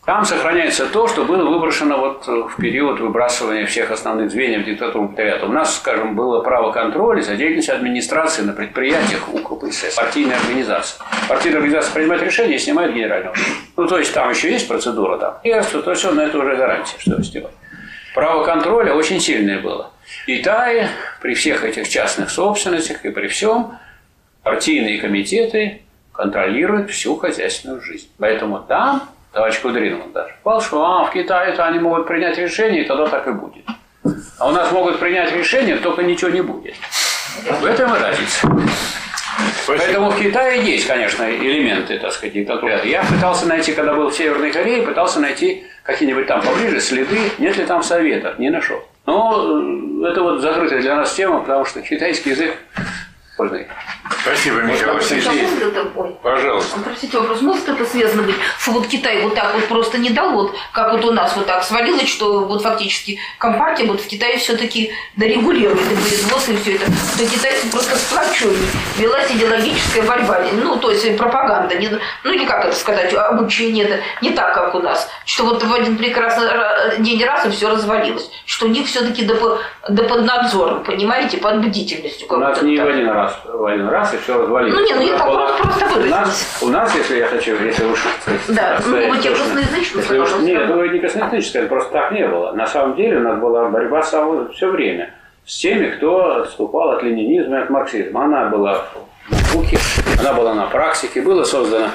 там 0.07 0.23
сохраняется 0.23 0.85
то, 0.85 1.05
что 1.09 1.25
было 1.25 1.49
выброшено 1.49 1.97
вот 1.97 2.25
в 2.27 2.55
период 2.55 3.01
выбрасывания 3.01 3.65
всех 3.65 3.91
основных 3.91 4.31
звеньев 4.31 4.63
диктатуры 4.63 5.09
пролетариата. 5.09 5.45
У 5.47 5.51
нас, 5.51 5.75
скажем, 5.75 6.15
было 6.15 6.39
право 6.39 6.71
контроля 6.71 7.21
за 7.21 7.35
деятельностью 7.35 7.75
администрации 7.75 8.43
на 8.43 8.53
предприятиях 8.53 9.27
у 9.27 9.37
КПСС, 9.39 9.95
партийная 9.97 10.37
организация. 10.37 11.01
Партийная 11.27 11.57
организация 11.57 11.93
принимает 11.93 12.23
решение 12.23 12.55
и 12.55 12.57
снимает 12.57 12.93
генерального. 12.93 13.35
Ну, 13.75 13.85
то 13.85 13.99
есть 13.99 14.13
там 14.13 14.29
еще 14.29 14.49
есть 14.49 14.69
процедура 14.69 15.17
там. 15.17 15.39
И 15.43 15.51
то 15.51 15.93
все, 15.93 16.11
но 16.11 16.21
это 16.21 16.37
уже 16.37 16.55
гарантия, 16.55 16.95
что 16.99 17.21
сделать. 17.21 17.53
Право 18.15 18.45
контроля 18.45 18.93
очень 18.93 19.19
сильное 19.19 19.59
было. 19.59 19.91
В 20.05 20.25
Китае 20.25 20.87
при 21.21 21.33
всех 21.33 21.65
этих 21.65 21.89
частных 21.89 22.29
собственностях 22.29 23.03
и 23.03 23.09
при 23.09 23.27
всем 23.27 23.77
партийные 24.41 25.01
комитеты 25.01 25.81
контролируют 26.13 26.91
всю 26.91 27.17
хозяйственную 27.17 27.81
жизнь. 27.81 28.07
Поэтому 28.17 28.59
там 28.59 29.09
товарищ 29.31 29.59
Кудринов 29.59 30.11
даже, 30.11 30.33
сказал, 30.41 30.61
что 30.61 30.85
а, 30.85 31.05
в 31.05 31.11
Китае-то 31.11 31.65
они 31.65 31.79
могут 31.79 32.07
принять 32.07 32.37
решение, 32.37 32.83
и 32.83 32.87
тогда 32.87 33.07
так 33.07 33.27
и 33.27 33.31
будет. 33.31 33.65
А 34.39 34.47
у 34.47 34.51
нас 34.51 34.71
могут 34.71 34.99
принять 34.99 35.31
решение, 35.33 35.77
только 35.77 36.03
ничего 36.03 36.29
не 36.29 36.41
будет. 36.41 36.75
В 37.59 37.65
этом 37.65 37.93
и 37.95 37.99
разница. 37.99 38.47
Поэтому 39.67 40.09
в 40.09 40.19
Китае 40.19 40.63
есть, 40.63 40.87
конечно, 40.87 41.23
элементы, 41.29 41.99
так 41.99 42.11
сказать, 42.11 42.33
диктатуры. 42.33 42.79
Я 42.85 43.03
пытался 43.03 43.47
найти, 43.47 43.73
когда 43.73 43.93
был 43.93 44.09
в 44.09 44.15
Северной 44.15 44.51
Корее, 44.51 44.83
пытался 44.83 45.19
найти 45.19 45.65
какие-нибудь 45.83 46.27
там 46.27 46.41
поближе 46.41 46.79
следы, 46.79 47.31
нет 47.37 47.57
ли 47.57 47.65
там 47.65 47.83
советов, 47.83 48.39
не 48.39 48.49
нашел. 48.49 48.83
Но 49.05 50.01
э, 50.03 50.11
это 50.11 50.21
вот 50.21 50.41
закрытая 50.41 50.81
для 50.81 50.95
нас 50.95 51.13
тема, 51.13 51.41
потому 51.41 51.65
что 51.65 51.81
китайский 51.81 52.31
язык 52.31 52.57
сложный. 53.37 53.67
Спасибо, 54.23 54.61
Михаил 54.63 54.93
Васильевич. 54.95 55.25
Пожалуйста. 56.21 56.79
Простите, 56.83 57.17
вопрос, 57.19 57.41
может 57.41 57.69
это 57.69 57.85
связано 57.85 58.23
быть, 58.23 58.35
что 58.59 58.71
вот 58.71 58.87
Китай 58.87 59.21
вот 59.21 59.35
так 59.35 59.53
вот 59.53 59.65
просто 59.65 59.97
не 59.99 60.09
дал, 60.09 60.31
вот 60.31 60.55
как 60.73 60.91
вот 60.91 61.05
у 61.05 61.11
нас 61.11 61.35
вот 61.35 61.45
так 61.45 61.63
свалилось, 61.63 62.09
что 62.09 62.39
вот 62.45 62.63
фактически 62.63 63.19
компартия 63.37 63.85
вот 63.87 64.01
в 64.01 64.07
Китае 64.07 64.37
все-таки 64.37 64.91
дорегулирует 65.15 65.79
и 65.91 66.25
ввоз 66.25 66.49
и 66.49 66.55
все 66.57 66.75
это, 66.75 66.85
что 67.15 67.25
китайцы 67.27 67.69
просто 67.71 67.95
сплоченнее, 67.95 68.57
велась 68.97 69.31
идеологическая 69.31 70.01
борьба, 70.03 70.39
ну 70.53 70.77
то 70.77 70.91
есть 70.91 71.17
пропаганда, 71.17 71.75
не- 71.75 71.89
ну 72.23 72.31
или 72.31 72.45
как 72.45 72.65
это 72.65 72.75
сказать, 72.75 73.13
обучение 73.13 73.85
это 73.85 73.99
не 74.21 74.31
так, 74.31 74.53
как 74.55 74.73
у 74.75 74.79
нас, 74.79 75.09
что 75.25 75.45
вот 75.45 75.63
в 75.63 75.73
один 75.73 75.97
прекрасный 75.97 76.47
ра- 76.47 76.99
день 77.01 77.23
раз 77.23 77.45
и 77.45 77.49
все 77.51 77.69
развалилось, 77.69 78.29
что 78.45 78.65
у 78.65 78.69
них 78.69 78.87
все-таки 78.87 79.23
до, 79.23 79.59
до 79.89 80.03
под 80.03 80.25
надзором, 80.25 80.83
понимаете, 80.83 81.37
под 81.37 81.61
бдительностью. 81.65 82.27
У 82.29 82.37
нас 82.37 82.61
не 82.61 82.77
в 82.77 82.85
один 82.87 83.09
раз, 83.09 83.26
в 83.45 83.65
один 83.65 83.87
раз 83.89 84.13
и 84.13 84.17
все 84.17 84.37
развалилось. 84.39 84.73
Ну, 84.79 84.85
не, 84.85 84.93
ну, 84.95 85.01
я 85.01 85.17
так 85.17 85.27
была- 85.27 85.57
просто 85.61 85.99
у 85.99 86.03
нас, 86.05 86.59
у 86.61 86.67
нас, 86.67 86.95
если 86.95 87.17
я 87.17 87.27
хочу, 87.27 87.55
если 87.63 87.85
уж 87.85 87.99
Да, 88.49 88.79
ну, 88.85 88.97
если 88.97 90.17
уж-. 90.19 90.39
Нет, 90.41 90.67
ну 90.67 90.85
не 90.85 90.99
косноязычные, 90.99 91.63
это 91.63 91.69
просто 91.69 91.91
так 91.91 92.11
не 92.11 92.27
было. 92.27 92.51
На 92.53 92.67
самом 92.67 92.95
деле 92.95 93.17
у 93.17 93.21
нас 93.21 93.39
была 93.39 93.69
борьба 93.69 94.01
все 94.01 94.69
время 94.69 95.13
с 95.45 95.57
теми, 95.57 95.89
кто 95.91 96.41
отступал 96.41 96.91
от 96.91 97.03
ленинизма 97.03 97.57
и 97.57 97.61
от 97.61 97.69
марксизма. 97.69 98.25
Она 98.25 98.45
была 98.45 98.83
на 99.29 99.37
науке, 99.53 99.77
она 100.19 100.33
была 100.33 100.53
на 100.53 100.65
практике, 100.67 101.21
было 101.21 101.43
создано 101.43 101.87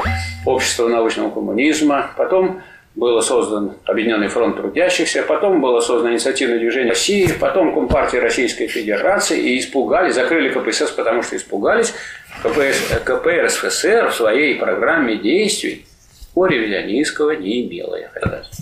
общество 0.45 0.89
научного 0.89 1.31
коммунизма, 1.31 2.07
потом 2.17 2.63
было 2.95 3.21
создан 3.21 3.73
Объединенный 3.85 4.29
фронт 4.29 4.57
трудящихся, 4.57 5.23
потом 5.23 5.61
было 5.61 5.81
создано 5.81 6.13
инициативное 6.13 6.59
движение 6.59 6.91
России, 6.91 7.29
потом 7.41 7.75
Компартия 7.75 8.21
Российской 8.21 8.67
Федерации, 8.67 9.39
и 9.41 9.59
испугались, 9.59 10.15
закрыли 10.15 10.51
КПСС, 10.51 10.91
потому 10.91 11.23
что 11.23 11.37
испугались. 11.37 11.95
КПС, 12.43 12.81
КПРСФСР 13.05 14.11
в 14.11 14.15
своей 14.15 14.57
программе 14.57 15.17
действий 15.17 15.87
о 16.35 16.47
ревизионистского 16.47 17.33
не 17.33 17.67
имела, 17.67 17.97
я. 17.97 18.11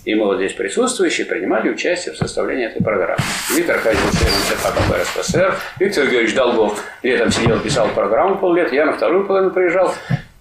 И 0.05 0.15
мы 0.15 0.27
вот 0.27 0.37
здесь 0.37 0.53
присутствующие 0.55 1.27
принимали 1.27 1.71
участие 1.71 2.15
в 2.15 2.19
составлении 2.19 2.67
этой 2.67 2.83
программы. 2.83 3.23
Виктор 3.55 3.77
Аркадьевич 3.77 4.11
членом 4.19 4.41
ЦК 4.49 4.75
КПРСФСР, 4.75 5.55
Виктор 5.79 6.05
Георгиевич 6.05 6.35
Долгов 6.35 6.85
летом 7.03 7.31
сидел, 7.31 7.61
писал 7.61 7.89
программу 7.95 8.39
поллета, 8.39 8.75
я 8.75 8.87
на 8.87 8.93
вторую 8.93 9.27
половину 9.27 9.53
приезжал. 9.53 9.95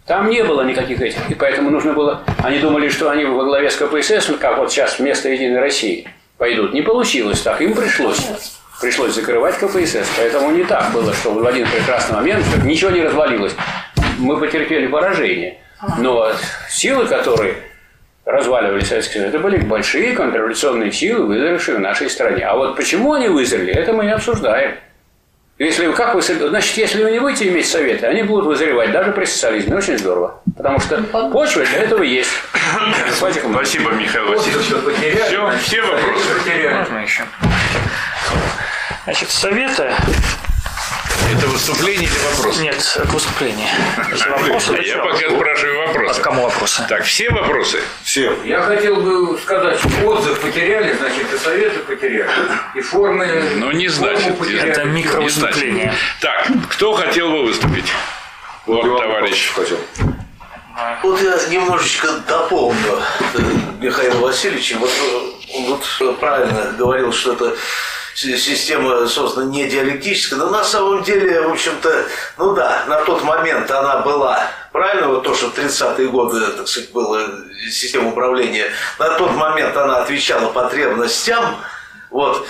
Там 0.09 0.27
не 0.27 0.43
было 0.43 0.63
никаких 0.63 0.99
этих, 0.99 1.29
и 1.29 1.35
поэтому 1.35 1.69
нужно 1.69 1.93
было... 1.93 2.23
Они 2.39 2.57
думали, 2.57 2.89
что 2.89 3.11
они 3.11 3.25
во 3.25 3.43
главе 3.43 3.69
с 3.69 3.75
КПСС, 3.75 4.31
как 4.39 4.57
вот 4.57 4.71
сейчас 4.71 4.97
вместо 4.97 5.29
Единой 5.29 5.59
России, 5.59 6.09
пойдут. 6.39 6.73
Не 6.73 6.81
получилось 6.81 7.41
так, 7.41 7.61
им 7.61 7.75
пришлось. 7.75 8.27
Пришлось 8.81 9.13
закрывать 9.13 9.59
КПСС, 9.59 10.09
поэтому 10.17 10.49
не 10.49 10.63
так 10.63 10.91
было, 10.93 11.13
что 11.13 11.31
в 11.31 11.45
один 11.45 11.67
прекрасный 11.67 12.15
момент 12.15 12.43
ничего 12.63 12.89
не 12.89 13.03
развалилось. 13.03 13.53
Мы 14.17 14.39
потерпели 14.39 14.87
поражение. 14.87 15.59
Но 15.99 16.31
силы, 16.71 17.05
которые 17.05 17.57
разваливали 18.25 18.83
Советский 18.83 19.19
Союз, 19.19 19.29
это 19.29 19.37
были 19.37 19.57
большие 19.57 20.15
контрреволюционные 20.15 20.91
силы, 20.91 21.27
вызревшие 21.27 21.77
в 21.77 21.81
нашей 21.81 22.09
стране. 22.09 22.47
А 22.47 22.55
вот 22.55 22.75
почему 22.75 23.13
они 23.13 23.27
вызрели, 23.27 23.71
это 23.71 23.93
мы 23.93 24.05
не 24.05 24.13
обсуждаем. 24.13 24.71
Если 25.59 25.87
вы, 25.87 25.93
как 25.93 26.15
вы, 26.15 26.21
значит, 26.21 26.77
если 26.77 27.03
вы 27.03 27.11
не 27.11 27.19
будете 27.19 27.49
иметь 27.49 27.67
советы, 27.67 28.07
они 28.07 28.23
будут 28.23 28.45
вызревать 28.45 28.93
даже 28.93 29.11
при 29.11 29.25
социализме. 29.25 29.75
Очень 29.75 29.97
здорово. 29.97 30.39
Потому 30.55 30.79
что 30.79 31.03
почва 31.03 31.65
для 31.65 31.79
этого 31.79 32.01
есть. 32.01 32.29
Спасибо, 33.17 33.91
Михаил 33.91 34.29
Васильевич. 34.29 34.67
Все, 35.25 35.51
все 35.57 35.81
вопросы. 35.81 36.29
Можно 36.73 36.97
еще? 36.99 37.23
Значит, 39.03 39.29
советы... 39.29 39.91
Это 41.31 41.47
выступление 41.47 42.09
или 42.09 42.17
вопрос? 42.35 42.59
Нет, 42.59 42.93
это 42.95 43.07
выступление. 43.11 43.69
Если 44.11 44.29
вопросы, 44.29 44.73
Я 44.83 44.97
то 44.97 45.03
пока 45.03 45.17
спрашиваю 45.29 45.83
А 45.83 45.87
вопросы. 45.87 46.21
кому 46.21 46.43
вопросы? 46.43 46.85
Так, 46.89 47.03
все 47.03 47.29
вопросы? 47.29 47.79
Все. 48.03 48.35
Я 48.45 48.61
хотел 48.61 48.95
бы 48.97 49.37
сказать, 49.37 49.79
что 49.79 49.89
отзыв 50.07 50.39
потеряли, 50.39 50.93
значит, 50.93 51.31
и 51.33 51.37
советы 51.37 51.79
потеряли, 51.79 52.29
и 52.75 52.81
формы. 52.81 53.27
Ну, 53.57 53.71
не 53.71 53.87
значит. 53.89 54.37
потеряли. 54.37 54.69
Это 54.71 54.83
микровыступление. 54.85 55.93
Так, 56.21 56.47
кто 56.71 56.93
хотел 56.93 57.29
бы 57.29 57.43
выступить? 57.43 57.85
Вот, 58.65 58.85
Иван 58.85 59.01
товарищ. 59.01 59.51
хотел. 59.53 59.77
Вот 61.03 61.21
я 61.21 61.37
немножечко 61.49 62.07
дополню 62.27 62.99
э, 63.33 63.39
Михаила 63.81 64.19
Васильевича. 64.19 64.77
Вот, 64.77 64.89
э, 64.89 65.61
вот 65.67 65.83
э, 65.99 66.13
правильно 66.19 66.73
говорил, 66.77 67.11
что 67.11 67.33
это 67.33 67.53
система 68.15 69.07
создана 69.07 69.51
не 69.51 69.67
диалектическая, 69.67 70.39
но 70.39 70.49
на 70.49 70.63
самом 70.63 71.03
деле, 71.03 71.41
в 71.41 71.51
общем-то, 71.51 72.05
ну 72.37 72.53
да, 72.53 72.85
на 72.87 73.03
тот 73.05 73.23
момент 73.23 73.69
она 73.71 73.97
была. 73.97 74.51
Правильно, 74.71 75.07
вот 75.07 75.23
то, 75.23 75.33
что 75.33 75.49
в 75.49 75.57
30-е 75.57 76.09
годы, 76.09 76.45
так 76.51 76.67
сказать, 76.67 76.91
была 76.91 77.21
система 77.71 78.09
управления, 78.09 78.71
на 78.99 79.09
тот 79.17 79.33
момент 79.35 79.75
она 79.75 79.97
отвечала 79.97 80.51
потребностям, 80.51 81.57
вот, 82.11 82.45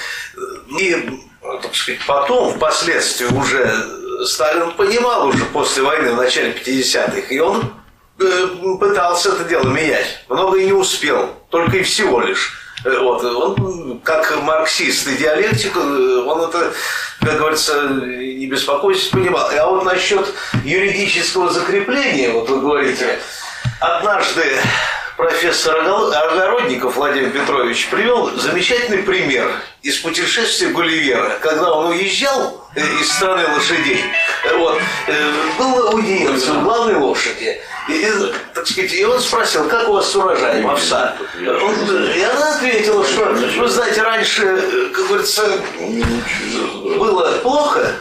и, 0.79 1.21
так 1.61 1.75
сказать, 1.75 2.01
потом, 2.05 2.53
впоследствии 2.53 3.25
уже 3.25 4.25
Сталин 4.25 4.71
понимал 4.71 5.27
уже 5.27 5.45
после 5.45 5.83
войны, 5.83 6.11
в 6.11 6.17
начале 6.17 6.51
50-х, 6.51 7.19
и 7.29 7.39
он 7.39 7.73
э, 8.19 8.47
пытался 8.79 9.29
это 9.33 9.45
дело 9.45 9.67
менять. 9.67 10.23
Много 10.27 10.57
и 10.57 10.65
не 10.65 10.73
успел, 10.73 11.35
только 11.49 11.77
и 11.77 11.83
всего 11.83 12.21
лишь. 12.21 12.58
Э, 12.83 12.97
Вот, 12.99 13.23
он, 13.23 13.99
как 14.03 14.41
марксист 14.41 15.07
и 15.07 15.17
диалектик, 15.17 15.75
э, 15.75 16.23
он 16.25 16.49
это, 16.49 16.73
как 17.19 17.37
говорится, 17.37 17.89
не 17.89 18.47
беспокойся, 18.47 19.11
понимал. 19.11 19.49
А 19.49 19.65
вот 19.67 19.83
насчет 19.85 20.33
юридического 20.63 21.49
закрепления, 21.49 22.29
вот 22.29 22.49
вы 22.49 22.61
говорите, 22.61 23.19
однажды 23.79 24.43
профессор 25.17 25.77
Огородников 25.79 26.95
Владимир 26.95 27.31
Петрович 27.31 27.89
привел 27.89 28.29
замечательный 28.37 29.03
пример 29.03 29.51
из 29.81 29.99
путешествия 29.99 30.69
Гулливера, 30.69 31.37
когда 31.41 31.73
он 31.73 31.87
уезжал 31.87 32.55
э, 32.55 32.58
из 32.75 33.11
страны 33.11 33.45
лошадей. 33.55 34.03
Э, 34.45 34.55
Вот, 34.57 34.79
э, 35.07 35.31
был 35.57 35.87
аудиенция 35.89 36.53
у 36.55 36.61
главной 36.61 36.95
лошади. 36.95 37.59
И, 37.89 38.07
так 38.53 38.67
сказать, 38.67 38.93
и 38.93 39.03
он 39.03 39.19
спросил, 39.19 39.67
как 39.67 39.89
у 39.89 39.93
вас 39.93 40.11
с 40.11 40.15
урожаем 40.15 40.69
овса? 40.69 41.15
Он- 41.35 42.11
и 42.15 42.21
она 42.21 42.55
ответила, 42.55 43.03
что, 43.05 43.25
вы 43.57 43.67
знаете, 43.67 44.03
раньше, 44.03 44.43
э, 44.45 44.89
как 44.93 45.07
говорится, 45.07 45.51
было 46.97 47.31
плохо, 47.41 47.91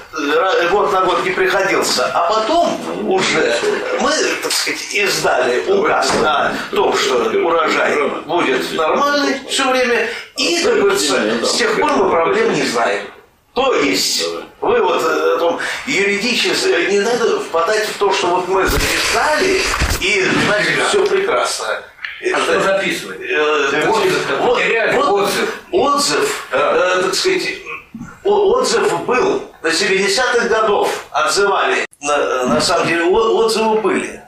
год 0.70 0.92
на 0.92 1.00
год 1.02 1.24
не 1.24 1.30
приходился, 1.30 2.06
а 2.12 2.28
потом 2.28 3.10
уже 3.10 3.56
мы, 4.00 4.12
так 4.42 4.52
сказать, 4.52 4.80
издали 4.92 5.60
указ 5.66 6.10
о 6.22 6.52
том, 6.70 6.96
что 6.96 7.16
урожай 7.44 7.96
будет 8.26 8.72
нормальный 8.72 9.40
все 9.48 9.70
время, 9.70 10.08
и, 10.36 10.62
как 10.62 10.74
говорится, 10.80 11.46
с 11.46 11.52
тех 11.54 11.78
пор 11.80 11.92
мы 11.92 12.10
проблем 12.10 12.52
не 12.52 12.62
знаем. 12.62 13.06
То 13.58 13.74
есть, 13.74 14.24
вы 14.60 14.80
вот 14.80 15.02
э, 15.02 15.34
о 15.34 15.38
том 15.38 15.58
юридически 15.84 16.90
не 16.92 17.00
надо 17.00 17.40
впадать 17.40 17.88
в 17.88 17.98
то, 17.98 18.12
что 18.12 18.28
вот 18.28 18.46
мы 18.46 18.64
записали, 18.64 19.60
и 20.00 20.24
значит 20.46 20.86
все 20.88 21.04
прекрасно. 21.04 21.66
А 22.32 22.38
что 22.38 22.60
записывать? 22.60 23.18
Э, 23.20 23.88
Отзыв, 23.88 24.26
вот- 24.38 24.60
вот 24.94 25.08
отзыв. 25.22 25.54
Отзыв, 25.72 26.46
Да. 26.52 26.98
э, 26.98 27.02
так 27.02 27.14
сказать, 27.16 27.48
отзыв 28.22 29.04
был 29.06 29.42
до 29.60 29.68
70-х 29.72 30.46
годов 30.48 31.06
отзывали. 31.10 31.84
На, 32.00 32.44
на 32.44 32.60
самом 32.60 32.86
деле 32.86 33.02
отзывы 33.06 33.80
были. 33.80 34.22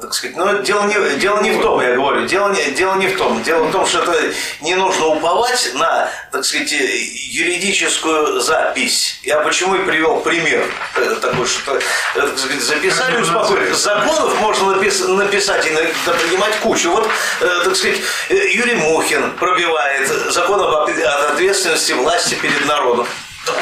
Так 0.00 0.14
сказать, 0.14 0.36
но 0.36 0.52
дело 0.58 0.84
не, 0.84 1.18
дело 1.18 1.40
не 1.42 1.50
в 1.50 1.60
том, 1.60 1.80
я 1.80 1.94
говорю, 1.94 2.26
дело 2.26 2.52
не, 2.52 2.70
дело 2.72 2.94
не 2.96 3.08
в 3.08 3.18
том. 3.18 3.42
Дело 3.42 3.64
в 3.64 3.72
том, 3.72 3.86
что 3.86 4.00
это 4.02 4.32
не 4.60 4.74
нужно 4.74 5.06
уповать 5.06 5.70
на, 5.74 6.08
так 6.30 6.44
сказать, 6.44 6.72
юридическую 6.72 8.40
запись. 8.40 9.20
Я 9.22 9.40
почему 9.40 9.74
и 9.74 9.84
привел 9.84 10.20
пример 10.20 10.64
э, 10.96 11.16
такой, 11.20 11.46
что, 11.46 11.76
э, 11.76 11.80
так 12.14 12.38
сказать, 12.38 12.62
записали, 12.62 13.20
успокоились. 13.20 13.76
Законов 13.76 14.40
можно 14.40 14.72
напис- 14.72 15.06
написать 15.06 15.66
и 15.66 15.70
принимать 15.70 16.56
кучу. 16.60 16.90
Вот, 16.90 17.08
э, 17.40 17.60
так 17.64 17.76
сказать, 17.76 17.98
Юрий 18.28 18.76
Мухин 18.76 19.32
пробивает 19.32 20.08
закон 20.08 20.60
об 20.60 20.74
ответственности 20.74 21.92
власти 21.92 22.34
перед 22.34 22.66
народом. 22.66 23.06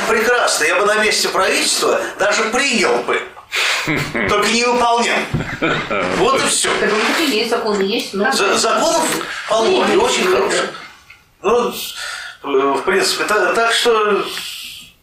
Прекрасно, 0.08 0.64
я 0.64 0.76
бы 0.76 0.86
на 0.86 0.96
месте 0.96 1.28
правительства 1.28 2.00
даже 2.18 2.44
принял 2.44 2.96
бы. 3.04 3.20
Только 4.28 4.48
не 4.48 4.64
выполнял. 4.64 5.18
Вот 6.18 6.36
и 6.42 6.46
все. 6.46 6.68
Так 6.78 6.90
вот 6.92 7.20
и 7.20 7.30
есть 7.30 7.50
законы, 7.50 7.82
есть, 7.82 8.14
но... 8.14 8.30
За- 8.32 8.56
Законов 8.56 9.06
полно 9.48 9.86
и 9.92 9.96
очень 9.96 10.26
хороших. 10.26 10.70
Ну, 11.42 11.70
э, 11.70 11.72
в 12.42 12.82
принципе, 12.84 13.24
та- 13.24 13.52
так 13.54 13.72
что 13.72 14.24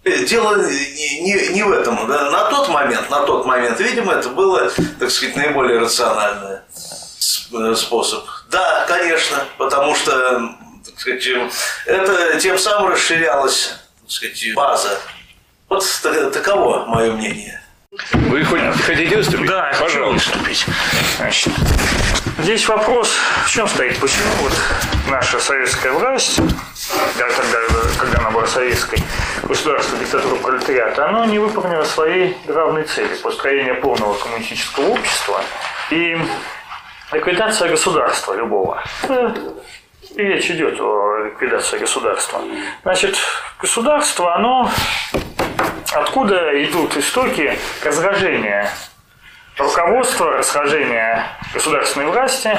э, 0.03 0.23
дело 0.25 0.55
не, 0.69 1.19
не- 1.21 1.47
не 1.49 1.63
в 1.63 1.71
этом. 1.71 2.07
да. 2.07 2.29
На 2.29 2.49
тот 2.49 2.69
момент, 2.69 3.09
на 3.09 3.21
тот 3.25 3.45
момент, 3.45 3.79
видимо, 3.79 4.13
это 4.13 4.29
было, 4.29 4.71
так 4.99 5.09
сказать, 5.11 5.35
наиболее 5.35 5.79
рациональный 5.79 6.59
э, 7.53 7.75
способ. 7.75 8.23
Да, 8.51 8.85
конечно, 8.87 9.43
потому 9.57 9.95
что, 9.95 10.53
так 10.85 10.99
сказать, 10.99 11.27
это 11.85 12.39
тем 12.39 12.57
самым 12.59 12.91
расширялась, 12.91 13.73
так 14.03 14.11
сказать, 14.11 14.53
база. 14.55 14.99
Вот 15.67 15.83
та- 16.03 16.29
таково 16.29 16.85
мое 16.85 17.11
мнение. 17.11 17.61
Вы 18.13 18.43
хоть 18.43 18.61
хотите 18.81 19.17
выступить? 19.17 19.47
Да, 19.47 19.67
я 19.67 19.73
хочу 19.73 19.83
Пожалуйста. 19.85 20.31
выступить. 20.37 20.65
Значит, 21.17 21.53
здесь 22.39 22.67
вопрос 22.67 23.15
в 23.45 23.49
чем 23.49 23.67
стоит? 23.67 23.99
Почему 23.99 24.29
вот 24.41 24.53
наша 25.09 25.39
советская 25.39 25.91
власть, 25.91 26.37
да, 27.17 27.27
тогда, 27.29 27.57
когда 27.99 28.19
она 28.19 28.31
была 28.31 28.47
советской, 28.47 29.01
государство 29.43 29.97
диктатура 29.97 30.35
пролетариата, 30.35 31.07
оно 31.09 31.25
не 31.25 31.39
выполнило 31.39 31.83
своей 31.83 32.37
главной 32.45 32.83
цели– 32.83 33.15
построение 33.23 33.75
полного 33.75 34.17
коммунистического 34.17 34.89
общества 34.89 35.41
и 35.89 36.17
ликвидация 37.11 37.69
государства 37.69 38.33
любого. 38.35 38.83
И 40.15 40.21
речь 40.21 40.49
идет 40.49 40.79
о 40.79 41.25
ликвидации 41.25 41.77
государства. 41.77 42.41
Значит, 42.83 43.17
государство, 43.59 44.35
оно 44.35 44.71
откуда 45.93 46.63
идут 46.63 46.95
истоки 46.97 47.57
разложения 47.83 48.69
руководства, 49.57 50.37
расхождения 50.37 51.25
государственной 51.53 52.07
власти. 52.07 52.57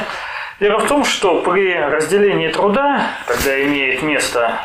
Дело 0.60 0.78
в 0.78 0.88
том, 0.88 1.04
что 1.04 1.42
при 1.42 1.74
разделении 1.74 2.48
труда, 2.48 3.06
когда 3.26 3.62
имеет 3.64 4.02
место 4.02 4.58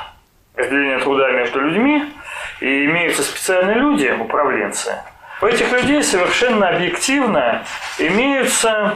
разделение 0.55 0.99
труда 0.99 1.31
между 1.31 1.59
людьми, 1.59 2.11
и 2.59 2.85
имеются 2.85 3.23
специальные 3.23 3.77
люди, 3.77 4.15
управленцы, 4.19 4.95
у 5.41 5.45
этих 5.45 5.71
людей 5.71 6.01
совершенно 6.03 6.69
объективно 6.69 7.65
имеются 7.97 8.95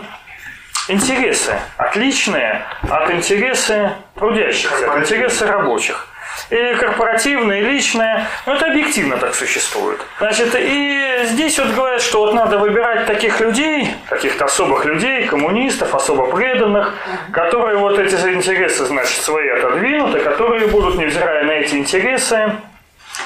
интересы, 0.87 1.59
отличные 1.77 2.65
от 2.89 3.11
интереса 3.11 3.95
трудящихся, 4.15 4.91
от 4.91 4.99
интереса 4.99 5.47
рабочих. 5.47 6.07
И 6.49 6.75
корпоративное, 6.75 7.59
и 7.59 7.65
личное, 7.65 8.27
ну 8.45 8.53
это 8.53 8.67
объективно 8.67 9.17
так 9.17 9.35
существует. 9.35 9.99
Значит, 10.19 10.55
и 10.57 11.19
здесь 11.25 11.59
вот 11.59 11.69
говорят, 11.69 12.01
что 12.01 12.19
вот 12.19 12.33
надо 12.33 12.57
выбирать 12.57 13.05
таких 13.05 13.41
людей, 13.41 13.93
каких-то 14.07 14.45
особых 14.45 14.85
людей, 14.85 15.25
коммунистов, 15.27 15.93
особо 15.93 16.33
преданных, 16.33 16.93
которые 17.33 17.77
вот 17.77 17.99
эти 17.99 18.15
интересы, 18.15 18.85
значит, 18.85 19.21
свои 19.21 19.49
отодвинут, 19.49 20.15
и 20.15 20.19
которые 20.19 20.67
будут, 20.67 20.95
невзирая 20.95 21.43
на 21.43 21.51
эти 21.51 21.75
интересы, 21.75 22.53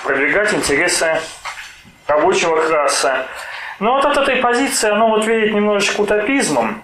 продвигать 0.04 0.54
интересы 0.56 1.20
рабочего 2.08 2.56
класса. 2.56 3.28
Но 3.80 3.94
вот 3.94 4.06
от 4.06 4.18
этой 4.18 4.38
позиции 4.38 4.90
оно 4.90 5.10
вот 5.10 5.26
веет 5.26 5.54
немножечко 5.54 6.02
утопизмом. 6.02 6.84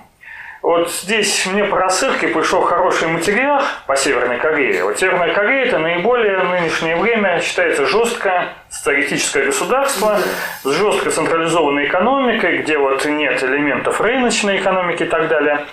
Вот 0.68 0.91
здесь 0.91 1.45
мне 1.45 1.63
по 1.63 1.78
рассылке 1.78 2.28
пришел 2.28 2.61
хороший 2.61 3.07
материал 3.07 3.61
по 3.86 3.95
Северной 3.95 4.38
Корее. 4.38 4.84
Вот 4.84 4.99
Северная 4.99 5.34
Корея 5.34 5.68
это 5.68 5.80
наиболее 5.80 6.39
в 6.39 6.49
нынешнее 6.49 6.97
время 6.97 7.39
считается 7.39 7.86
жесткое 7.86 8.49
социалистическое 8.70 9.45
государство 9.45 10.18
с 10.63 10.70
жестко 10.70 11.11
централизованной 11.11 11.86
экономикой, 11.86 12.59
где 12.59 12.78
вот 12.78 13.05
нет 13.05 13.41
элементов 13.43 14.01
рыночной 14.01 14.57
экономики 14.57 15.03
и 15.03 15.07
так 15.07 15.28
далее. 15.28 15.65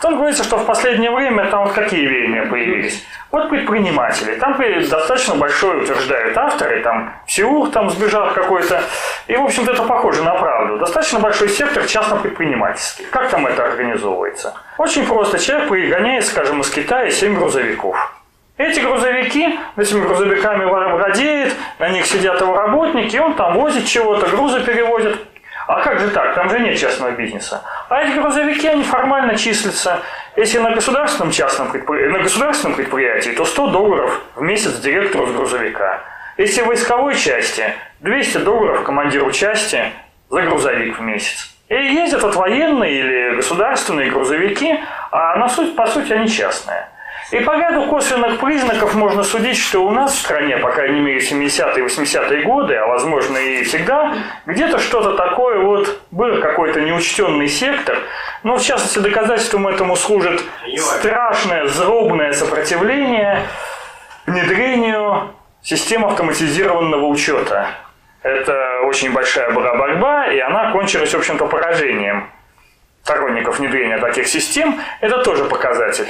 Там 0.00 0.16
говорится, 0.16 0.44
что 0.44 0.56
в 0.56 0.66
последнее 0.66 1.10
время 1.10 1.50
там 1.50 1.64
вот 1.64 1.72
какие 1.72 2.06
веяния 2.06 2.46
появились. 2.46 3.04
Вот 3.30 3.50
предприниматели. 3.50 4.36
Там 4.36 4.56
достаточно 4.88 5.34
большой, 5.34 5.82
утверждают 5.82 6.36
авторы, 6.36 6.82
там 6.82 7.14
Сеур 7.26 7.70
там 7.70 7.90
сбежал 7.90 8.32
какой-то. 8.32 8.82
И, 9.26 9.36
в 9.36 9.44
общем-то, 9.44 9.72
это 9.72 9.82
похоже 9.82 10.22
на 10.22 10.34
правду. 10.34 10.78
Достаточно 10.78 11.20
большой 11.20 11.50
сектор 11.50 11.84
частно-предпринимательский. 11.84 13.04
Как 13.10 13.28
там 13.28 13.46
это 13.46 13.66
организовывается? 13.66 14.54
Очень 14.78 15.06
просто. 15.06 15.38
Человек 15.38 15.68
пригоняет, 15.68 16.24
скажем, 16.24 16.62
из 16.62 16.70
Китая 16.70 17.10
7 17.10 17.34
грузовиков. 17.34 18.17
Эти 18.58 18.80
грузовики, 18.80 19.56
этими 19.76 20.00
грузовиками 20.04 20.64
владеет, 20.64 21.54
на 21.78 21.90
них 21.90 22.04
сидят 22.04 22.40
его 22.40 22.56
работники, 22.56 23.16
он 23.16 23.34
там 23.34 23.54
возит 23.54 23.86
чего-то, 23.86 24.28
грузы 24.28 24.60
перевозит. 24.62 25.16
А 25.68 25.80
как 25.80 26.00
же 26.00 26.08
так? 26.10 26.34
Там 26.34 26.50
же 26.50 26.58
нет 26.58 26.76
частного 26.76 27.12
бизнеса. 27.12 27.62
А 27.88 28.02
эти 28.02 28.18
грузовики, 28.18 28.66
они 28.66 28.82
формально 28.82 29.36
числятся. 29.36 30.00
Если 30.34 30.58
на 30.58 30.72
государственном, 30.72 31.30
частном 31.30 31.70
предпри... 31.70 32.08
на 32.08 32.18
государственном 32.18 32.74
предприятии, 32.74 33.30
то 33.30 33.44
100 33.44 33.66
долларов 33.68 34.20
в 34.34 34.42
месяц 34.42 34.78
директору 34.78 35.26
с 35.26 35.32
грузовика. 35.32 36.00
Если 36.36 36.62
в 36.62 36.66
войсковой 36.66 37.14
части, 37.14 37.74
200 38.00 38.38
долларов 38.38 38.82
командиру 38.82 39.30
части 39.30 39.92
за 40.30 40.42
грузовик 40.42 40.98
в 40.98 41.02
месяц. 41.02 41.54
И 41.68 41.74
ездят 41.74 42.24
от 42.24 42.34
военные 42.34 42.92
или 42.92 43.36
государственные 43.36 44.10
грузовики, 44.10 44.80
а 45.12 45.36
на 45.36 45.48
суть, 45.48 45.76
по 45.76 45.86
сути 45.86 46.12
они 46.12 46.28
частные. 46.28 46.88
И 47.30 47.40
по 47.40 47.50
ряду 47.58 47.86
косвенных 47.88 48.40
признаков 48.40 48.94
можно 48.94 49.22
судить, 49.22 49.58
что 49.58 49.80
у 49.84 49.90
нас 49.90 50.14
в 50.14 50.20
стране, 50.20 50.56
по 50.56 50.70
крайней 50.70 51.00
мере, 51.00 51.18
70-е 51.18 51.84
80-е 51.84 52.42
годы, 52.42 52.74
а 52.74 52.86
возможно 52.86 53.36
и 53.36 53.64
всегда, 53.64 54.14
где-то 54.46 54.78
что-то 54.78 55.14
такое 55.14 55.58
вот 55.58 56.00
был 56.10 56.40
какой-то 56.40 56.80
неучтенный 56.80 57.48
сектор. 57.48 57.98
Но 58.44 58.56
в 58.56 58.62
частности 58.62 58.98
доказательством 59.00 59.68
этому 59.68 59.94
служит 59.96 60.42
страшное, 60.78 61.66
злобное 61.66 62.32
сопротивление 62.32 63.42
внедрению 64.26 65.34
систем 65.62 66.06
автоматизированного 66.06 67.06
учета. 67.06 67.68
Это 68.22 68.80
очень 68.86 69.12
большая 69.12 69.50
была 69.50 69.74
борьба, 69.74 70.28
и 70.28 70.38
она 70.38 70.72
кончилась, 70.72 71.12
в 71.12 71.18
общем-то, 71.18 71.44
поражением 71.46 72.30
сторонников 73.02 73.58
внедрения 73.58 73.98
таких 73.98 74.26
систем. 74.28 74.80
Это 75.00 75.22
тоже 75.22 75.44
показатель. 75.44 76.08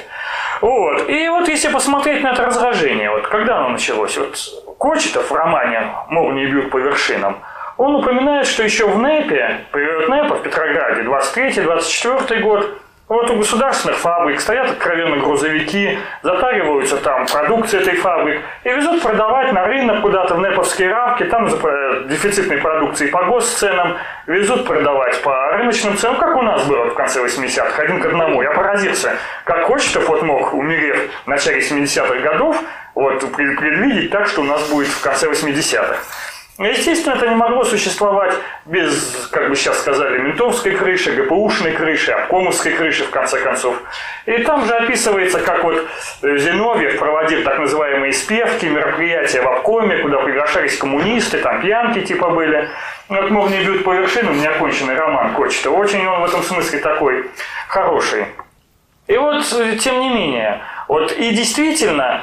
Вот. 0.61 1.09
И 1.09 1.29
вот 1.29 1.49
если 1.49 1.69
посмотреть 1.69 2.23
на 2.23 2.33
это 2.33 2.47
разложение, 2.47 3.11
вот 3.11 3.29
когда 3.29 3.59
оно 3.59 3.71
началось, 3.71 4.17
вот 4.19 4.37
Кочетов 4.79 5.31
в 5.31 5.35
романе 5.35 5.83
«Молнии 6.09 6.47
бьют 6.47 6.71
по 6.71 6.79
вершинам», 6.79 7.39
он 7.77 7.95
упоминает, 7.95 8.47
что 8.47 8.65
еще 8.65 8.89
в 8.89 8.99
НЭПе, 8.99 9.61
период 9.73 10.09
НЭПа 10.09 10.35
в 10.35 10.43
Петрограде, 10.43 11.03
23-24 11.03 12.41
год, 12.41 12.83
вот 13.09 13.31
у 13.31 13.37
государственных 13.37 13.99
фабрик 13.99 14.41
стоят 14.41 14.71
откровенно 14.71 15.17
грузовики, 15.17 15.99
затариваются 16.23 16.99
там 16.99 17.27
продукции 17.27 17.81
этой 17.81 17.97
фабрик 17.97 18.43
и 18.65 18.69
везут 18.69 19.03
продавать 19.03 19.53
на 19.53 19.65
рынок 19.65 20.03
куда-то 20.03 20.35
в 20.35 20.41
Неповские 20.41 20.91
равки, 20.91 21.25
там 21.25 21.49
за 21.49 21.59
дефицитной 22.09 22.59
продукции 22.59 23.07
по 23.07 23.25
госценам, 23.25 23.97
везут 24.27 24.67
продавать 24.67 25.21
по 25.23 25.53
рыночным 25.53 25.97
ценам, 25.97 26.19
как 26.19 26.37
у 26.37 26.43
нас 26.43 26.67
было 26.67 26.91
в 26.91 26.95
конце 26.95 27.25
80-х, 27.25 27.83
один 27.83 28.01
к 28.01 28.07
одному. 28.07 28.43
Я 28.43 28.51
поразился, 28.51 29.13
как 29.45 29.67
Кочетов 29.67 30.09
вот 30.09 30.23
мог, 30.23 30.53
умерев 30.53 31.11
в 31.25 31.29
начале 31.29 31.61
70-х 31.61 32.15
годов, 32.21 32.63
вот 32.95 33.21
предвидеть 33.33 34.11
так, 34.11 34.27
что 34.27 34.43
у 34.43 34.45
нас 34.45 34.69
будет 34.69 34.89
в 34.89 35.01
конце 35.01 35.31
80-х. 35.31 35.97
Естественно, 36.59 37.15
это 37.15 37.29
не 37.29 37.37
могло 37.37 37.63
существовать 37.63 38.35
без, 38.67 39.29
как 39.31 39.49
бы 39.49 39.55
сейчас 39.55 39.79
сказали, 39.79 40.19
ментовской 40.19 40.73
крыши, 40.73 41.13
ГПУшной 41.13 41.71
крыши, 41.71 42.11
обкомовской 42.11 42.73
крыши, 42.73 43.05
в 43.05 43.11
конце 43.11 43.39
концов. 43.39 43.81
И 44.27 44.39
там 44.39 44.67
же 44.67 44.75
описывается, 44.75 45.39
как 45.39 45.63
вот 45.63 45.87
Зиновьев 46.21 46.99
проводил 46.99 47.45
так 47.45 47.61
называемые 47.61 48.13
спевки, 48.13 48.67
мероприятия 48.67 49.41
в 49.41 49.47
обкоме, 49.47 49.99
куда 49.99 50.19
приглашались 50.19 50.77
коммунисты, 50.77 51.39
там 51.39 51.61
пьянки 51.61 52.01
типа 52.01 52.31
были. 52.31 52.69
Вот 53.09 53.31
«Мог 53.31 53.51
не 53.51 53.61
бьют 53.61 53.85
по 53.85 53.95
вершинам», 53.95 54.41
неоконченный 54.41 54.97
роман 54.97 55.35
Кочета. 55.35 55.71
Очень 55.71 56.07
он 56.09 56.23
в 56.23 56.25
этом 56.25 56.43
смысле 56.43 56.81
такой 56.81 57.31
хороший. 57.69 58.27
И 59.07 59.17
вот, 59.17 59.43
тем 59.81 60.01
не 60.01 60.11
менее, 60.11 60.61
вот 60.89 61.13
и 61.13 61.31
действительно, 61.33 62.23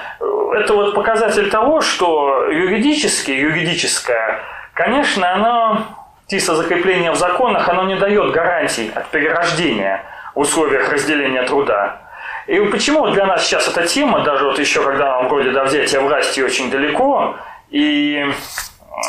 это 0.54 0.74
вот 0.74 0.96
показатель 0.96 1.50
того, 1.52 1.82
что 1.82 2.48
юридически, 2.50 3.30
юридическое, 3.30 4.40
конечно, 4.74 5.32
оно, 5.34 5.84
чисто 6.28 6.56
закрепление 6.56 7.12
в 7.12 7.16
законах, 7.16 7.70
оно 7.70 7.84
не 7.84 7.96
дает 7.96 8.32
гарантий 8.32 8.92
от 8.94 9.08
перерождения 9.10 10.04
в 10.34 10.40
условиях 10.40 10.92
разделения 10.92 11.44
труда. 11.44 12.02
И 12.48 12.60
почему 12.60 13.08
для 13.10 13.28
нас 13.28 13.46
сейчас 13.46 13.68
эта 13.68 13.88
тема, 13.88 14.22
даже 14.22 14.46
вот 14.46 14.58
еще 14.58 14.84
когда 14.84 15.18
нам 15.18 15.28
вроде 15.28 15.52
до 15.52 15.64
взятия 15.64 16.00
власти 16.00 16.42
очень 16.42 16.72
далеко, 16.72 17.36
и 17.70 18.26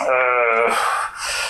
э, 0.08 0.70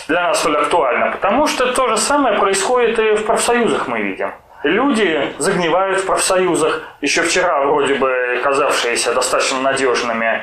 для 0.06 0.22
нас 0.22 0.38
столь 0.38 0.58
актуальна? 0.58 1.10
Потому 1.10 1.48
что 1.48 1.72
то 1.72 1.88
же 1.88 1.96
самое 1.96 2.38
происходит 2.38 2.98
и 3.00 3.14
в 3.14 3.24
профсоюзах 3.24 3.88
мы 3.88 4.00
видим. 4.00 4.32
Люди 4.62 5.34
загнивают 5.38 6.00
в 6.00 6.06
профсоюзах, 6.06 6.82
еще 7.00 7.22
вчера 7.22 7.64
вроде 7.66 7.94
бы 7.94 8.40
казавшиеся 8.42 9.12
достаточно 9.12 9.60
надежными. 9.60 10.42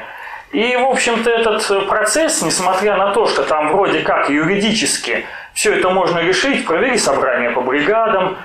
И, 0.52 0.76
в 0.78 0.86
общем-то, 0.86 1.30
этот 1.30 1.88
процесс, 1.88 2.42
несмотря 2.44 2.96
на 2.96 3.12
то, 3.12 3.28
что 3.28 3.44
там 3.44 3.72
вроде 3.72 4.02
как 4.02 4.30
юридически 4.30 5.26
все 5.54 5.74
это 5.74 5.90
можно 5.90 6.20
решить, 6.20 6.66
провели 6.66 6.98
собрание 6.98 7.50
по 7.52 7.62
бригадам, 7.62 8.38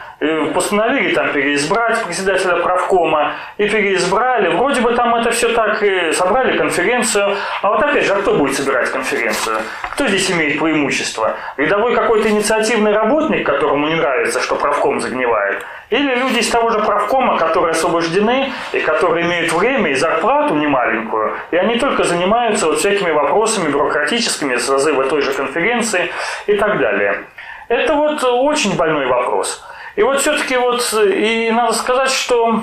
постановили 0.52 1.14
там 1.14 1.32
переизбрать 1.32 2.04
председателя 2.04 2.56
правкома 2.56 3.34
и 3.56 3.68
переизбрали. 3.68 4.48
Вроде 4.48 4.80
бы 4.80 4.92
там 4.94 5.14
это 5.14 5.30
все 5.30 5.50
так 5.54 5.82
и 5.82 6.12
собрали 6.12 6.56
конференцию. 6.58 7.36
А 7.62 7.68
вот 7.68 7.82
опять 7.82 8.04
же, 8.04 8.14
а 8.14 8.16
кто 8.16 8.34
будет 8.34 8.56
собирать 8.56 8.90
конференцию? 8.90 9.58
Кто 9.92 10.08
здесь 10.08 10.30
имеет 10.30 10.58
преимущество? 10.58 11.36
Рядовой 11.56 11.94
какой-то 11.94 12.28
инициативный 12.28 12.92
работник, 12.92 13.46
которому 13.46 13.86
не 13.88 13.94
нравится, 13.94 14.40
что 14.40 14.56
правком 14.56 15.00
загнивает? 15.00 15.64
Или 15.90 16.16
люди 16.16 16.40
из 16.40 16.50
того 16.50 16.70
же 16.70 16.80
правкома, 16.80 17.38
которые 17.38 17.70
освобождены 17.70 18.52
и 18.72 18.80
которые 18.80 19.24
имеют 19.24 19.52
время 19.52 19.90
и 19.92 19.94
зарплату 19.94 20.54
немаленькую, 20.54 21.34
и 21.50 21.56
они 21.56 21.78
только 21.78 22.04
занимаются 22.04 22.66
вот 22.66 22.78
всякими 22.78 23.10
вопросами 23.10 23.70
бюрократическими, 23.70 24.56
созыва 24.56 25.04
той 25.04 25.22
же 25.22 25.32
конференции 25.32 26.10
и 26.46 26.54
так 26.54 26.78
далее. 26.78 27.24
Это 27.68 27.94
вот 27.94 28.22
очень 28.22 28.76
больной 28.76 29.06
вопрос. 29.06 29.64
И 29.98 30.02
вот 30.04 30.20
все-таки 30.20 30.56
вот, 30.56 30.94
и 30.94 31.50
надо 31.50 31.72
сказать, 31.72 32.10
что 32.10 32.62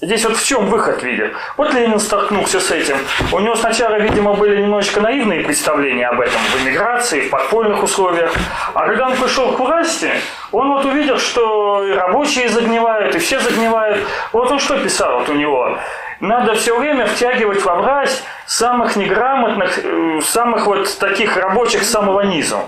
Здесь 0.00 0.24
вот 0.24 0.36
в 0.36 0.46
чем 0.46 0.66
выход 0.66 1.02
видит. 1.02 1.32
Вот 1.56 1.74
Ленин 1.74 1.98
столкнулся 1.98 2.60
с 2.60 2.70
этим. 2.70 2.96
У 3.32 3.40
него 3.40 3.56
сначала, 3.56 3.96
видимо, 3.96 4.34
были 4.34 4.62
немножечко 4.62 5.00
наивные 5.00 5.40
представления 5.40 6.06
об 6.06 6.20
этом 6.20 6.40
в 6.40 6.64
эмиграции, 6.64 7.22
в 7.22 7.30
подпольных 7.30 7.82
условиях. 7.82 8.32
А 8.74 8.86
когда 8.86 9.08
он 9.08 9.16
пришел 9.16 9.54
к 9.54 9.58
власти, 9.58 10.12
он 10.52 10.68
вот 10.68 10.84
увидел, 10.84 11.18
что 11.18 11.84
и 11.84 11.90
рабочие 11.90 12.48
загнивают, 12.48 13.16
и 13.16 13.18
все 13.18 13.40
загнивают. 13.40 14.06
Вот 14.32 14.52
он 14.52 14.60
что 14.60 14.78
писал 14.78 15.18
вот 15.18 15.28
у 15.30 15.34
него? 15.34 15.76
Надо 16.20 16.54
все 16.54 16.78
время 16.78 17.06
втягивать 17.06 17.64
во 17.64 17.74
власть 17.74 18.22
самых 18.46 18.94
неграмотных, 18.94 19.80
э, 19.82 20.20
самых 20.24 20.66
вот 20.66 20.96
таких 21.00 21.36
рабочих 21.36 21.82
с 21.82 21.90
самого 21.90 22.20
низу. 22.20 22.60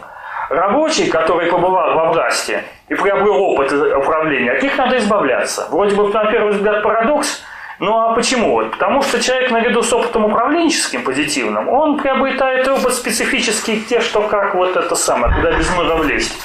Рабочий, 0.55 1.09
который 1.11 1.51
побывал 1.51 1.95
во 1.95 2.13
власти 2.13 2.63
и 2.89 2.95
приобрел 2.95 3.43
опыт 3.43 3.73
управления, 3.73 4.53
от 4.53 4.63
них 4.63 4.77
надо 4.79 4.99
избавляться. 4.99 5.67
Вроде 5.71 5.97
бы, 5.97 6.09
на 6.09 6.25
первый 6.27 6.53
взгляд, 6.53 6.83
парадокс, 6.83 7.43
ну 7.81 7.99
а 7.99 8.15
почему? 8.15 8.53
Вот, 8.53 8.71
потому 8.71 9.03
что 9.03 9.21
человек 9.21 9.51
наряду 9.51 9.83
с 9.83 9.93
опытом 9.93 10.27
управленческим 10.27 11.03
позитивным, 11.03 11.69
он 11.69 11.99
приобретает 11.99 12.69
опыт 12.69 12.95
специфический, 12.95 13.81
те, 13.81 14.01
что 14.01 14.23
как 14.23 14.55
вот 14.55 14.77
это 14.77 14.95
самое, 14.95 15.35
куда 15.35 15.51
без 15.53 15.69
мыра 15.77 15.97
влезть. 15.97 16.41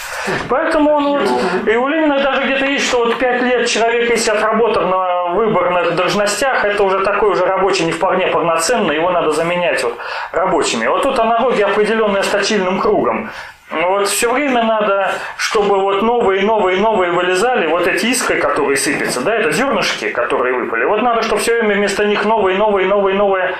Поэтому 0.49 0.91
он 0.91 1.07
вот, 1.09 1.29
и 1.67 1.75
у 1.75 1.87
Ленина 1.87 2.19
даже 2.19 2.45
где-то 2.45 2.65
есть, 2.65 2.87
что 2.87 3.05
вот 3.05 3.19
пять 3.19 3.43
лет 3.43 3.67
человек, 3.67 4.09
если 4.09 4.31
отработал 4.31 4.87
на 4.87 5.27
выборных 5.35 5.95
должностях, 5.95 6.65
это 6.65 6.83
уже 6.83 6.99
такой 7.05 7.29
уже 7.29 7.45
рабочий 7.45 7.85
не 7.85 7.91
вполне 7.91 8.25
полноценный, 8.27 8.95
его 8.95 9.11
надо 9.11 9.31
заменять 9.31 9.83
вот 9.83 9.97
рабочими. 10.31 10.87
Вот 10.87 11.03
тут 11.03 11.19
аналогия 11.19 11.65
определенная 11.65 12.23
с 12.23 12.27
точильным 12.27 12.79
кругом. 12.79 13.29
Ну 13.71 13.87
вот 13.89 14.07
все 14.07 14.31
время 14.31 14.63
надо, 14.63 15.11
чтобы 15.37 15.79
вот 15.79 16.01
новые, 16.01 16.41
новые, 16.41 16.79
новые 16.79 17.11
вылезали, 17.11 17.67
вот 17.67 17.85
эти 17.85 18.07
искры, 18.07 18.39
которые 18.39 18.77
сыпятся, 18.77 19.21
да, 19.21 19.35
это 19.35 19.51
зернышки, 19.51 20.09
которые 20.09 20.55
выпали. 20.55 20.85
Вот 20.85 21.03
надо, 21.03 21.21
чтобы 21.21 21.39
все 21.39 21.53
время 21.53 21.75
вместо 21.75 22.05
них 22.05 22.25
новые, 22.25 22.57
новые, 22.57 22.87
новые, 22.87 23.15
новые. 23.15 23.55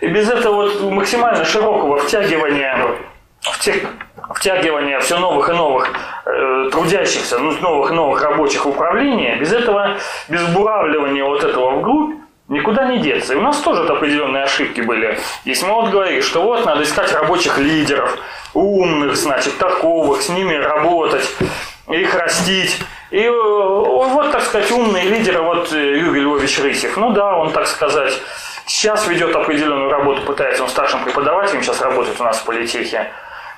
И 0.00 0.08
без 0.08 0.28
этого 0.28 0.54
вот 0.54 0.82
максимально 0.92 1.46
широкого 1.46 1.96
втягивания, 1.96 2.76
втя... 3.40 3.72
втягивания 4.34 5.00
все 5.00 5.18
новых 5.18 5.48
и 5.48 5.52
новых 5.52 5.88
э, 6.26 6.68
трудящихся, 6.70 7.38
ну, 7.38 7.52
новых 7.52 7.90
и 7.90 7.94
новых 7.94 8.22
рабочих 8.22 8.66
управления, 8.66 9.36
без 9.36 9.50
этого, 9.50 9.96
без 10.28 10.46
буравливания 10.48 11.24
вот 11.24 11.42
этого 11.42 11.70
вглубь, 11.78 12.16
Никуда 12.48 12.86
не 12.88 12.98
деться. 12.98 13.32
И 13.32 13.36
у 13.36 13.40
нас 13.40 13.58
тоже 13.60 13.84
определенные 13.84 14.44
ошибки 14.44 14.82
были. 14.82 15.18
Если 15.44 15.64
мы 15.64 15.74
вот 15.74 15.90
говорили, 15.90 16.20
что 16.20 16.42
вот 16.42 16.66
надо 16.66 16.82
искать 16.82 17.12
рабочих 17.12 17.58
лидеров, 17.58 18.18
умных, 18.52 19.16
значит, 19.16 19.56
таковых, 19.56 20.20
с 20.20 20.28
ними 20.28 20.54
работать, 20.54 21.26
их 21.88 22.14
растить. 22.14 22.78
И 23.10 23.22
э, 23.22 23.30
вот, 23.30 24.30
так 24.30 24.42
сказать, 24.42 24.70
умные 24.72 25.04
лидеры, 25.04 25.40
вот 25.40 25.72
э, 25.72 25.98
Юрий 25.98 26.20
Львович 26.20 26.60
Рысев, 26.60 26.96
ну 26.96 27.10
да, 27.10 27.36
он, 27.36 27.50
так 27.52 27.66
сказать, 27.66 28.12
сейчас 28.66 29.06
ведет 29.06 29.34
определенную 29.34 29.90
работу, 29.90 30.22
пытается, 30.22 30.64
он 30.64 30.68
старшим 30.68 31.04
преподавателем 31.04 31.62
сейчас 31.62 31.80
работает 31.80 32.20
у 32.20 32.24
нас 32.24 32.38
в 32.38 32.44
политехе. 32.44 33.10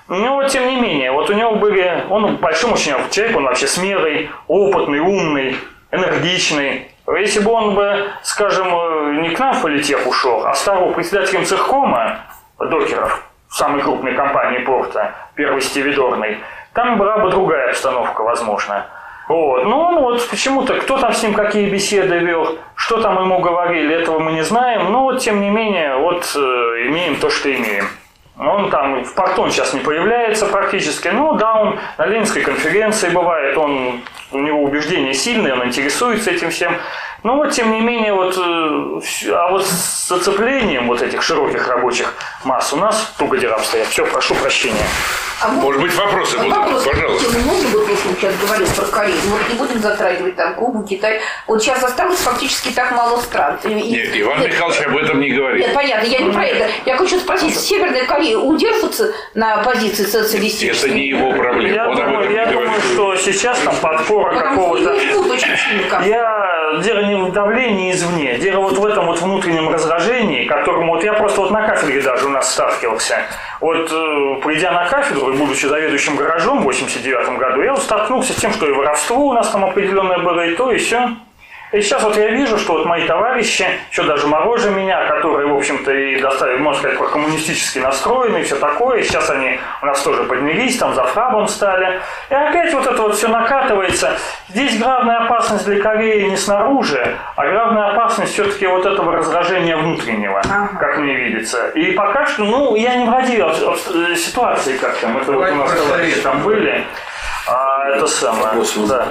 Но 0.08 0.46
тем 0.46 0.68
не 0.68 0.76
менее, 0.76 1.10
вот 1.10 1.28
у 1.30 1.32
него 1.32 1.56
были, 1.56 2.04
он 2.10 2.36
большой 2.36 2.72
очень 2.72 2.94
человек, 3.10 3.36
он 3.36 3.44
вообще 3.44 3.66
смелый, 3.66 4.30
опытный, 4.46 5.00
умный, 5.00 5.56
энергичный. 5.90 6.90
Если 7.08 7.40
бы 7.40 7.52
он 7.52 7.74
бы, 7.74 8.10
скажем, 8.22 8.66
э, 8.68 9.20
не 9.20 9.30
к 9.30 9.38
нам 9.38 9.54
в 9.54 9.62
политех 9.62 10.06
ушел, 10.06 10.44
а 10.44 10.54
стал 10.54 10.92
председателем 10.92 11.44
цехкома 11.44 12.18
докеров, 12.58 13.22
самой 13.48 13.82
крупной 13.82 14.14
компании 14.14 14.58
порта, 14.58 15.14
первый 15.34 15.60
стивидорный, 15.60 16.38
там 16.72 16.98
была 16.98 17.18
бы 17.18 17.30
другая 17.30 17.70
обстановка, 17.70 18.22
возможно. 18.22 18.86
Вот. 19.28 19.64
Он 19.64 20.00
вот 20.00 20.28
почему-то, 20.28 20.74
кто 20.74 20.98
там 20.98 21.12
с 21.12 21.22
ним 21.22 21.34
какие 21.34 21.68
беседы 21.70 22.18
вел, 22.18 22.58
что 22.74 23.00
там 23.00 23.20
ему 23.20 23.40
говорили, 23.40 23.94
этого 23.94 24.18
мы 24.18 24.32
не 24.32 24.42
знаем, 24.42 24.92
но 24.92 25.02
вот 25.02 25.20
тем 25.20 25.40
не 25.40 25.50
менее, 25.50 25.96
вот 25.96 26.30
э, 26.34 26.38
имеем 26.86 27.16
то, 27.16 27.30
что 27.30 27.54
имеем. 27.54 27.86
Он 28.38 28.70
там 28.70 29.02
в 29.02 29.14
порту 29.14 29.48
сейчас 29.50 29.72
не 29.72 29.80
появляется 29.80 30.46
практически. 30.46 31.08
Ну 31.08 31.34
да, 31.36 31.54
он 31.54 31.78
на 31.96 32.06
Ленинской 32.06 32.42
конференции 32.42 33.08
бывает, 33.08 33.56
он, 33.56 34.02
у 34.30 34.38
него 34.38 34.62
убеждения 34.62 35.14
сильные, 35.14 35.54
он 35.54 35.64
интересуется 35.64 36.30
этим 36.30 36.50
всем. 36.50 36.76
Но 37.22 37.36
вот 37.36 37.52
тем 37.52 37.72
не 37.72 37.80
менее, 37.80 38.12
вот, 38.12 38.36
э, 38.36 39.30
а 39.32 39.50
вот 39.50 39.66
с 39.66 40.08
зацеплением 40.08 40.86
вот 40.86 41.00
этих 41.00 41.22
широких 41.22 41.66
рабочих 41.66 42.14
масс 42.44 42.74
у 42.74 42.76
нас 42.76 43.14
туго 43.18 43.38
дела 43.38 43.54
обстоят. 43.54 43.88
Все, 43.88 44.04
прошу 44.04 44.34
прощения. 44.34 44.86
А 45.42 45.48
Может 45.48 45.82
быть, 45.82 45.94
вопросы 45.94 46.38
будут? 46.38 46.56
Вопрос, 46.56 46.84
Пожалуйста. 46.84 47.30
Тему 47.30 47.44
можно 47.44 47.68
вот 47.78 47.88
если 47.88 48.08
мы 48.08 48.14
сейчас 48.16 48.34
говорим 48.40 48.66
про 48.74 48.84
Корею, 48.86 49.18
вот 49.26 49.40
не 49.50 49.54
будем 49.54 49.80
затрагивать 49.80 50.36
там 50.36 50.54
Кубу, 50.54 50.82
Китай. 50.82 51.20
Вот 51.46 51.62
сейчас 51.62 51.82
осталось 51.82 52.20
фактически 52.20 52.70
так 52.70 52.92
мало 52.92 53.20
стран. 53.20 53.58
Нет, 53.64 54.10
Иван 54.14 54.40
Нет, 54.40 54.52
Михайлович 54.52 54.80
об 54.86 54.96
этом 54.96 55.20
не 55.20 55.30
говорит. 55.30 55.66
Нет, 55.66 55.74
понятно, 55.74 56.06
я 56.06 56.20
не 56.20 56.32
про 56.32 56.44
это. 56.46 56.70
Я 56.86 56.96
хочу 56.96 57.18
спросить, 57.18 57.54
Северная 57.58 58.06
Корея 58.06 58.38
удержится 58.38 59.12
на 59.34 59.62
позиции 59.62 60.04
социалистической? 60.04 60.90
Это 60.90 60.98
не 60.98 61.08
его 61.08 61.30
проблема. 61.32 61.74
Я, 61.74 61.88
Он 61.90 61.96
думаю, 61.96 62.32
я 62.32 62.46
думаю, 62.46 62.80
что 62.80 63.16
сейчас 63.16 63.58
там 63.58 63.76
подпора 63.76 64.34
какого-то... 64.38 64.94
Я 66.04 66.80
дело 66.82 67.00
не 67.04 67.14
в 67.14 67.32
давлении 67.32 67.92
извне, 67.92 68.38
дело 68.38 68.60
вот 68.62 68.78
в 68.78 68.86
этом 68.86 69.06
вот 69.06 69.20
внутреннем 69.20 69.68
раздражении, 69.68 70.46
которому 70.46 70.94
вот 70.94 71.04
я 71.04 71.12
просто 71.12 71.42
вот 71.42 71.50
на 71.50 71.66
кафедре 71.66 72.00
даже 72.00 72.26
у 72.26 72.30
нас 72.30 72.50
сталкивался. 72.52 73.18
Вот 73.66 73.90
э, 73.90 74.40
придя 74.44 74.70
на 74.70 74.86
кафедру 74.86 75.32
и 75.32 75.36
будучи 75.36 75.66
заведующим 75.66 76.14
гаражом 76.14 76.60
в 76.60 76.62
89 76.62 77.36
году, 77.36 77.62
я 77.62 77.72
вот 77.72 77.82
столкнулся 77.82 78.32
с 78.32 78.36
тем, 78.36 78.52
что 78.52 78.68
и 78.68 78.70
воровство 78.70 79.26
у 79.26 79.32
нас 79.32 79.50
там 79.50 79.64
определенное 79.64 80.20
было, 80.20 80.46
и 80.46 80.54
то, 80.54 80.70
и 80.70 80.78
все. 80.78 81.16
И 81.72 81.80
сейчас 81.80 82.02
вот 82.02 82.16
я 82.16 82.30
вижу, 82.30 82.58
что 82.58 82.74
вот 82.74 82.86
мои 82.86 83.06
товарищи, 83.06 83.66
еще 83.90 84.04
даже 84.04 84.28
моложе 84.28 84.70
меня, 84.70 85.04
которые, 85.06 85.48
в 85.48 85.56
общем-то, 85.56 85.92
и 85.92 86.20
достали, 86.20 86.56
можно 86.58 86.80
сказать, 86.80 87.10
коммунистически 87.10 87.78
настроены 87.78 88.38
и 88.38 88.42
все 88.44 88.56
такое, 88.56 89.02
сейчас 89.02 89.28
они 89.30 89.58
у 89.82 89.86
нас 89.86 90.00
тоже 90.02 90.22
поднялись, 90.24 90.76
там 90.78 90.94
за 90.94 91.02
фрабом 91.04 91.48
стали. 91.48 92.00
И 92.30 92.34
опять 92.34 92.72
вот 92.72 92.86
это 92.86 93.02
вот 93.02 93.16
все 93.16 93.28
накатывается. 93.28 94.16
Здесь 94.48 94.78
главная 94.78 95.24
опасность 95.24 95.64
для 95.66 95.82
Кореи 95.82 96.28
не 96.28 96.36
снаружи, 96.36 97.16
а 97.34 97.50
главная 97.50 97.92
опасность 97.92 98.32
все-таки 98.32 98.66
вот 98.66 98.86
этого 98.86 99.12
раздражения 99.12 99.76
внутреннего, 99.76 100.40
ага. 100.40 100.70
как 100.78 100.98
мне 100.98 101.16
видится. 101.16 101.68
И 101.70 101.92
пока 101.92 102.26
что, 102.26 102.44
ну, 102.44 102.76
я 102.76 102.94
не 102.94 103.06
владею 103.06 103.52
ситуацией 104.16 104.78
как-то, 104.78 105.08
мы 105.08 105.20
вот 105.20 105.50
у 105.50 105.54
нас 105.56 105.72
товарищи 105.72 106.20
там 106.20 106.42
были. 106.42 106.84
А 107.48 107.88
это 107.90 108.06
самое. 108.08 108.64
Да. 108.88 109.08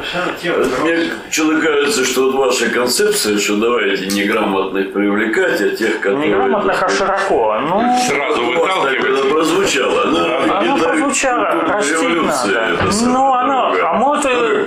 Мне 0.82 1.10
что-то 1.30 1.62
кажется, 1.62 2.04
что 2.04 2.32
вот 2.32 2.48
ваша 2.48 2.70
концепция, 2.70 3.38
что 3.38 3.56
давайте 3.56 4.08
неграмотных 4.08 4.92
привлекать, 4.92 5.62
а 5.62 5.70
тех, 5.70 6.02
которые... 6.02 6.30
Неграмотных, 6.30 6.84
а 6.84 6.90
широко. 6.90 7.58
Ну, 7.62 7.82
Сразу 8.08 8.46
выталкивать. 8.46 9.20
Это 9.20 9.28
прозвучало. 9.30 10.04
Ну, 10.06 10.58
оно 10.58 10.78
прозвучало, 10.78 11.46
растить 11.62 12.24
надо. 12.24 12.78
Ну, 13.04 13.34
оно, 13.34 13.74
а 13.82 13.94
может, 13.94 14.26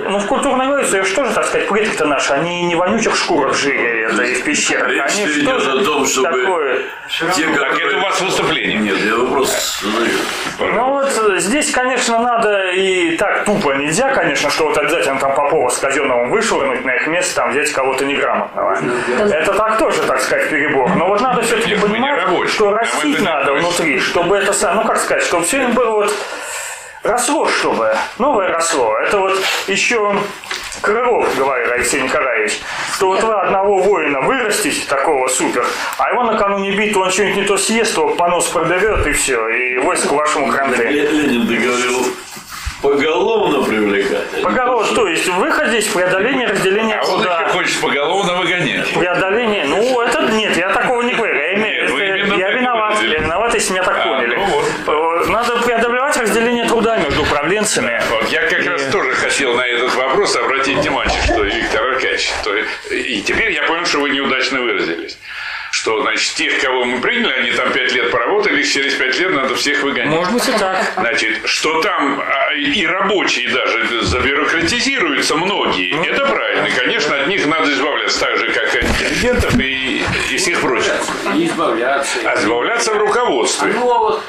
ну, 0.09 0.19
в 0.19 0.25
культурной 0.25 0.65
эволюции, 0.65 1.03
что 1.03 1.25
же, 1.25 1.33
так 1.33 1.45
сказать, 1.45 1.69
предки-то 1.69 2.05
наши, 2.05 2.33
они 2.33 2.63
не 2.63 2.75
вонючих 2.75 3.15
шкурах 3.15 3.55
жили, 3.55 4.09
это 4.11 4.23
и 4.23 4.33
в 4.33 4.43
пещерах. 4.43 4.89
Речь 4.89 5.11
они 5.15 5.25
идет 5.25 5.67
о 5.67 5.83
том, 5.83 6.05
чтобы... 6.07 6.29
Такое... 6.29 6.81
Те, 7.35 7.47
так 7.47 7.79
это 7.79 7.97
у 7.97 8.01
вас 8.01 8.21
выступление. 8.21 8.77
Нет, 8.79 8.97
я 9.03 9.15
вопрос 9.15 9.81
задаю. 9.81 10.75
Ну 10.75 10.89
вот 10.89 11.41
здесь, 11.41 11.71
конечно, 11.71 12.19
надо 12.19 12.69
и 12.71 13.17
так 13.17 13.45
тупо 13.45 13.58
нельзя, 13.77 14.13
конечно, 14.13 14.49
что 14.49 14.65
вот 14.65 14.77
обязательно 14.77 15.19
там 15.19 15.33
Попова 15.33 15.69
с 15.69 15.77
казенным 15.77 16.29
вышвырнуть 16.29 16.85
на 16.85 16.95
их 16.95 17.07
место, 17.07 17.35
там 17.35 17.51
взять 17.51 17.71
кого-то 17.71 18.05
неграмотного. 18.05 18.77
Это 19.31 19.53
так 19.53 19.77
тоже, 19.77 20.01
так 20.03 20.19
сказать, 20.21 20.49
перебор. 20.49 20.95
Но 20.95 21.07
вот 21.07 21.21
надо 21.21 21.41
все-таки 21.41 21.75
понимать, 21.75 22.19
что 22.49 22.71
растить 22.71 23.21
надо 23.21 23.53
внутри, 23.53 23.99
чтобы 23.99 24.37
это 24.37 24.53
сам, 24.53 24.77
ну 24.77 24.83
как 24.85 24.97
сказать, 24.97 25.23
чтобы 25.23 25.45
все 25.45 25.57
время 25.57 25.73
было 25.73 25.91
вот 25.91 26.13
росло, 27.03 27.47
чтобы 27.47 27.95
новое 28.17 28.49
росло. 28.49 28.97
Это 28.99 29.19
вот 29.19 29.37
еще 29.67 30.15
Крылов 30.81 31.35
говорит 31.37 31.71
Алексей 31.71 32.01
Николаевич, 32.01 32.59
что 32.93 33.07
вот 33.07 33.23
вы 33.23 33.33
одного 33.33 33.79
воина 33.79 34.21
вырастите, 34.21 34.87
такого 34.87 35.27
супер, 35.27 35.65
а 35.97 36.09
его 36.09 36.23
накануне 36.23 36.71
битвы 36.71 37.03
он 37.03 37.11
что-нибудь 37.11 37.35
не 37.37 37.43
то 37.43 37.57
съест, 37.57 37.95
то 37.95 38.09
понос 38.09 38.47
продавет 38.47 39.05
и 39.05 39.11
все, 39.11 39.47
и 39.49 39.77
войско 39.79 40.13
вашему 40.13 40.51
крандре. 40.51 40.89
Ленин, 40.89 41.47
ты 41.47 41.57
говорил, 41.57 42.05
поголовно 42.81 43.63
привлекать. 43.63 44.41
Поголовно, 44.41 44.93
то 44.95 45.07
есть 45.07 45.27
выход 45.27 45.67
здесь 45.69 45.87
преодоление 45.87 46.47
разделения 46.47 46.95
а 46.95 47.05
он 47.05 47.21
еще 47.21 47.47
хочет 47.49 47.81
поголовно 47.81 48.35
выгонять. 48.35 48.93
Преодоление, 48.93 49.65
ну 49.65 50.01
это 50.01 50.31
нет, 50.31 50.55
я 50.57 50.69
такого 50.69 51.01
не 51.01 51.13
говорю. 51.13 51.35
Я, 51.35 51.55
имею, 51.55 51.97
нет, 51.97 52.25
это, 52.25 52.35
я 52.35 52.51
виноват, 52.51 53.01
я 53.01 53.19
виноват, 53.19 53.53
если 53.53 53.73
меня 53.73 53.83
так 53.83 53.97
а, 53.97 54.07
поняли. 54.07 54.35
Ну 54.35 54.45
вот. 54.45 55.27
Надо 55.29 55.61
преодолевать 55.61 56.17
разделение 56.17 56.65
труда 56.65 56.97
между 56.97 57.21
управленцами. 57.23 58.01
Вот, 58.09 58.29
я 58.29 58.41
как 58.41 58.65
и... 58.65 58.69
раз 58.69 58.83
тоже 58.91 59.11
хотел 59.13 59.53
на 59.55 59.65
этот 59.65 59.93
вопрос 59.95 60.35
обратить 60.35 60.77
внимание, 60.77 61.21
что 61.23 61.43
Виктор 61.43 61.83
Аркадьевич, 61.83 62.31
то, 62.43 62.55
и 62.93 63.21
теперь 63.21 63.51
я 63.51 63.63
понял, 63.63 63.85
что 63.85 63.99
вы 63.99 64.09
неудачно 64.09 64.61
выразились. 64.61 65.17
Что, 65.71 66.01
значит, 66.01 66.33
тех, 66.35 66.59
кого 66.61 66.83
мы 66.85 66.99
приняли, 67.01 67.31
они 67.33 67.51
там 67.51 67.71
пять 67.71 67.91
лет 67.93 68.11
поработали, 68.11 68.59
их 68.61 68.71
через 68.71 68.93
пять 68.95 69.17
лет 69.19 69.31
надо 69.31 69.55
всех 69.55 69.83
выгонять. 69.83 70.09
Может 70.09 70.33
быть 70.33 70.47
и 70.47 70.51
так. 70.53 70.91
Значит, 70.97 71.37
что 71.45 71.81
там 71.81 72.19
а, 72.21 72.53
и 72.55 72.85
рабочие 72.85 73.49
даже 73.49 74.05
забюрократизируются 74.05 75.35
многие, 75.35 75.93
Ну. 75.93 76.03
это 76.03 76.25
правильно. 76.25 76.67
Конечно, 76.75 77.15
от 77.21 77.27
них 77.27 77.45
надо 77.47 77.71
избавляться 77.71 78.19
так 78.19 78.37
же, 78.37 78.51
как 78.51 78.75
от 78.75 78.83
интеллигентов 78.83 79.59
и, 79.59 80.01
и 80.31 80.37
всех 80.37 80.59
прочих. 80.61 80.93
Не 81.33 81.47
избавляться. 81.47 82.19
А 82.25 82.35
избавляться 82.39 82.93
в 82.93 82.97
руководстве. 82.97 83.71
Ну, 83.73 83.91
а 83.91 83.99
вот, 83.99 84.21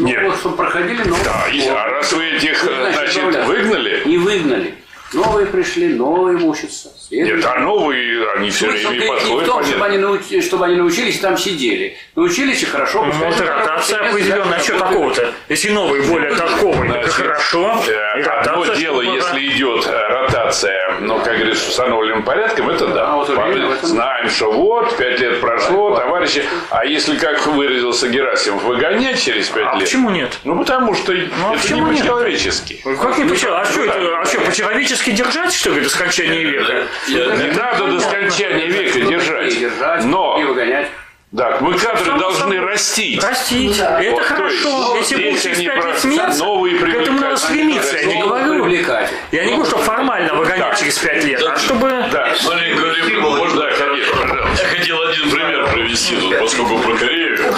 Нет. 0.00 0.22
вот, 0.42 0.56
проходили 0.56 1.02
новые. 1.04 1.24
Да, 1.24 1.46
и- 1.52 1.66
а 1.68 1.84
раз 1.88 2.12
вы 2.12 2.24
этих, 2.30 2.62
значит, 2.62 3.12
значит, 3.14 3.44
выгнали, 3.46 4.02
Не 4.04 4.18
выгнали. 4.18 4.74
Новые 5.12 5.46
пришли, 5.46 5.88
новые 5.94 6.38
мучатся. 6.38 6.88
Нет, 7.10 7.44
а 7.44 7.58
новые, 7.60 8.30
они 8.36 8.50
все 8.50 8.70
Смысл 8.70 8.88
время 8.88 8.96
и 8.96 9.00
не 9.00 9.06
в 9.06 9.08
подходят, 9.14 9.46
том, 9.46 9.64
чтобы 9.64 9.84
они, 9.86 9.98
научи- 9.98 10.40
чтобы 10.42 10.64
они 10.66 10.76
научились 10.76 11.18
там 11.20 11.36
сидели. 11.36 11.96
Научились 12.16 12.62
и 12.62 12.66
хорошо. 12.66 13.02
Может, 13.04 13.38
хорошо, 13.40 13.44
ротация 13.58 14.10
определенная. 14.10 14.58
А 14.58 14.60
что 14.60 14.78
такого-то? 14.78 15.32
Если 15.48 15.70
новый 15.70 16.02
более 16.02 16.34
толковый, 16.34 16.88
так 16.88 17.02
Значит, 17.04 17.12
хорошо. 17.14 17.82
э, 17.88 18.22
Одно 18.22 18.74
дело, 18.74 19.00
если 19.02 19.46
идет 19.48 19.86
э, 19.86 20.08
ротация, 20.08 21.00
ну, 21.00 21.18
как 21.20 21.36
говорится, 21.36 21.68
установленным 21.68 22.22
порядком, 22.22 22.70
это 22.70 22.86
да. 22.88 23.12
А 23.12 23.16
вот 23.16 23.28
этом- 23.30 23.76
Знаем, 23.82 24.28
что 24.30 24.50
вот, 24.52 24.96
пять 24.96 25.18
лет 25.20 25.40
прошло, 25.40 25.96
товарищи. 25.96 26.44
А 26.70 26.84
если, 26.84 27.16
как 27.16 27.46
выразился 27.46 28.08
Герасимов, 28.08 28.62
выгонять 28.64 29.20
через 29.22 29.48
пять 29.48 29.66
А 29.66 29.74
лет? 29.74 29.84
почему 29.84 30.10
нет? 30.10 30.38
Ну, 30.44 30.56
потому 30.58 30.94
что 30.94 31.12
а 31.12 31.16
это 31.16 31.60
почему 31.62 31.88
не 31.88 31.98
по-человечески. 32.00 32.80
Как 32.84 33.18
не 33.18 33.24
почему? 33.24 33.52
А 33.54 33.64
что 33.64 33.84
это? 33.84 34.18
А 34.20 34.24
что, 34.24 34.40
по-человечески 34.42 35.10
держать, 35.10 35.52
что 35.52 35.70
ли, 35.70 35.80
до 35.80 35.88
скончания 35.88 36.38
века? 36.42 36.86
Не 37.08 37.52
надо 37.56 37.86
до 37.88 38.00
скончания 38.00 38.66
века 38.66 39.00
держать. 39.00 40.04
Но, 40.04 40.38
выгонять. 40.40 40.88
да, 41.32 41.58
мы 41.60 41.76
кадры 41.78 42.18
должны 42.18 42.40
собой. 42.56 42.58
растить. 42.60 43.22
Растить. 43.22 43.78
Это 43.78 44.10
Вот, 44.12 44.22
хорошо. 44.22 44.96
есть, 44.96 45.10
Если 45.10 45.30
будет 45.30 45.42
через 45.42 45.56
они 45.58 45.66
пять 45.66 45.80
про 45.80 45.88
лет 45.88 45.98
смеяться, 45.98 46.44
новые 46.44 46.78
к 46.78 46.82
этому 46.88 47.20
надо 47.20 47.36
стремиться. 47.36 47.96
Я 47.98 48.04
не 48.06 48.22
говорю. 48.22 48.64
Привлекать. 48.64 49.10
Я 49.32 49.44
не 49.44 49.52
говорю, 49.54 49.70
что 49.70 49.78
формально 49.78 50.34
выгонять 50.34 50.58
Да. 50.70 50.74
через 50.74 50.98
пять 50.98 51.24
лет, 51.24 51.42
а 51.42 51.56
чтобы... 51.58 51.88
Да, 52.12 52.34
Смотри, 52.36 52.74
говорим, 52.74 53.20
можно, 53.22 53.60
да, 53.62 53.70
конечно, 53.72 54.16
пожалуйста. 54.16 54.62
Я 54.66 54.68
хотел 54.78 55.02
один 55.02 55.30
пример 55.30 55.72
привести, 55.72 56.16
тут, 56.16 56.38
поскольку 56.38 56.78
про 56.78 56.94
Корею, 56.96 57.36
да, 57.38 57.50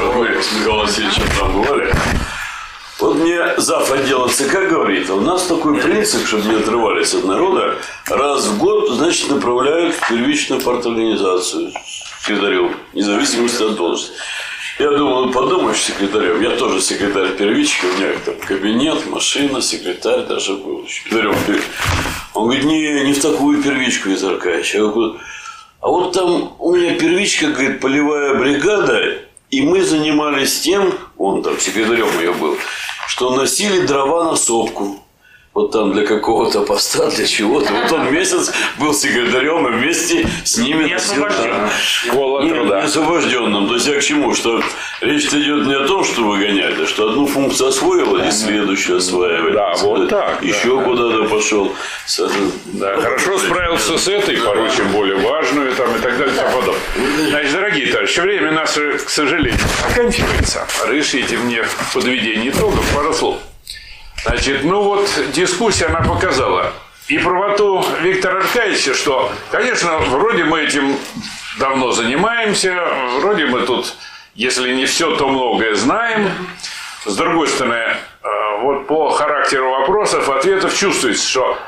вот 0.00 0.14
мы 0.16 0.42
с 0.42 0.52
Михаилом 0.52 0.80
Васильевичем 0.80 1.22
там 1.38 1.52
бывали. 1.52 1.92
Вот 3.00 3.16
мне 3.16 3.40
зав. 3.56 3.90
отдела 3.90 4.28
ЦК 4.28 4.68
говорит, 4.68 5.08
у 5.10 5.20
нас 5.20 5.44
такой 5.46 5.80
принцип, 5.80 6.26
чтобы 6.26 6.44
не 6.44 6.56
отрывались 6.56 7.14
от 7.14 7.24
народа, 7.24 7.76
раз 8.06 8.46
в 8.46 8.58
год, 8.58 8.90
значит, 8.90 9.30
направляют 9.30 9.94
в 9.94 10.08
первичную 10.08 10.60
парторганизацию 10.60 11.72
секретарем, 12.20 12.76
вне 12.92 13.02
зависимости 13.02 13.62
от 13.62 13.76
должности. 13.76 14.12
Я 14.78 14.90
думал, 14.92 15.26
ну 15.26 15.32
подумаешь 15.32 15.82
секретарем. 15.82 16.40
Я 16.40 16.50
тоже 16.56 16.80
секретарь 16.80 17.32
первичка, 17.36 17.86
у 17.86 17.98
меня 17.98 18.12
там 18.24 18.34
кабинет, 18.46 19.06
машина, 19.06 19.60
секретарь 19.60 20.26
даже 20.26 20.54
был. 20.54 20.86
Секретарем. 20.86 21.34
Он 22.34 22.44
говорит, 22.44 22.64
не, 22.64 23.04
не 23.04 23.12
в 23.12 23.20
такую 23.20 23.62
первичку, 23.62 24.08
Виталий 24.08 24.34
Аркадьевич. 24.34 24.74
Я 24.74 24.80
говорю, 24.80 25.16
а 25.80 25.88
вот 25.88 26.12
там 26.12 26.54
у 26.58 26.74
меня 26.74 26.94
первичка, 26.98 27.48
говорит, 27.48 27.80
полевая 27.80 28.34
бригада, 28.34 29.18
и 29.50 29.62
мы 29.62 29.82
занимались 29.82 30.60
тем, 30.60 30.94
он 31.20 31.42
там 31.42 31.60
секретарем 31.60 32.18
ее 32.18 32.32
был, 32.32 32.56
что 33.06 33.36
носили 33.36 33.86
дрова 33.86 34.24
на 34.24 34.36
сопку. 34.36 34.96
Вот 35.52 35.72
там 35.72 35.92
для 35.92 36.06
какого-то 36.06 36.60
поста, 36.62 37.10
для 37.10 37.26
чего-то. 37.26 37.72
Вот 37.72 37.90
он 37.90 38.12
месяц 38.12 38.52
был 38.78 38.94
секретарем 38.94 39.66
и 39.66 39.72
вместе 39.72 40.24
с 40.44 40.56
ними 40.58 40.84
Не 40.84 40.92
носил 40.92 41.24
освобожденным. 41.26 41.70
Школа 41.82 42.42
Не, 42.42 42.50
труда. 42.50 42.78
не 42.78 42.84
освобожденным. 42.86 43.66
То 43.68 43.74
есть 43.74 43.86
я 43.88 43.98
к 43.98 44.02
чему? 44.02 44.32
Что 44.32 44.62
речь 45.00 45.24
идет 45.26 45.66
не 45.66 45.74
о 45.74 45.88
том, 45.88 46.04
что 46.04 46.22
выгонять, 46.22 46.78
а 46.78 46.86
что 46.86 47.10
одну 47.10 47.26
функцию 47.26 47.70
освоил, 47.70 48.16
и 48.16 48.30
следующую 48.30 48.98
осваивает. 48.98 49.54
Да, 49.54 49.74
вот 49.82 50.08
так, 50.08 50.40
Еще 50.40 50.76
да. 50.76 50.84
куда-то 50.84 51.24
пошел. 51.24 51.74
Да, 52.66 52.96
хорошо 53.00 53.36
справился 53.38 53.98
с 53.98 54.06
этой, 54.06 54.36
порой 54.36 54.70
чем 54.70 54.92
более 54.92 55.16
важную 55.16 55.74
там, 55.74 55.88
и 55.96 55.98
так 55.98 56.16
далее 56.16 56.32
и 56.32 56.38
тому 56.38 56.50
подобное. 56.60 56.80
Значит, 57.28 57.52
дорогие 57.52 57.86
товарищи, 57.92 58.20
время 58.20 58.52
наше, 58.52 58.98
к 58.98 59.10
сожалению, 59.10 59.58
заканчивается. 59.88 60.64
Разрешите 60.84 61.38
мне 61.38 61.64
в 61.64 61.94
подведении 61.94 62.50
итогов 62.50 62.84
пару 62.94 63.12
слов. 63.12 63.36
Значит, 64.24 64.64
ну 64.64 64.82
вот 64.82 65.08
дискуссия, 65.32 65.86
она 65.86 66.02
показала 66.02 66.72
и 67.08 67.18
правоту 67.18 67.84
Виктора 68.02 68.38
Аркадьевича, 68.38 68.94
что, 68.94 69.32
конечно, 69.50 69.98
вроде 69.98 70.44
мы 70.44 70.60
этим 70.60 70.96
давно 71.58 71.90
занимаемся, 71.90 72.86
вроде 73.18 73.46
мы 73.46 73.62
тут, 73.62 73.94
если 74.34 74.72
не 74.74 74.86
все, 74.86 75.16
то 75.16 75.26
многое 75.26 75.74
знаем. 75.74 76.30
С 77.04 77.16
другой 77.16 77.48
стороны, 77.48 77.74
э, 77.74 77.96
вот 78.62 78.86
по 78.86 79.10
характеру 79.10 79.70
вопросов, 79.70 80.28
ответов 80.28 80.76
чувствуется, 80.76 81.26
что 81.26 81.58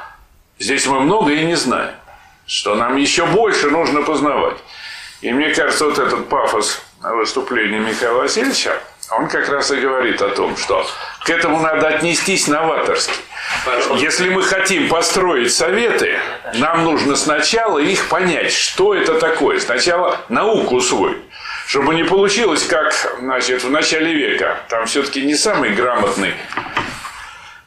здесь 0.59 0.87
мы 0.87 1.01
много 1.01 1.33
и 1.33 1.45
не 1.45 1.57
знаем, 1.57 1.95
что 2.47 2.75
нам 2.75 2.97
еще 2.97 3.27
больше 3.27 3.71
нужно 3.71 4.03
познавать. 4.03 4.59
И 5.23 5.33
мне 5.33 5.55
кажется, 5.55 5.87
вот 5.87 5.99
этот 5.99 6.29
пафос 6.29 6.83
выступления 7.01 7.81
Михаила 7.81 8.19
Васильевича, 8.19 8.79
он 9.17 9.29
как 9.29 9.49
раз 9.49 9.71
и 9.71 9.77
говорит 9.77 10.21
о 10.23 10.29
том, 10.31 10.57
что 10.57 10.87
к 11.21 11.31
этому 11.31 11.61
надо 11.61 11.89
отнестись 11.89 12.49
новаторски. 12.49 13.15
Если 13.97 14.29
мы 14.29 14.43
хотим 14.43 14.89
построить 14.89 15.53
советы, 15.53 16.19
нам 16.55 16.85
нужно 16.85 17.17
сначала 17.17 17.79
их 17.79 18.09
понять, 18.09 18.53
что 18.53 18.95
это 18.95 19.15
такое. 19.15 19.59
Сначала 19.61 20.19
науку 20.29 20.77
усвоить. 20.77 21.19
Чтобы 21.67 21.95
не 21.95 22.05
получилось, 22.05 22.65
как 22.65 22.93
значит, 23.21 23.63
в 23.65 23.71
начале 23.71 24.15
века. 24.15 24.59
Там 24.69 24.87
все-таки 24.87 25.23
не 25.23 25.35
самый 25.35 25.71
грамотный 25.71 26.35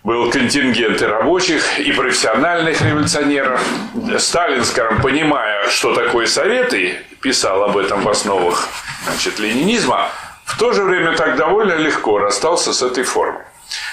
был 0.05 0.29
контингент 0.29 1.01
и 1.01 1.05
рабочих, 1.05 1.79
и 1.79 1.91
профессиональных 1.91 2.79
революционеров. 2.81 3.59
Сталин, 4.19 4.63
скажем, 4.63 5.01
понимая, 5.01 5.67
что 5.69 5.95
такое 5.95 6.27
советы, 6.27 6.99
писал 7.21 7.63
об 7.63 7.75
этом 7.75 8.03
в 8.03 8.09
основах 8.09 8.69
значит, 9.05 9.39
ленинизма, 9.39 10.11
в 10.45 10.57
то 10.57 10.71
же 10.71 10.83
время 10.83 11.15
так 11.17 11.35
довольно 11.35 11.73
легко 11.73 12.19
расстался 12.19 12.73
с 12.73 12.81
этой 12.81 13.03
формой. 13.03 13.43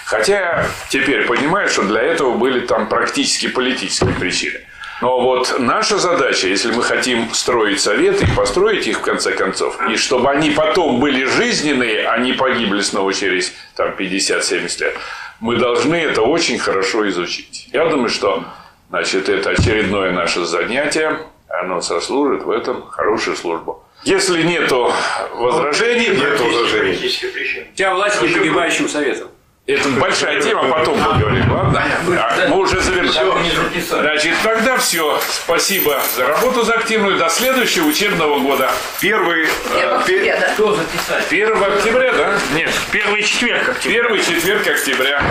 Хотя 0.04 0.66
теперь 0.90 1.26
понимаю, 1.26 1.68
что 1.68 1.82
для 1.82 2.02
этого 2.02 2.36
были 2.36 2.60
там 2.60 2.88
практически 2.88 3.48
политические 3.48 4.14
причины. 4.14 4.60
Но 5.00 5.20
вот 5.20 5.56
наша 5.58 5.98
задача, 5.98 6.46
если 6.46 6.70
мы 6.70 6.82
хотим 6.82 7.34
строить 7.34 7.80
советы, 7.80 8.24
и 8.24 8.36
построить 8.36 8.86
их 8.86 8.98
в 8.98 9.00
конце 9.00 9.32
концов, 9.32 9.76
и 9.90 9.96
чтобы 9.96 10.30
они 10.30 10.50
потом 10.50 11.00
были 11.00 11.24
жизненные, 11.24 12.06
а 12.06 12.18
не 12.18 12.34
погибли 12.34 12.82
снова 12.82 13.12
через 13.12 13.52
там, 13.74 13.94
50-70 13.98 14.80
лет, 14.80 14.96
мы 15.40 15.56
должны 15.56 15.96
это 15.96 16.22
очень 16.22 16.58
хорошо 16.58 17.08
изучить. 17.08 17.68
Я 17.72 17.86
думаю, 17.86 18.10
что 18.10 18.44
значит, 18.90 19.28
это 19.28 19.50
очередное 19.50 20.12
наше 20.12 20.44
занятие, 20.44 21.18
оно 21.48 21.80
сослужит 21.80 22.44
в 22.44 22.50
этом 22.50 22.86
хорошую 22.86 23.36
службу. 23.36 23.81
Если 24.04 24.42
нету 24.42 24.92
возражений, 25.34 26.10
Политические 26.10 27.30
причины. 27.30 27.66
Вся 27.74 27.94
власть 27.94 28.20
не 28.20 28.28
погибающим 28.28 28.88
советом. 28.88 29.28
это 29.66 29.88
большая 29.90 30.40
тема, 30.42 30.68
потом 30.68 30.98
поговорим, 30.98 31.52
ладно? 31.52 31.84
А, 32.18 32.48
мы 32.48 32.58
уже 32.58 32.80
завершили. 32.80 33.80
Значит, 33.80 34.34
тогда 34.42 34.76
все. 34.76 35.20
Спасибо 35.30 36.02
за 36.16 36.26
работу 36.26 36.62
за 36.64 36.74
активную. 36.74 37.16
До 37.16 37.28
следующего 37.28 37.86
учебного 37.86 38.40
года. 38.40 38.72
Первый, 39.00 39.46
октябре, 39.72 40.36
да? 40.36 40.48
Кто 40.54 40.74
записать? 40.74 41.24
1 41.30 41.62
октября, 41.62 42.12
да? 42.12 42.38
Нет, 42.54 42.70
первый 42.90 43.22
четверг, 43.22 43.78
тебе. 43.78 43.94
Первый 43.94 44.20
четверг 44.20 44.66
октября. 44.66 45.22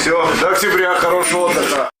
все, 0.00 0.28
до 0.40 0.48
октября, 0.48 0.94
хорошего 0.96 1.46
отдыха. 1.46 1.91